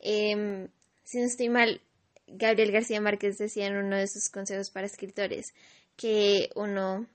Em, 0.00 0.68
si 1.02 1.16
no 1.16 1.24
estoy 1.24 1.48
mal, 1.48 1.80
Gabriel 2.26 2.72
García 2.72 3.00
Márquez 3.00 3.38
decía 3.38 3.68
en 3.68 3.78
uno 3.78 3.96
de 3.96 4.06
sus 4.06 4.28
consejos 4.28 4.68
para 4.68 4.86
escritores 4.86 5.54
que 5.96 6.50
uno, 6.54 7.06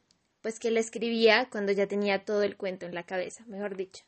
pues 0.41 0.57
que 0.57 0.71
le 0.71 0.79
escribía 0.79 1.49
cuando 1.51 1.71
ya 1.71 1.85
tenía 1.85 2.25
todo 2.25 2.41
el 2.41 2.57
cuento 2.57 2.87
en 2.87 2.95
la 2.95 3.03
cabeza, 3.03 3.45
mejor 3.45 3.77
dicho. 3.77 4.05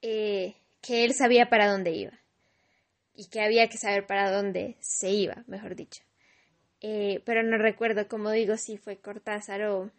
Eh, 0.00 0.54
que 0.80 1.04
él 1.04 1.12
sabía 1.12 1.50
para 1.50 1.70
dónde 1.70 1.90
iba 1.90 2.18
y 3.14 3.28
que 3.28 3.42
había 3.42 3.68
que 3.68 3.76
saber 3.76 4.06
para 4.06 4.30
dónde 4.32 4.78
se 4.80 5.10
iba, 5.10 5.44
mejor 5.46 5.76
dicho. 5.76 6.02
Eh, 6.88 7.20
pero 7.24 7.42
no 7.42 7.58
recuerdo, 7.58 8.06
como 8.06 8.30
digo, 8.30 8.56
si 8.56 8.78
fue 8.78 8.98
Cortázar 8.98 9.62
o 9.64 9.90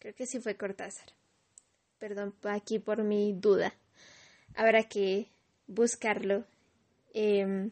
Creo 0.00 0.16
que 0.16 0.26
sí 0.26 0.40
fue 0.40 0.56
Cortázar. 0.56 1.12
Perdón 2.00 2.34
aquí 2.42 2.80
por 2.80 3.04
mi 3.04 3.34
duda. 3.34 3.72
Habrá 4.56 4.82
que 4.82 5.28
buscarlo 5.68 6.44
em, 7.14 7.70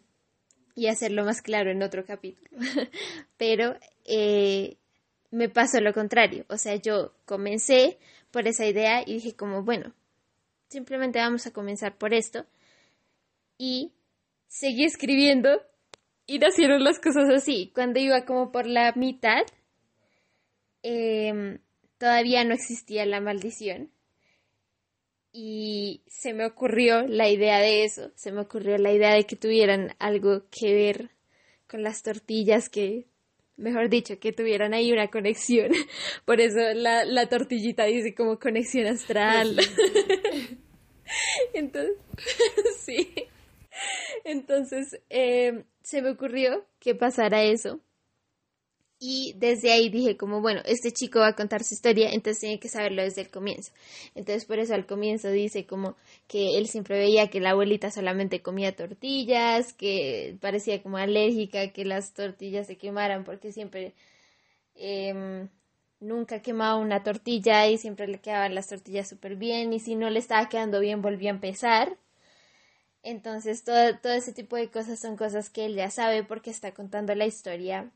y 0.77 0.87
hacerlo 0.87 1.25
más 1.25 1.43
claro 1.43 1.73
en 1.73 1.83
otro 1.83 2.05
capítulo. 2.05 2.49
Pero 3.37 3.75
eh, 4.05 4.77
me 5.33 5.49
pasó 5.49 5.81
lo 5.81 5.93
contrario. 5.93 6.45
O 6.49 6.57
sea, 6.57 6.77
yo 6.77 7.17
comencé 7.25 7.99
por 8.31 8.47
esa 8.47 8.65
idea 8.65 9.03
y 9.03 9.15
dije 9.15 9.35
como, 9.35 9.65
bueno, 9.65 9.93
simplemente 10.69 11.19
vamos 11.19 11.49
a 11.49 11.53
comenzar 11.53 11.99
por 11.99 12.15
esto. 12.15 12.47
Y 13.59 13.91
seguí 14.47 14.85
escribiendo 14.85 15.61
y 16.31 16.39
nacieron 16.39 16.85
las 16.85 17.01
cosas 17.01 17.28
así. 17.28 17.72
Cuando 17.74 17.99
iba 17.99 18.24
como 18.24 18.53
por 18.53 18.64
la 18.64 18.93
mitad, 18.93 19.43
eh, 20.85 21.59
todavía 21.99 22.45
no 22.45 22.55
existía 22.55 23.05
la 23.05 23.20
maldición. 23.20 23.91
Y 25.33 26.03
se 26.07 26.33
me 26.33 26.47
ocurrió 26.47 27.03
la 27.03 27.28
idea 27.28 27.59
de 27.59 27.83
eso, 27.83 28.12
se 28.14 28.31
me 28.31 28.43
ocurrió 28.43 28.78
la 28.78 28.93
idea 28.93 29.12
de 29.12 29.24
que 29.24 29.35
tuvieran 29.35 29.97
algo 29.99 30.45
que 30.53 30.72
ver 30.72 31.11
con 31.68 31.83
las 31.83 32.05
tortillas 32.05 32.68
que, 32.68 33.07
mejor 33.57 33.89
dicho, 33.89 34.20
que 34.20 34.33
tuvieran 34.33 34.72
ahí 34.72 34.93
una 34.93 35.09
conexión. 35.09 35.72
Por 36.24 36.41
eso 36.41 36.61
la, 36.74 37.05
la 37.05 37.28
tortillita 37.28 37.87
dice 37.87 38.14
como 38.14 38.39
conexión 38.39 38.87
astral. 38.87 39.57
Entonces, 41.55 41.97
sí. 42.85 43.12
Entonces, 44.24 45.01
eh, 45.11 45.64
se 45.83 46.03
me 46.03 46.11
ocurrió 46.11 46.66
que 46.81 46.95
pasara 46.95 47.43
eso 47.43 47.81
y 49.03 49.33
desde 49.39 49.72
ahí 49.72 49.89
dije 49.89 50.16
como, 50.18 50.43
bueno, 50.43 50.61
este 50.66 50.93
chico 50.93 51.20
va 51.20 51.28
a 51.28 51.35
contar 51.35 51.64
su 51.64 51.72
historia, 51.74 52.11
entonces 52.12 52.41
tiene 52.41 52.61
que 52.61 52.68
saberlo 52.68 53.03
desde 53.03 53.22
el 53.22 53.31
comienzo. 53.31 53.72
Entonces 54.14 54.45
por 54.45 54.59
eso 54.59 54.74
al 54.74 54.87
comienzo 54.87 55.31
dice 55.31 55.66
como 55.66 55.97
que 56.28 56.59
él 56.59 56.68
siempre 56.68 56.99
veía 56.99 57.28
que 57.31 57.41
la 57.41 57.51
abuelita 57.51 57.91
solamente 57.91 58.43
comía 58.43 58.76
tortillas, 58.76 59.72
que 59.72 60.37
parecía 60.41 60.83
como 60.83 60.99
alérgica, 60.99 61.68
que 61.72 61.87
las 61.87 62.12
tortillas 62.12 62.66
se 62.66 62.76
quemaran 62.76 63.24
porque 63.24 63.53
siempre 63.53 63.95
em, 64.76 65.49
nunca 66.01 66.43
quemaba 66.43 66.76
una 66.76 67.03
tortilla 67.03 67.68
y 67.68 67.78
siempre 67.78 68.09
le 68.09 68.20
quedaban 68.20 68.55
las 68.55 68.68
tortillas 68.68 69.09
súper 69.09 69.37
bien 69.37 69.72
y 69.72 69.81
si 69.81 69.97
no 69.97 70.11
le 70.11 70.18
estaba 70.20 70.49
quedando 70.49 70.81
bien 70.81 71.03
volvía 71.03 71.31
a 71.31 71.35
empezar. 71.35 71.97
Entonces 73.03 73.65
todo, 73.65 73.99
todo 73.99 74.13
ese 74.13 74.33
tipo 74.33 74.57
de 74.57 74.71
cosas 74.71 75.01
son 75.01 75.17
cosas 75.17 75.51
que 75.51 75.67
él 75.67 75.75
ya 75.75 75.91
sabe 75.91 76.23
porque 76.23 76.51
está 76.51 76.73
contando 76.73 77.15
la 77.15 77.27
historia 77.27 77.91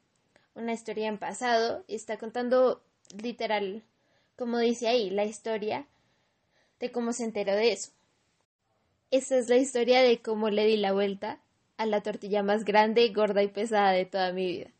una 0.55 0.73
historia 0.73 1.09
en 1.09 1.19
pasado 1.19 1.85
y 1.87 1.97
está 1.97 2.17
contando 2.17 2.83
literal, 3.21 3.83
como 4.37 4.59
dice 4.59 4.89
ahí, 4.89 5.11
la 5.11 5.25
historia 5.25 5.87
de 6.81 6.93
cómo 6.93 7.13
se 7.13 7.25
enteró 7.25 7.55
de 7.55 7.73
eso. 7.73 7.91
Esa 9.11 9.37
es 9.37 9.49
la 9.49 9.57
historia 9.57 10.03
de 10.03 10.21
cómo 10.21 10.51
le 10.51 10.65
di 10.65 10.77
la 10.77 10.93
vuelta 10.93 11.41
a 11.77 11.87
la 11.87 12.03
tortilla 12.03 12.43
más 12.43 12.65
grande, 12.65 13.09
gorda 13.11 13.43
y 13.43 13.49
pesada 13.49 13.93
de 13.93 14.07
toda 14.07 14.33
mi 14.33 14.47
vida. 14.47 14.71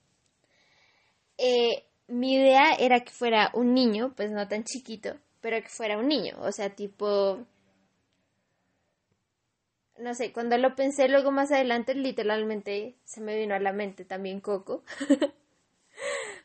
Eh, 1.39 1.85
mi 2.07 2.35
idea 2.35 2.75
era 2.75 3.01
que 3.01 3.13
fuera 3.13 3.51
un 3.55 3.75
niño, 3.75 4.13
pues 4.17 4.31
no 4.31 4.47
tan 4.49 4.65
chiquito, 4.65 5.17
pero 5.41 5.61
que 5.61 5.69
fuera 5.69 5.99
un 5.99 6.09
niño, 6.09 6.37
o 6.41 6.53
sea, 6.53 6.71
tipo... 6.71 7.45
No 10.05 10.15
sé, 10.15 10.35
cuando 10.35 10.59
lo 10.59 10.75
pensé 10.75 11.09
luego 11.09 11.31
más 11.31 11.51
adelante, 11.51 11.95
literalmente 11.95 12.95
se 13.05 13.23
me 13.23 13.39
vino 13.39 13.55
a 13.55 13.59
la 13.59 13.73
mente 13.73 14.05
también 14.05 14.41
Coco. 14.41 14.85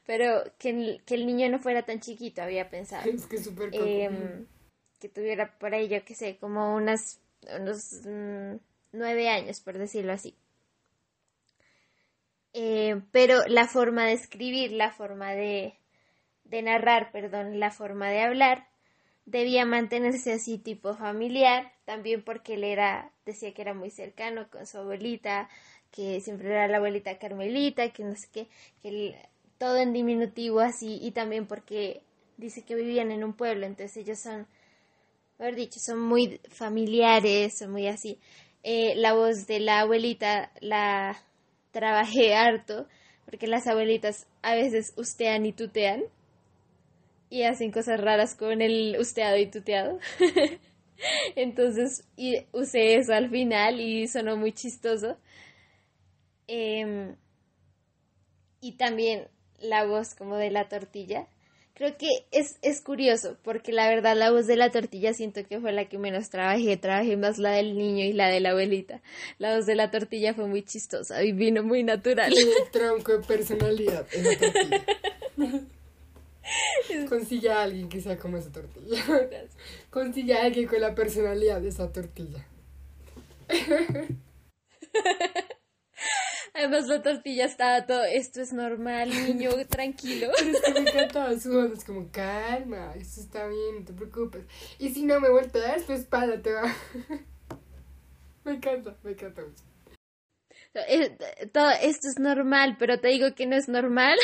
Pero 0.05 0.45
que 0.57 0.69
el, 0.69 1.03
que 1.05 1.15
el 1.15 1.25
niño 1.25 1.49
no 1.49 1.59
fuera 1.59 1.83
tan 1.83 1.99
chiquito, 1.99 2.41
había 2.41 2.69
pensado. 2.69 3.03
Es 3.13 3.25
que 3.25 3.37
súper 3.37 3.71
eh, 3.73 4.45
Que 5.01 5.09
tuviera 5.09 5.57
por 5.59 5.73
ahí, 5.73 5.89
yo 5.89 6.05
qué 6.05 6.15
sé, 6.15 6.37
como 6.37 6.73
unas 6.73 7.19
unos 7.59 7.99
mm, 8.05 8.55
nueve 8.93 9.27
años, 9.27 9.59
por 9.59 9.77
decirlo 9.77 10.13
así. 10.13 10.37
Eh, 12.53 13.01
pero 13.11 13.45
la 13.47 13.67
forma 13.67 14.05
de 14.05 14.13
escribir, 14.13 14.71
la 14.71 14.93
forma 14.93 15.33
de, 15.33 15.77
de 16.45 16.61
narrar, 16.61 17.11
perdón, 17.11 17.59
la 17.59 17.71
forma 17.71 18.07
de 18.09 18.21
hablar, 18.21 18.68
debía 19.29 19.65
mantenerse 19.65 20.33
así 20.33 20.57
tipo 20.57 20.95
familiar, 20.95 21.71
también 21.85 22.23
porque 22.23 22.55
él 22.55 22.63
era, 22.63 23.11
decía 23.25 23.53
que 23.53 23.61
era 23.61 23.73
muy 23.73 23.91
cercano 23.91 24.49
con 24.49 24.65
su 24.65 24.77
abuelita, 24.79 25.49
que 25.91 26.19
siempre 26.21 26.49
era 26.49 26.67
la 26.67 26.77
abuelita 26.77 27.17
Carmelita, 27.17 27.89
que 27.89 28.03
no 28.03 28.15
sé 28.15 28.27
qué, 28.31 28.47
que 28.81 29.15
todo 29.57 29.77
en 29.77 29.93
diminutivo 29.93 30.59
así, 30.59 30.99
y 31.01 31.11
también 31.11 31.47
porque 31.47 32.01
dice 32.37 32.63
que 32.63 32.75
vivían 32.75 33.11
en 33.11 33.23
un 33.23 33.33
pueblo, 33.33 33.65
entonces 33.65 33.97
ellos 33.97 34.19
son, 34.19 34.47
haber 35.37 35.55
dicho, 35.55 35.79
son 35.79 35.99
muy 35.99 36.39
familiares, 36.49 37.57
son 37.57 37.71
muy 37.71 37.87
así. 37.87 38.19
Eh, 38.63 38.93
la 38.95 39.13
voz 39.13 39.47
de 39.47 39.59
la 39.59 39.81
abuelita 39.81 40.51
la 40.59 41.21
trabajé 41.71 42.35
harto, 42.35 42.87
porque 43.25 43.47
las 43.47 43.67
abuelitas 43.67 44.27
a 44.41 44.55
veces 44.55 44.93
ustean 44.97 45.45
y 45.45 45.53
tutean 45.53 46.03
y 47.29 47.43
hacen 47.43 47.71
cosas 47.71 47.99
raras 47.99 48.35
con 48.35 48.61
el 48.61 48.97
usteado 48.99 49.37
y 49.37 49.45
tuteado. 49.45 49.99
Entonces 51.35 52.05
y 52.17 52.45
usé 52.51 52.95
eso 52.95 53.13
al 53.13 53.29
final 53.29 53.79
y 53.79 54.07
sonó 54.07 54.35
muy 54.35 54.51
chistoso. 54.51 55.17
Em, 56.47 57.15
y 58.61 58.73
también 58.73 59.27
la 59.59 59.85
voz 59.85 60.15
como 60.15 60.35
de 60.37 60.51
la 60.51 60.67
tortilla. 60.67 61.27
Creo 61.75 61.95
que 61.97 62.07
es, 62.31 62.57
es 62.61 62.81
curioso, 62.81 63.37
porque 63.41 63.71
la 63.71 63.87
verdad 63.87 64.17
la 64.17 64.31
voz 64.31 64.47
de 64.47 64.57
la 64.57 64.69
tortilla 64.69 65.13
siento 65.13 65.47
que 65.47 65.61
fue 65.61 65.71
la 65.71 65.85
que 65.85 65.97
menos 65.97 66.29
trabajé, 66.29 66.75
trabajé 66.75 67.15
más 67.15 67.37
la 67.37 67.51
del 67.51 67.77
niño 67.77 68.03
y 68.03 68.11
la 68.11 68.27
de 68.27 68.41
la 68.41 68.49
abuelita. 68.49 69.01
La 69.37 69.55
voz 69.55 69.65
de 69.65 69.75
la 69.75 69.89
tortilla 69.89 70.33
fue 70.33 70.47
muy 70.47 70.63
chistosa 70.63 71.23
y 71.23 71.31
vino 71.31 71.63
muy 71.63 71.83
natural. 71.83 72.33
Tiene 72.33 72.51
tronco 72.71 73.17
de 73.17 73.23
personalidad 73.25 74.05
en 74.11 74.23
la 74.25 74.37
tortilla. 74.37 74.85
Consigue 77.07 77.51
a 77.51 77.63
alguien 77.63 77.89
que 77.89 78.01
sea 78.01 78.17
como 78.17 78.37
esa 78.37 78.51
tortilla. 78.51 79.03
Consigue 79.89 80.33
a 80.35 80.43
alguien 80.45 80.67
con 80.67 80.81
la 80.81 80.95
personalidad 80.95 81.61
de 81.61 81.69
esa 81.69 81.91
tortilla. 81.91 82.45
Además 86.53 86.87
la 86.87 87.01
tortilla 87.01 87.45
estaba 87.45 87.85
todo, 87.85 88.03
esto 88.03 88.41
es 88.41 88.51
normal, 88.53 89.09
niño, 89.09 89.51
tranquilo. 89.69 90.27
Pero 90.37 90.51
es 90.51 90.61
que 90.61 90.73
me 90.73 90.79
encantaba 90.89 91.39
su 91.39 91.53
voz, 91.53 91.71
es 91.71 91.85
como, 91.85 92.11
calma, 92.11 92.93
esto 92.95 93.21
está 93.21 93.47
bien, 93.47 93.79
no 93.79 93.85
te 93.85 93.93
preocupes. 93.93 94.43
Y 94.77 94.89
si 94.89 95.05
no 95.05 95.19
me 95.19 95.29
volteas, 95.29 95.85
tu 95.85 95.93
espalda 95.93 96.41
te 96.41 96.51
va. 96.51 96.75
me 98.43 98.53
encanta, 98.53 98.97
me 99.03 99.11
encanta 99.11 99.41
mucho. 99.43 99.63
Eh, 100.73 101.17
todo 101.51 101.71
esto 101.81 102.07
es 102.07 102.19
normal, 102.19 102.75
pero 102.77 102.99
te 102.99 103.07
digo 103.07 103.33
que 103.35 103.45
no 103.47 103.55
es 103.55 103.67
normal. 103.69 104.17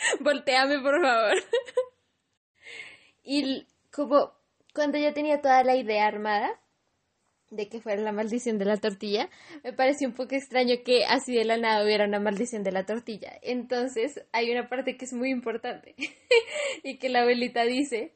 Volteame, 0.20 0.80
por 0.80 1.00
favor. 1.00 1.36
y 3.22 3.66
como 3.92 4.32
cuando 4.74 4.98
yo 4.98 5.12
tenía 5.12 5.40
toda 5.40 5.64
la 5.64 5.76
idea 5.76 6.06
armada 6.06 6.60
de 7.50 7.68
que 7.68 7.80
fuera 7.80 8.00
la 8.00 8.12
maldición 8.12 8.58
de 8.58 8.64
la 8.64 8.76
tortilla, 8.76 9.28
me 9.64 9.72
pareció 9.72 10.06
un 10.06 10.14
poco 10.14 10.36
extraño 10.36 10.76
que 10.84 11.04
así 11.04 11.34
de 11.34 11.44
la 11.44 11.56
nada 11.56 11.84
hubiera 11.84 12.04
una 12.04 12.20
maldición 12.20 12.62
de 12.62 12.72
la 12.72 12.86
tortilla. 12.86 13.38
Entonces 13.42 14.24
hay 14.32 14.50
una 14.52 14.68
parte 14.68 14.96
que 14.96 15.04
es 15.04 15.12
muy 15.12 15.30
importante 15.30 15.94
y 16.84 16.98
que 16.98 17.08
la 17.08 17.22
abuelita 17.22 17.64
dice 17.64 18.14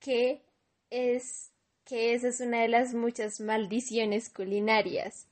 que 0.00 0.42
es 0.90 1.52
que 1.84 2.14
esa 2.14 2.28
es 2.28 2.40
una 2.40 2.60
de 2.62 2.68
las 2.68 2.94
muchas 2.94 3.40
maldiciones 3.40 4.28
culinarias 4.28 5.28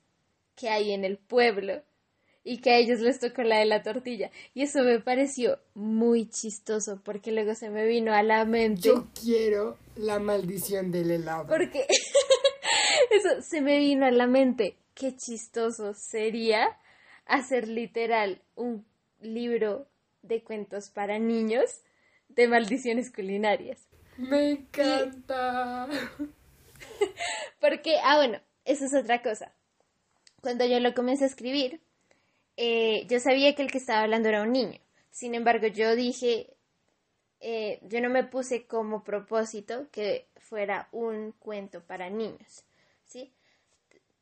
que 0.54 0.70
hay 0.70 0.92
en 0.92 1.04
el 1.04 1.18
pueblo 1.18 1.82
y 2.48 2.58
que 2.58 2.70
a 2.70 2.78
ellos 2.78 3.00
les 3.00 3.18
tocó 3.18 3.42
la 3.42 3.58
de 3.58 3.64
la 3.64 3.82
tortilla. 3.82 4.30
Y 4.54 4.62
eso 4.62 4.84
me 4.84 5.00
pareció 5.00 5.58
muy 5.74 6.30
chistoso 6.30 7.00
porque 7.04 7.32
luego 7.32 7.56
se 7.56 7.70
me 7.70 7.84
vino 7.86 8.14
a 8.14 8.22
la 8.22 8.44
mente. 8.44 8.82
Yo 8.82 9.08
quiero 9.20 9.76
la 9.96 10.20
maldición 10.20 10.92
del 10.92 11.10
helado. 11.10 11.48
Porque 11.48 11.88
eso 13.10 13.42
se 13.42 13.60
me 13.60 13.80
vino 13.80 14.06
a 14.06 14.12
la 14.12 14.28
mente. 14.28 14.76
Qué 14.94 15.16
chistoso 15.16 15.92
sería 15.92 16.78
hacer 17.26 17.66
literal 17.66 18.40
un 18.54 18.86
libro 19.20 19.88
de 20.22 20.44
cuentos 20.44 20.90
para 20.90 21.18
niños 21.18 21.82
de 22.28 22.46
maldiciones 22.46 23.10
culinarias. 23.10 23.88
Me 24.18 24.52
encanta. 24.52 25.88
Porque, 27.60 27.96
ah, 28.04 28.18
bueno, 28.18 28.40
eso 28.64 28.84
es 28.84 28.94
otra 28.94 29.20
cosa. 29.20 29.52
Cuando 30.42 30.64
yo 30.64 30.78
lo 30.78 30.94
comencé 30.94 31.24
a 31.24 31.26
escribir, 31.26 31.80
eh, 32.56 33.06
yo 33.08 33.20
sabía 33.20 33.54
que 33.54 33.62
el 33.62 33.70
que 33.70 33.78
estaba 33.78 34.02
hablando 34.02 34.28
era 34.28 34.42
un 34.42 34.52
niño. 34.52 34.80
Sin 35.10 35.34
embargo, 35.34 35.66
yo 35.66 35.94
dije, 35.96 36.56
eh, 37.40 37.80
yo 37.82 38.00
no 38.00 38.10
me 38.10 38.24
puse 38.24 38.66
como 38.66 39.04
propósito 39.04 39.88
que 39.90 40.28
fuera 40.38 40.88
un 40.92 41.32
cuento 41.32 41.84
para 41.84 42.10
niños, 42.10 42.64
¿sí? 43.04 43.34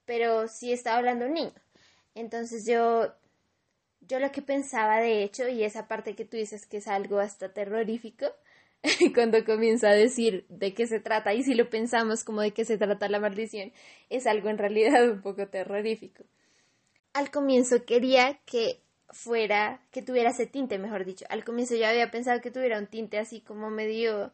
Pero 0.04 0.48
sí 0.48 0.72
estaba 0.72 0.98
hablando 0.98 1.26
un 1.26 1.34
niño. 1.34 1.54
Entonces 2.14 2.66
yo, 2.66 3.14
yo 4.00 4.18
lo 4.20 4.32
que 4.32 4.42
pensaba 4.42 5.00
de 5.00 5.22
hecho, 5.22 5.48
y 5.48 5.64
esa 5.64 5.88
parte 5.88 6.14
que 6.14 6.24
tú 6.24 6.36
dices 6.36 6.66
que 6.66 6.78
es 6.78 6.88
algo 6.88 7.18
hasta 7.20 7.52
terrorífico, 7.52 8.26
cuando 9.14 9.44
comienza 9.44 9.90
a 9.90 9.94
decir 9.94 10.46
de 10.48 10.74
qué 10.74 10.86
se 10.86 11.00
trata, 11.00 11.34
y 11.34 11.42
si 11.44 11.54
lo 11.54 11.70
pensamos 11.70 12.24
como 12.24 12.42
de 12.42 12.52
qué 12.52 12.64
se 12.64 12.78
trata 12.78 13.08
la 13.08 13.20
maldición, 13.20 13.72
es 14.10 14.26
algo 14.26 14.48
en 14.50 14.58
realidad 14.58 15.08
un 15.10 15.22
poco 15.22 15.48
terrorífico 15.48 16.24
al 17.14 17.30
comienzo 17.30 17.84
quería 17.86 18.38
que 18.44 18.82
fuera, 19.08 19.80
que 19.92 20.02
tuviera 20.02 20.30
ese 20.30 20.46
tinte, 20.46 20.78
mejor 20.78 21.04
dicho. 21.04 21.24
Al 21.30 21.44
comienzo 21.44 21.76
yo 21.76 21.86
había 21.86 22.10
pensado 22.10 22.40
que 22.40 22.50
tuviera 22.50 22.78
un 22.78 22.88
tinte 22.88 23.18
así 23.18 23.40
como 23.40 23.70
medio, 23.70 24.32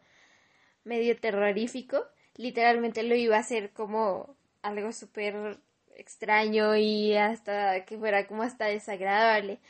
medio 0.85 1.18
terrorífico. 1.20 2.07
Literalmente 2.37 3.03
lo 3.03 3.14
iba 3.14 3.37
a 3.37 3.41
hacer 3.41 3.72
como 3.72 4.37
algo 4.62 4.93
súper 4.93 5.59
extraño 5.97 6.76
y 6.76 7.14
hasta 7.14 7.85
que 7.85 7.99
fuera 7.99 8.26
como 8.26 8.43
hasta 8.43 8.66
desagradable. 8.66 9.61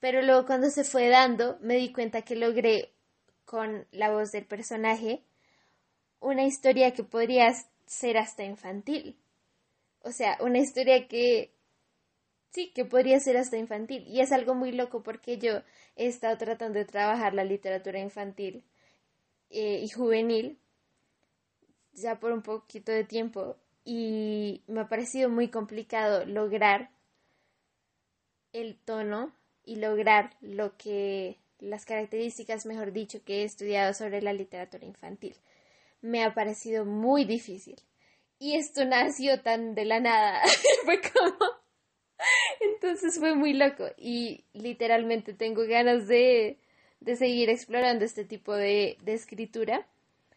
Pero 0.00 0.22
luego 0.22 0.46
cuando 0.46 0.70
se 0.70 0.84
fue 0.84 1.08
dando, 1.08 1.58
me 1.60 1.76
di 1.76 1.92
cuenta 1.92 2.22
que 2.22 2.36
logré 2.36 2.92
con 3.44 3.86
la 3.92 4.10
voz 4.10 4.32
del 4.32 4.46
personaje 4.46 5.22
una 6.20 6.44
historia 6.44 6.94
que 6.94 7.04
podría 7.04 7.52
ser 7.86 8.16
hasta 8.16 8.44
infantil. 8.44 9.18
O 10.02 10.12
sea, 10.12 10.38
una 10.40 10.58
historia 10.58 11.06
que 11.08 11.52
Sí, 12.50 12.72
que 12.72 12.84
podría 12.84 13.20
ser 13.20 13.36
hasta 13.36 13.56
infantil. 13.56 14.04
Y 14.08 14.20
es 14.20 14.32
algo 14.32 14.54
muy 14.54 14.72
loco 14.72 15.02
porque 15.02 15.38
yo 15.38 15.62
he 15.96 16.06
estado 16.06 16.36
tratando 16.36 16.78
de 16.78 16.84
trabajar 16.84 17.34
la 17.34 17.44
literatura 17.44 18.00
infantil 18.00 18.64
eh, 19.50 19.80
y 19.82 19.88
juvenil 19.88 20.58
ya 21.92 22.18
por 22.18 22.32
un 22.32 22.42
poquito 22.42 22.92
de 22.92 23.04
tiempo 23.04 23.56
y 23.84 24.62
me 24.66 24.80
ha 24.80 24.88
parecido 24.88 25.28
muy 25.28 25.48
complicado 25.48 26.24
lograr 26.24 26.90
el 28.52 28.76
tono 28.78 29.32
y 29.64 29.76
lograr 29.76 30.36
lo 30.40 30.76
que 30.76 31.38
las 31.58 31.84
características, 31.84 32.66
mejor 32.66 32.92
dicho, 32.92 33.22
que 33.24 33.42
he 33.42 33.44
estudiado 33.44 33.92
sobre 33.94 34.22
la 34.22 34.32
literatura 34.32 34.86
infantil. 34.86 35.36
Me 36.00 36.24
ha 36.24 36.34
parecido 36.34 36.84
muy 36.84 37.24
difícil. 37.24 37.76
Y 38.38 38.56
esto 38.56 38.84
nació 38.86 39.42
tan 39.42 39.74
de 39.74 39.84
la 39.84 40.00
nada. 40.00 40.42
Fue 40.84 41.00
como 41.00 41.59
entonces 42.80 43.18
fue 43.18 43.34
muy 43.34 43.52
loco 43.52 43.84
y 43.98 44.44
literalmente 44.54 45.34
tengo 45.34 45.66
ganas 45.66 46.08
de, 46.08 46.58
de 47.00 47.16
seguir 47.16 47.50
explorando 47.50 48.06
este 48.06 48.24
tipo 48.24 48.54
de, 48.54 48.96
de 49.02 49.12
escritura 49.12 49.86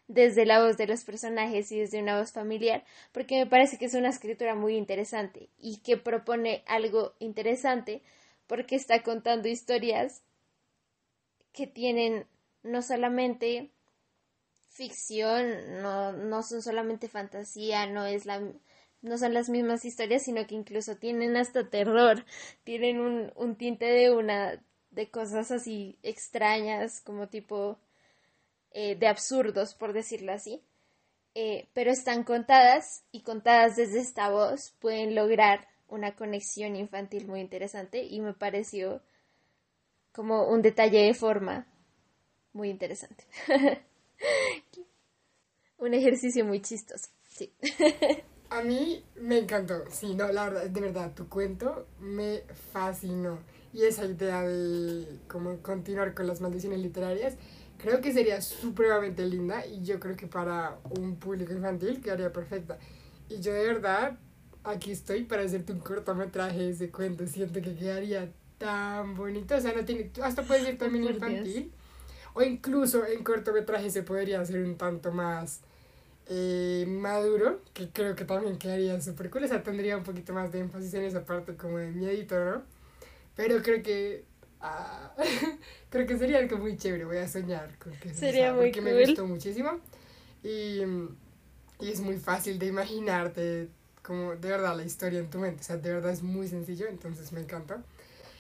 desde 0.09 0.45
la 0.45 0.61
voz 0.61 0.75
de 0.75 0.87
los 0.87 1.05
personajes 1.05 1.71
y 1.71 1.79
desde 1.79 2.01
una 2.01 2.19
voz 2.19 2.33
familiar, 2.33 2.83
porque 3.13 3.37
me 3.37 3.45
parece 3.45 3.77
que 3.77 3.85
es 3.85 3.93
una 3.93 4.09
escritura 4.09 4.55
muy 4.55 4.75
interesante 4.75 5.49
y 5.57 5.77
que 5.77 5.95
propone 5.95 6.63
algo 6.67 7.13
interesante 7.19 8.01
porque 8.47 8.75
está 8.75 9.01
contando 9.03 9.47
historias 9.47 10.21
que 11.53 11.65
tienen 11.65 12.27
no 12.61 12.81
solamente 12.81 13.71
ficción, 14.67 15.81
no, 15.81 16.11
no 16.11 16.43
son 16.43 16.61
solamente 16.61 17.07
fantasía, 17.07 17.85
no 17.85 18.05
es 18.05 18.25
la 18.25 18.41
no 19.03 19.17
son 19.17 19.33
las 19.33 19.49
mismas 19.49 19.85
historias, 19.85 20.23
sino 20.23 20.47
que 20.47 20.55
incluso 20.55 20.95
tienen 20.97 21.37
hasta 21.37 21.69
terror, 21.69 22.25
tienen 22.63 22.99
un, 22.99 23.31
un 23.35 23.55
tinte 23.55 23.85
de 23.85 24.11
una 24.11 24.63
de 24.91 25.11
cosas 25.11 25.51
así 25.51 25.99
extrañas, 26.03 27.01
como 27.01 27.27
tipo 27.27 27.77
eh, 28.71 28.95
de 28.95 29.07
absurdos, 29.07 29.75
por 29.75 29.93
decirlo 29.93 30.31
así. 30.31 30.63
Eh, 31.35 31.67
pero 31.73 31.91
están 31.91 32.23
contadas 32.23 33.03
y 33.11 33.21
contadas 33.21 33.75
desde 33.75 33.99
esta 33.99 34.29
voz 34.29 34.75
pueden 34.79 35.15
lograr 35.15 35.67
una 35.87 36.15
conexión 36.15 36.75
infantil 36.75 37.27
muy 37.27 37.41
interesante 37.41 38.03
y 38.03 38.21
me 38.21 38.33
pareció 38.33 39.01
como 40.11 40.47
un 40.47 40.61
detalle 40.61 40.99
de 40.99 41.13
forma 41.13 41.65
muy 42.53 42.69
interesante. 42.69 43.25
un 45.77 45.93
ejercicio 45.93 46.45
muy 46.45 46.61
chistoso. 46.61 47.09
Sí. 47.27 47.51
A 48.53 48.61
mí 48.61 49.03
me 49.19 49.39
encantó, 49.39 49.83
sí, 49.89 50.13
no, 50.13 50.31
la 50.31 50.47
verdad, 50.47 50.65
de 50.69 50.81
verdad, 50.81 51.11
tu 51.15 51.27
cuento 51.27 51.87
me 51.99 52.43
fascinó. 52.71 53.39
Y 53.73 53.81
esa 53.81 54.05
idea 54.05 54.43
de 54.43 55.07
como 55.27 55.57
continuar 55.63 56.13
con 56.13 56.27
las 56.27 56.39
maldiciones 56.39 56.79
literarias, 56.79 57.33
creo 57.79 57.99
que 57.99 58.13
sería 58.13 58.43
supremamente 58.43 59.25
linda 59.25 59.65
y 59.65 59.81
yo 59.83 59.99
creo 59.99 60.15
que 60.15 60.27
para 60.27 60.77
un 60.99 61.15
público 61.15 61.51
infantil 61.51 61.99
quedaría 61.99 62.31
perfecta. 62.31 62.77
Y 63.27 63.39
yo 63.39 63.51
de 63.53 63.65
verdad, 63.65 64.19
aquí 64.63 64.91
estoy 64.91 65.23
para 65.23 65.41
hacerte 65.41 65.73
un 65.73 65.79
cortometraje 65.79 66.59
de 66.59 66.69
ese 66.69 66.91
cuento, 66.91 67.25
siento 67.25 67.59
que 67.59 67.73
quedaría 67.73 68.31
tan 68.59 69.15
bonito, 69.15 69.55
o 69.55 69.59
sea, 69.61 69.73
no 69.73 69.83
tiene, 69.83 70.11
hasta 70.21 70.43
puede 70.43 70.61
ser 70.61 70.77
también 70.77 71.05
infantil, 71.05 71.71
o 72.35 72.43
incluso 72.43 73.03
en 73.03 73.23
cortometraje 73.23 73.89
se 73.89 74.03
podría 74.03 74.41
hacer 74.41 74.63
un 74.63 74.77
tanto 74.77 75.11
más 75.11 75.61
eh, 76.27 76.85
maduro, 76.87 77.61
que 77.73 77.89
creo 77.89 78.15
que 78.15 78.25
también 78.25 78.57
quedaría 78.57 78.99
súper 79.01 79.29
cool, 79.29 79.43
o 79.45 79.47
sea, 79.47 79.63
tendría 79.63 79.97
un 79.97 80.03
poquito 80.03 80.33
más 80.33 80.51
de 80.51 80.59
énfasis 80.59 80.93
en 80.95 81.03
esa 81.03 81.25
parte 81.25 81.55
como 81.55 81.77
de 81.79 81.91
miedito, 81.91 82.35
¿no? 82.43 82.63
Pero 83.35 83.61
creo 83.63 83.83
que... 83.83 84.25
ah, 84.61 85.13
creo 85.89 86.07
que 86.07 86.17
sería 86.17 86.39
algo 86.39 86.57
muy 86.57 86.77
chévere, 86.77 87.05
voy 87.05 87.17
a 87.17 87.27
soñar 87.27 87.77
con 87.79 87.93
que 87.99 88.13
Sería 88.13 88.51
sea, 88.51 88.53
muy 88.53 88.71
porque 88.71 88.81
me 88.81 88.93
cool. 88.93 88.95
gustó 88.95 89.25
muchísimo 89.27 89.79
y, 90.43 90.81
y 91.79 91.91
es 91.91 92.01
muy 92.01 92.17
fácil 92.17 92.59
de 92.59 92.67
imaginarte 92.67 93.69
como 94.01 94.35
de 94.35 94.49
verdad 94.49 94.75
la 94.77 94.83
historia 94.85 95.19
en 95.19 95.29
tu 95.29 95.39
mente, 95.39 95.61
o 95.61 95.63
sea, 95.63 95.77
de 95.77 95.93
verdad 95.93 96.11
es 96.11 96.23
muy 96.23 96.47
sencillo, 96.47 96.87
entonces 96.87 97.31
me 97.31 97.41
encanta. 97.41 97.83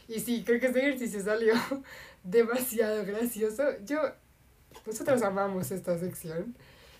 Y 0.07 0.19
sí, 0.21 0.43
creo 0.45 0.59
que 0.59 0.67
este 0.67 0.79
ejercicio 0.79 1.21
salió 1.23 1.53
demasiado 2.23 3.05
gracioso. 3.05 3.63
Yo, 3.85 3.99
nosotros 4.85 5.21
amamos 5.23 5.71
esta 5.71 5.97
sección. 5.99 6.55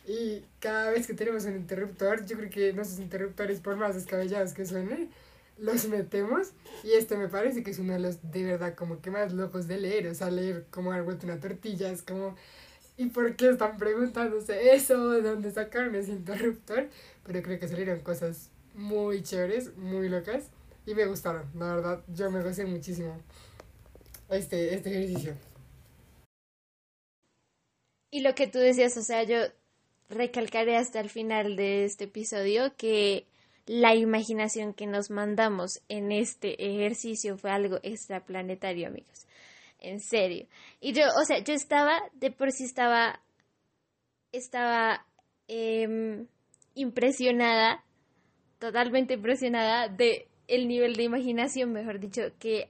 Y 0.06 0.44
cada 0.60 0.92
vez 0.92 1.08
que 1.08 1.14
tenemos 1.14 1.46
un 1.46 1.56
interruptor, 1.56 2.26
yo 2.26 2.38
creo 2.38 2.50
que 2.50 2.74
nuestros 2.74 3.00
interruptores, 3.00 3.60
por 3.60 3.76
más 3.76 3.96
descabellados 3.96 4.54
que 4.54 4.66
suenen, 4.66 5.10
los 5.58 5.88
metemos. 5.88 6.52
Y 6.84 6.92
este 6.92 7.16
me 7.16 7.30
parece 7.30 7.64
que 7.64 7.72
es 7.72 7.80
uno 7.80 7.94
de 7.94 8.00
los 8.00 8.32
de 8.32 8.44
verdad 8.44 8.76
como 8.76 9.02
que 9.02 9.12
más 9.12 9.34
locos 9.34 9.68
de 9.68 9.78
leer. 9.78 10.08
O 10.08 10.16
sea, 10.16 10.30
leer 10.30 10.66
como 10.72 10.92
haber 10.92 11.04
vuelto 11.04 11.26
una 11.26 11.40
tortilla 11.40 11.92
es 11.92 12.04
como... 12.04 12.36
¿Y 12.96 13.08
por 13.08 13.36
qué 13.36 13.50
están 13.50 13.78
preguntándose 13.78 14.76
eso? 14.76 15.10
¿De 15.10 15.22
dónde 15.22 15.52
sacaron 15.52 15.96
ese 15.96 16.12
interruptor? 16.12 16.90
Pero 17.26 17.42
creo 17.42 17.60
que 17.60 17.68
salieron 17.68 18.02
cosas 18.02 18.50
muy 18.76 19.24
chéveres, 19.24 19.76
muy 19.78 20.10
locas. 20.10 20.44
Y 20.86 20.94
me 20.94 21.06
gustaron, 21.06 21.50
la 21.56 21.76
verdad. 21.76 22.04
Yo 22.14 22.30
me 22.30 22.44
gocé 22.44 22.66
muchísimo 22.66 23.20
este, 24.30 24.76
este 24.76 24.92
ejercicio. 24.92 25.34
Y 28.12 28.22
lo 28.22 28.36
que 28.36 28.46
tú 28.48 28.60
decías, 28.60 28.96
o 28.98 29.02
sea, 29.02 29.24
yo 29.24 29.38
recalcaré 30.10 30.78
hasta 30.78 31.00
el 31.00 31.10
final 31.10 31.56
de 31.56 31.86
este 31.86 32.06
episodio 32.06 32.76
que 32.76 33.26
la 33.66 33.96
imaginación 33.96 34.74
que 34.74 34.88
nos 34.88 35.10
mandamos 35.10 35.82
en 35.88 36.12
este 36.12 36.66
ejercicio 36.66 37.38
fue 37.38 37.52
algo 37.52 37.80
extraplanetario, 37.84 38.88
amigos. 38.88 39.26
En 39.80 40.00
serio. 40.00 40.48
Y 40.80 40.94
yo, 40.94 41.04
o 41.22 41.26
sea, 41.26 41.40
yo 41.40 41.54
estaba, 41.54 42.02
de 42.14 42.32
por 42.32 42.52
sí 42.52 42.64
estaba, 42.64 43.22
estaba 44.32 45.06
em, 45.48 46.28
impresionada, 46.76 47.84
totalmente 48.60 49.16
impresionada 49.16 49.88
de 49.90 50.28
el 50.48 50.68
nivel 50.68 50.96
de 50.96 51.04
imaginación, 51.04 51.72
mejor 51.72 52.00
dicho, 52.00 52.22
que, 52.40 52.70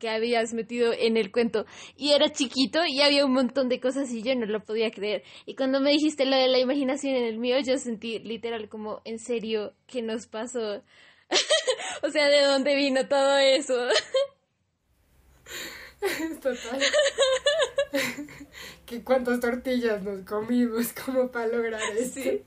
que 0.00 0.08
habías 0.08 0.52
metido 0.52 0.92
en 0.92 1.16
el 1.16 1.30
cuento. 1.30 1.66
Y 1.96 2.10
era 2.10 2.32
chiquito 2.32 2.80
y 2.88 3.02
había 3.02 3.24
un 3.24 3.32
montón 3.32 3.68
de 3.68 3.78
cosas 3.78 4.10
y 4.10 4.22
yo 4.22 4.34
no 4.34 4.46
lo 4.46 4.64
podía 4.64 4.90
creer. 4.90 5.22
Y 5.46 5.54
cuando 5.54 5.80
me 5.80 5.90
dijiste 5.90 6.24
lo 6.24 6.34
de 6.36 6.48
la 6.48 6.58
imaginación 6.58 7.14
en 7.14 7.24
el 7.24 7.38
mío, 7.38 7.56
yo 7.64 7.78
sentí 7.78 8.18
literal 8.18 8.68
como, 8.68 9.02
en 9.04 9.20
serio, 9.20 9.74
¿qué 9.86 10.02
nos 10.02 10.26
pasó? 10.26 10.82
o 12.02 12.10
sea, 12.10 12.28
¿de 12.28 12.42
dónde 12.42 12.74
vino 12.74 13.06
todo 13.06 13.38
eso? 13.38 13.88
Total. 16.42 16.80
que 18.86 19.04
cuántas 19.04 19.38
tortillas 19.40 20.02
nos 20.02 20.24
comimos 20.24 20.92
como 20.94 21.30
para 21.30 21.48
lograr 21.48 21.82
esto. 21.96 22.20
Sí. 22.20 22.42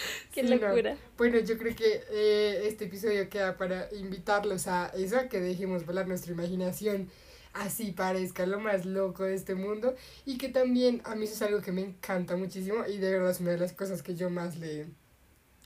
Qué 0.34 0.40
Sí, 0.40 0.48
no. 0.60 0.76
locura. 0.76 0.96
Bueno, 1.16 1.38
yo 1.40 1.58
creo 1.58 1.74
que 1.74 2.02
eh, 2.10 2.62
este 2.68 2.84
episodio 2.86 3.28
queda 3.28 3.56
para 3.56 3.88
invitarlos 3.94 4.66
a 4.68 4.88
eso, 4.88 5.18
a 5.18 5.28
que 5.28 5.40
dejemos 5.40 5.84
volar 5.86 6.06
nuestra 6.08 6.32
imaginación 6.32 7.10
así 7.54 7.92
parezca 7.92 8.46
lo 8.46 8.60
más 8.60 8.84
loco 8.86 9.24
de 9.24 9.34
este 9.34 9.54
mundo 9.54 9.96
y 10.26 10.38
que 10.38 10.48
también 10.48 11.00
a 11.04 11.14
mí 11.16 11.24
eso 11.24 11.34
es 11.34 11.42
algo 11.42 11.60
que 11.62 11.72
me 11.72 11.80
encanta 11.82 12.36
muchísimo 12.36 12.84
y 12.86 12.98
de 12.98 13.10
verdad 13.12 13.30
es 13.30 13.40
una 13.40 13.52
de 13.52 13.58
las 13.58 13.72
cosas 13.72 14.02
que 14.02 14.14
yo 14.14 14.30
más 14.30 14.58
le 14.58 14.86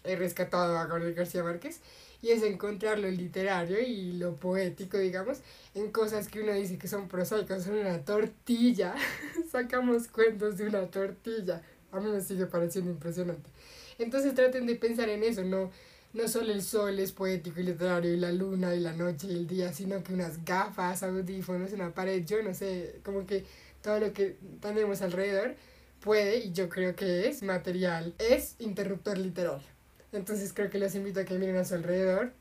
he 0.04 0.16
rescatado 0.16 0.76
a 0.78 0.86
Gabriel 0.86 1.14
García 1.14 1.44
Márquez 1.44 1.80
y 2.22 2.30
es 2.30 2.42
encontrar 2.42 2.98
lo 2.98 3.08
literario 3.10 3.80
y 3.80 4.12
lo 4.12 4.36
poético, 4.36 4.98
digamos, 4.98 5.40
en 5.74 5.90
cosas 5.90 6.28
que 6.28 6.40
uno 6.40 6.52
dice 6.52 6.78
que 6.78 6.88
son 6.88 7.08
prosaicas, 7.08 7.64
son 7.64 7.74
una 7.78 8.04
tortilla. 8.04 8.94
Sacamos 9.50 10.08
cuentos 10.08 10.56
de 10.56 10.68
una 10.68 10.86
tortilla. 10.90 11.62
A 11.90 12.00
mí 12.00 12.10
me 12.10 12.20
sigue 12.20 12.46
pareciendo 12.46 12.92
impresionante. 12.92 13.50
Entonces 13.98 14.34
traten 14.34 14.66
de 14.66 14.76
pensar 14.76 15.08
en 15.08 15.22
eso, 15.22 15.42
no, 15.42 15.70
no 16.12 16.28
solo 16.28 16.52
el 16.52 16.62
sol 16.62 16.98
es 16.98 17.12
poético 17.12 17.60
y 17.60 17.64
literario 17.64 18.12
y 18.12 18.16
la 18.16 18.32
luna 18.32 18.74
y 18.74 18.80
la 18.80 18.92
noche 18.92 19.28
y 19.28 19.32
el 19.32 19.46
día, 19.46 19.72
sino 19.72 20.02
que 20.02 20.12
unas 20.12 20.44
gafas, 20.44 21.02
audífonos, 21.02 21.72
una 21.72 21.94
pared, 21.94 22.24
yo 22.24 22.42
no 22.42 22.54
sé, 22.54 23.00
como 23.02 23.26
que 23.26 23.44
todo 23.82 23.98
lo 23.98 24.12
que 24.12 24.36
tenemos 24.60 25.02
alrededor 25.02 25.54
puede, 26.00 26.38
y 26.38 26.52
yo 26.52 26.68
creo 26.68 26.94
que 26.94 27.28
es 27.28 27.42
material, 27.42 28.14
es 28.18 28.56
interruptor 28.58 29.18
literario. 29.18 29.66
Entonces 30.12 30.52
creo 30.52 30.68
que 30.68 30.78
los 30.78 30.94
invito 30.94 31.20
a 31.20 31.24
que 31.24 31.38
miren 31.38 31.56
a 31.56 31.64
su 31.64 31.74
alrededor, 31.74 32.32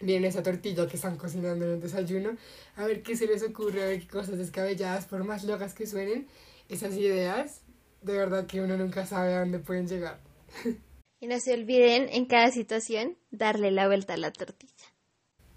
miren 0.00 0.24
esa 0.24 0.42
tortilla 0.42 0.86
que 0.86 0.96
están 0.96 1.16
cocinando 1.16 1.64
en 1.64 1.72
el 1.72 1.80
desayuno, 1.80 2.36
a 2.76 2.84
ver 2.86 3.02
qué 3.02 3.16
se 3.16 3.26
les 3.26 3.42
ocurre, 3.42 3.82
a 3.82 3.86
ver 3.86 4.00
qué 4.00 4.08
cosas 4.08 4.36
descabelladas, 4.36 5.06
por 5.06 5.24
más 5.24 5.44
locas 5.44 5.74
que 5.74 5.86
suenen, 5.86 6.26
esas 6.68 6.94
ideas, 6.94 7.62
de 8.02 8.12
verdad 8.12 8.46
que 8.46 8.60
uno 8.60 8.76
nunca 8.76 9.06
sabe 9.06 9.34
a 9.34 9.40
dónde 9.40 9.58
pueden 9.58 9.88
llegar. 9.88 10.18
Y 11.20 11.26
no 11.26 11.40
se 11.40 11.52
olviden 11.52 12.08
en 12.10 12.26
cada 12.26 12.52
situación 12.52 13.18
darle 13.32 13.72
la 13.72 13.88
vuelta 13.88 14.14
a 14.14 14.16
la 14.16 14.30
tortilla. 14.30 14.86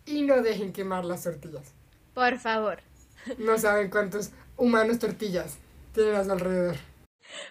Y 0.07 0.23
no 0.23 0.41
dejen 0.41 0.73
quemar 0.73 1.05
las 1.05 1.23
tortillas. 1.23 1.73
Por 2.13 2.39
favor. 2.39 2.79
No 3.37 3.55
saben 3.59 3.91
cuántos 3.91 4.31
humanos 4.57 4.97
tortillas 4.97 5.59
tienen 5.93 6.15
a 6.15 6.23
su 6.23 6.31
alrededor. 6.31 6.75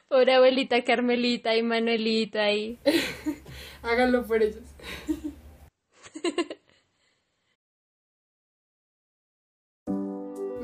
Pobre 0.08 0.34
abuelita 0.34 0.82
Carmelita 0.82 1.54
y 1.54 1.62
Manuelita 1.62 2.50
y... 2.50 2.80
Háganlo 3.82 4.26
por 4.26 4.42
ellos. 4.42 4.64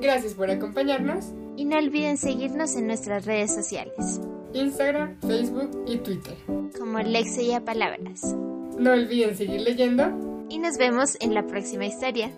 Gracias 0.00 0.34
por 0.34 0.50
acompañarnos. 0.50 1.26
Y 1.56 1.64
no 1.64 1.78
olviden 1.78 2.18
seguirnos 2.18 2.76
en 2.76 2.88
nuestras 2.88 3.24
redes 3.24 3.54
sociales, 3.54 4.20
Instagram, 4.54 5.16
Facebook 5.20 5.84
y 5.86 5.96
Twitter. 5.98 6.34
como 6.78 6.98
Lexia 7.00 7.64
Palabras. 7.64 8.34
No 8.78 8.92
olviden 8.92 9.36
seguir 9.36 9.62
leyendo 9.62 10.04
Y 10.48 10.58
nos 10.58 10.76
vemos 10.78 11.16
en 11.20 11.34
la 11.34 11.46
próxima 11.46 11.86
historia. 11.86 12.30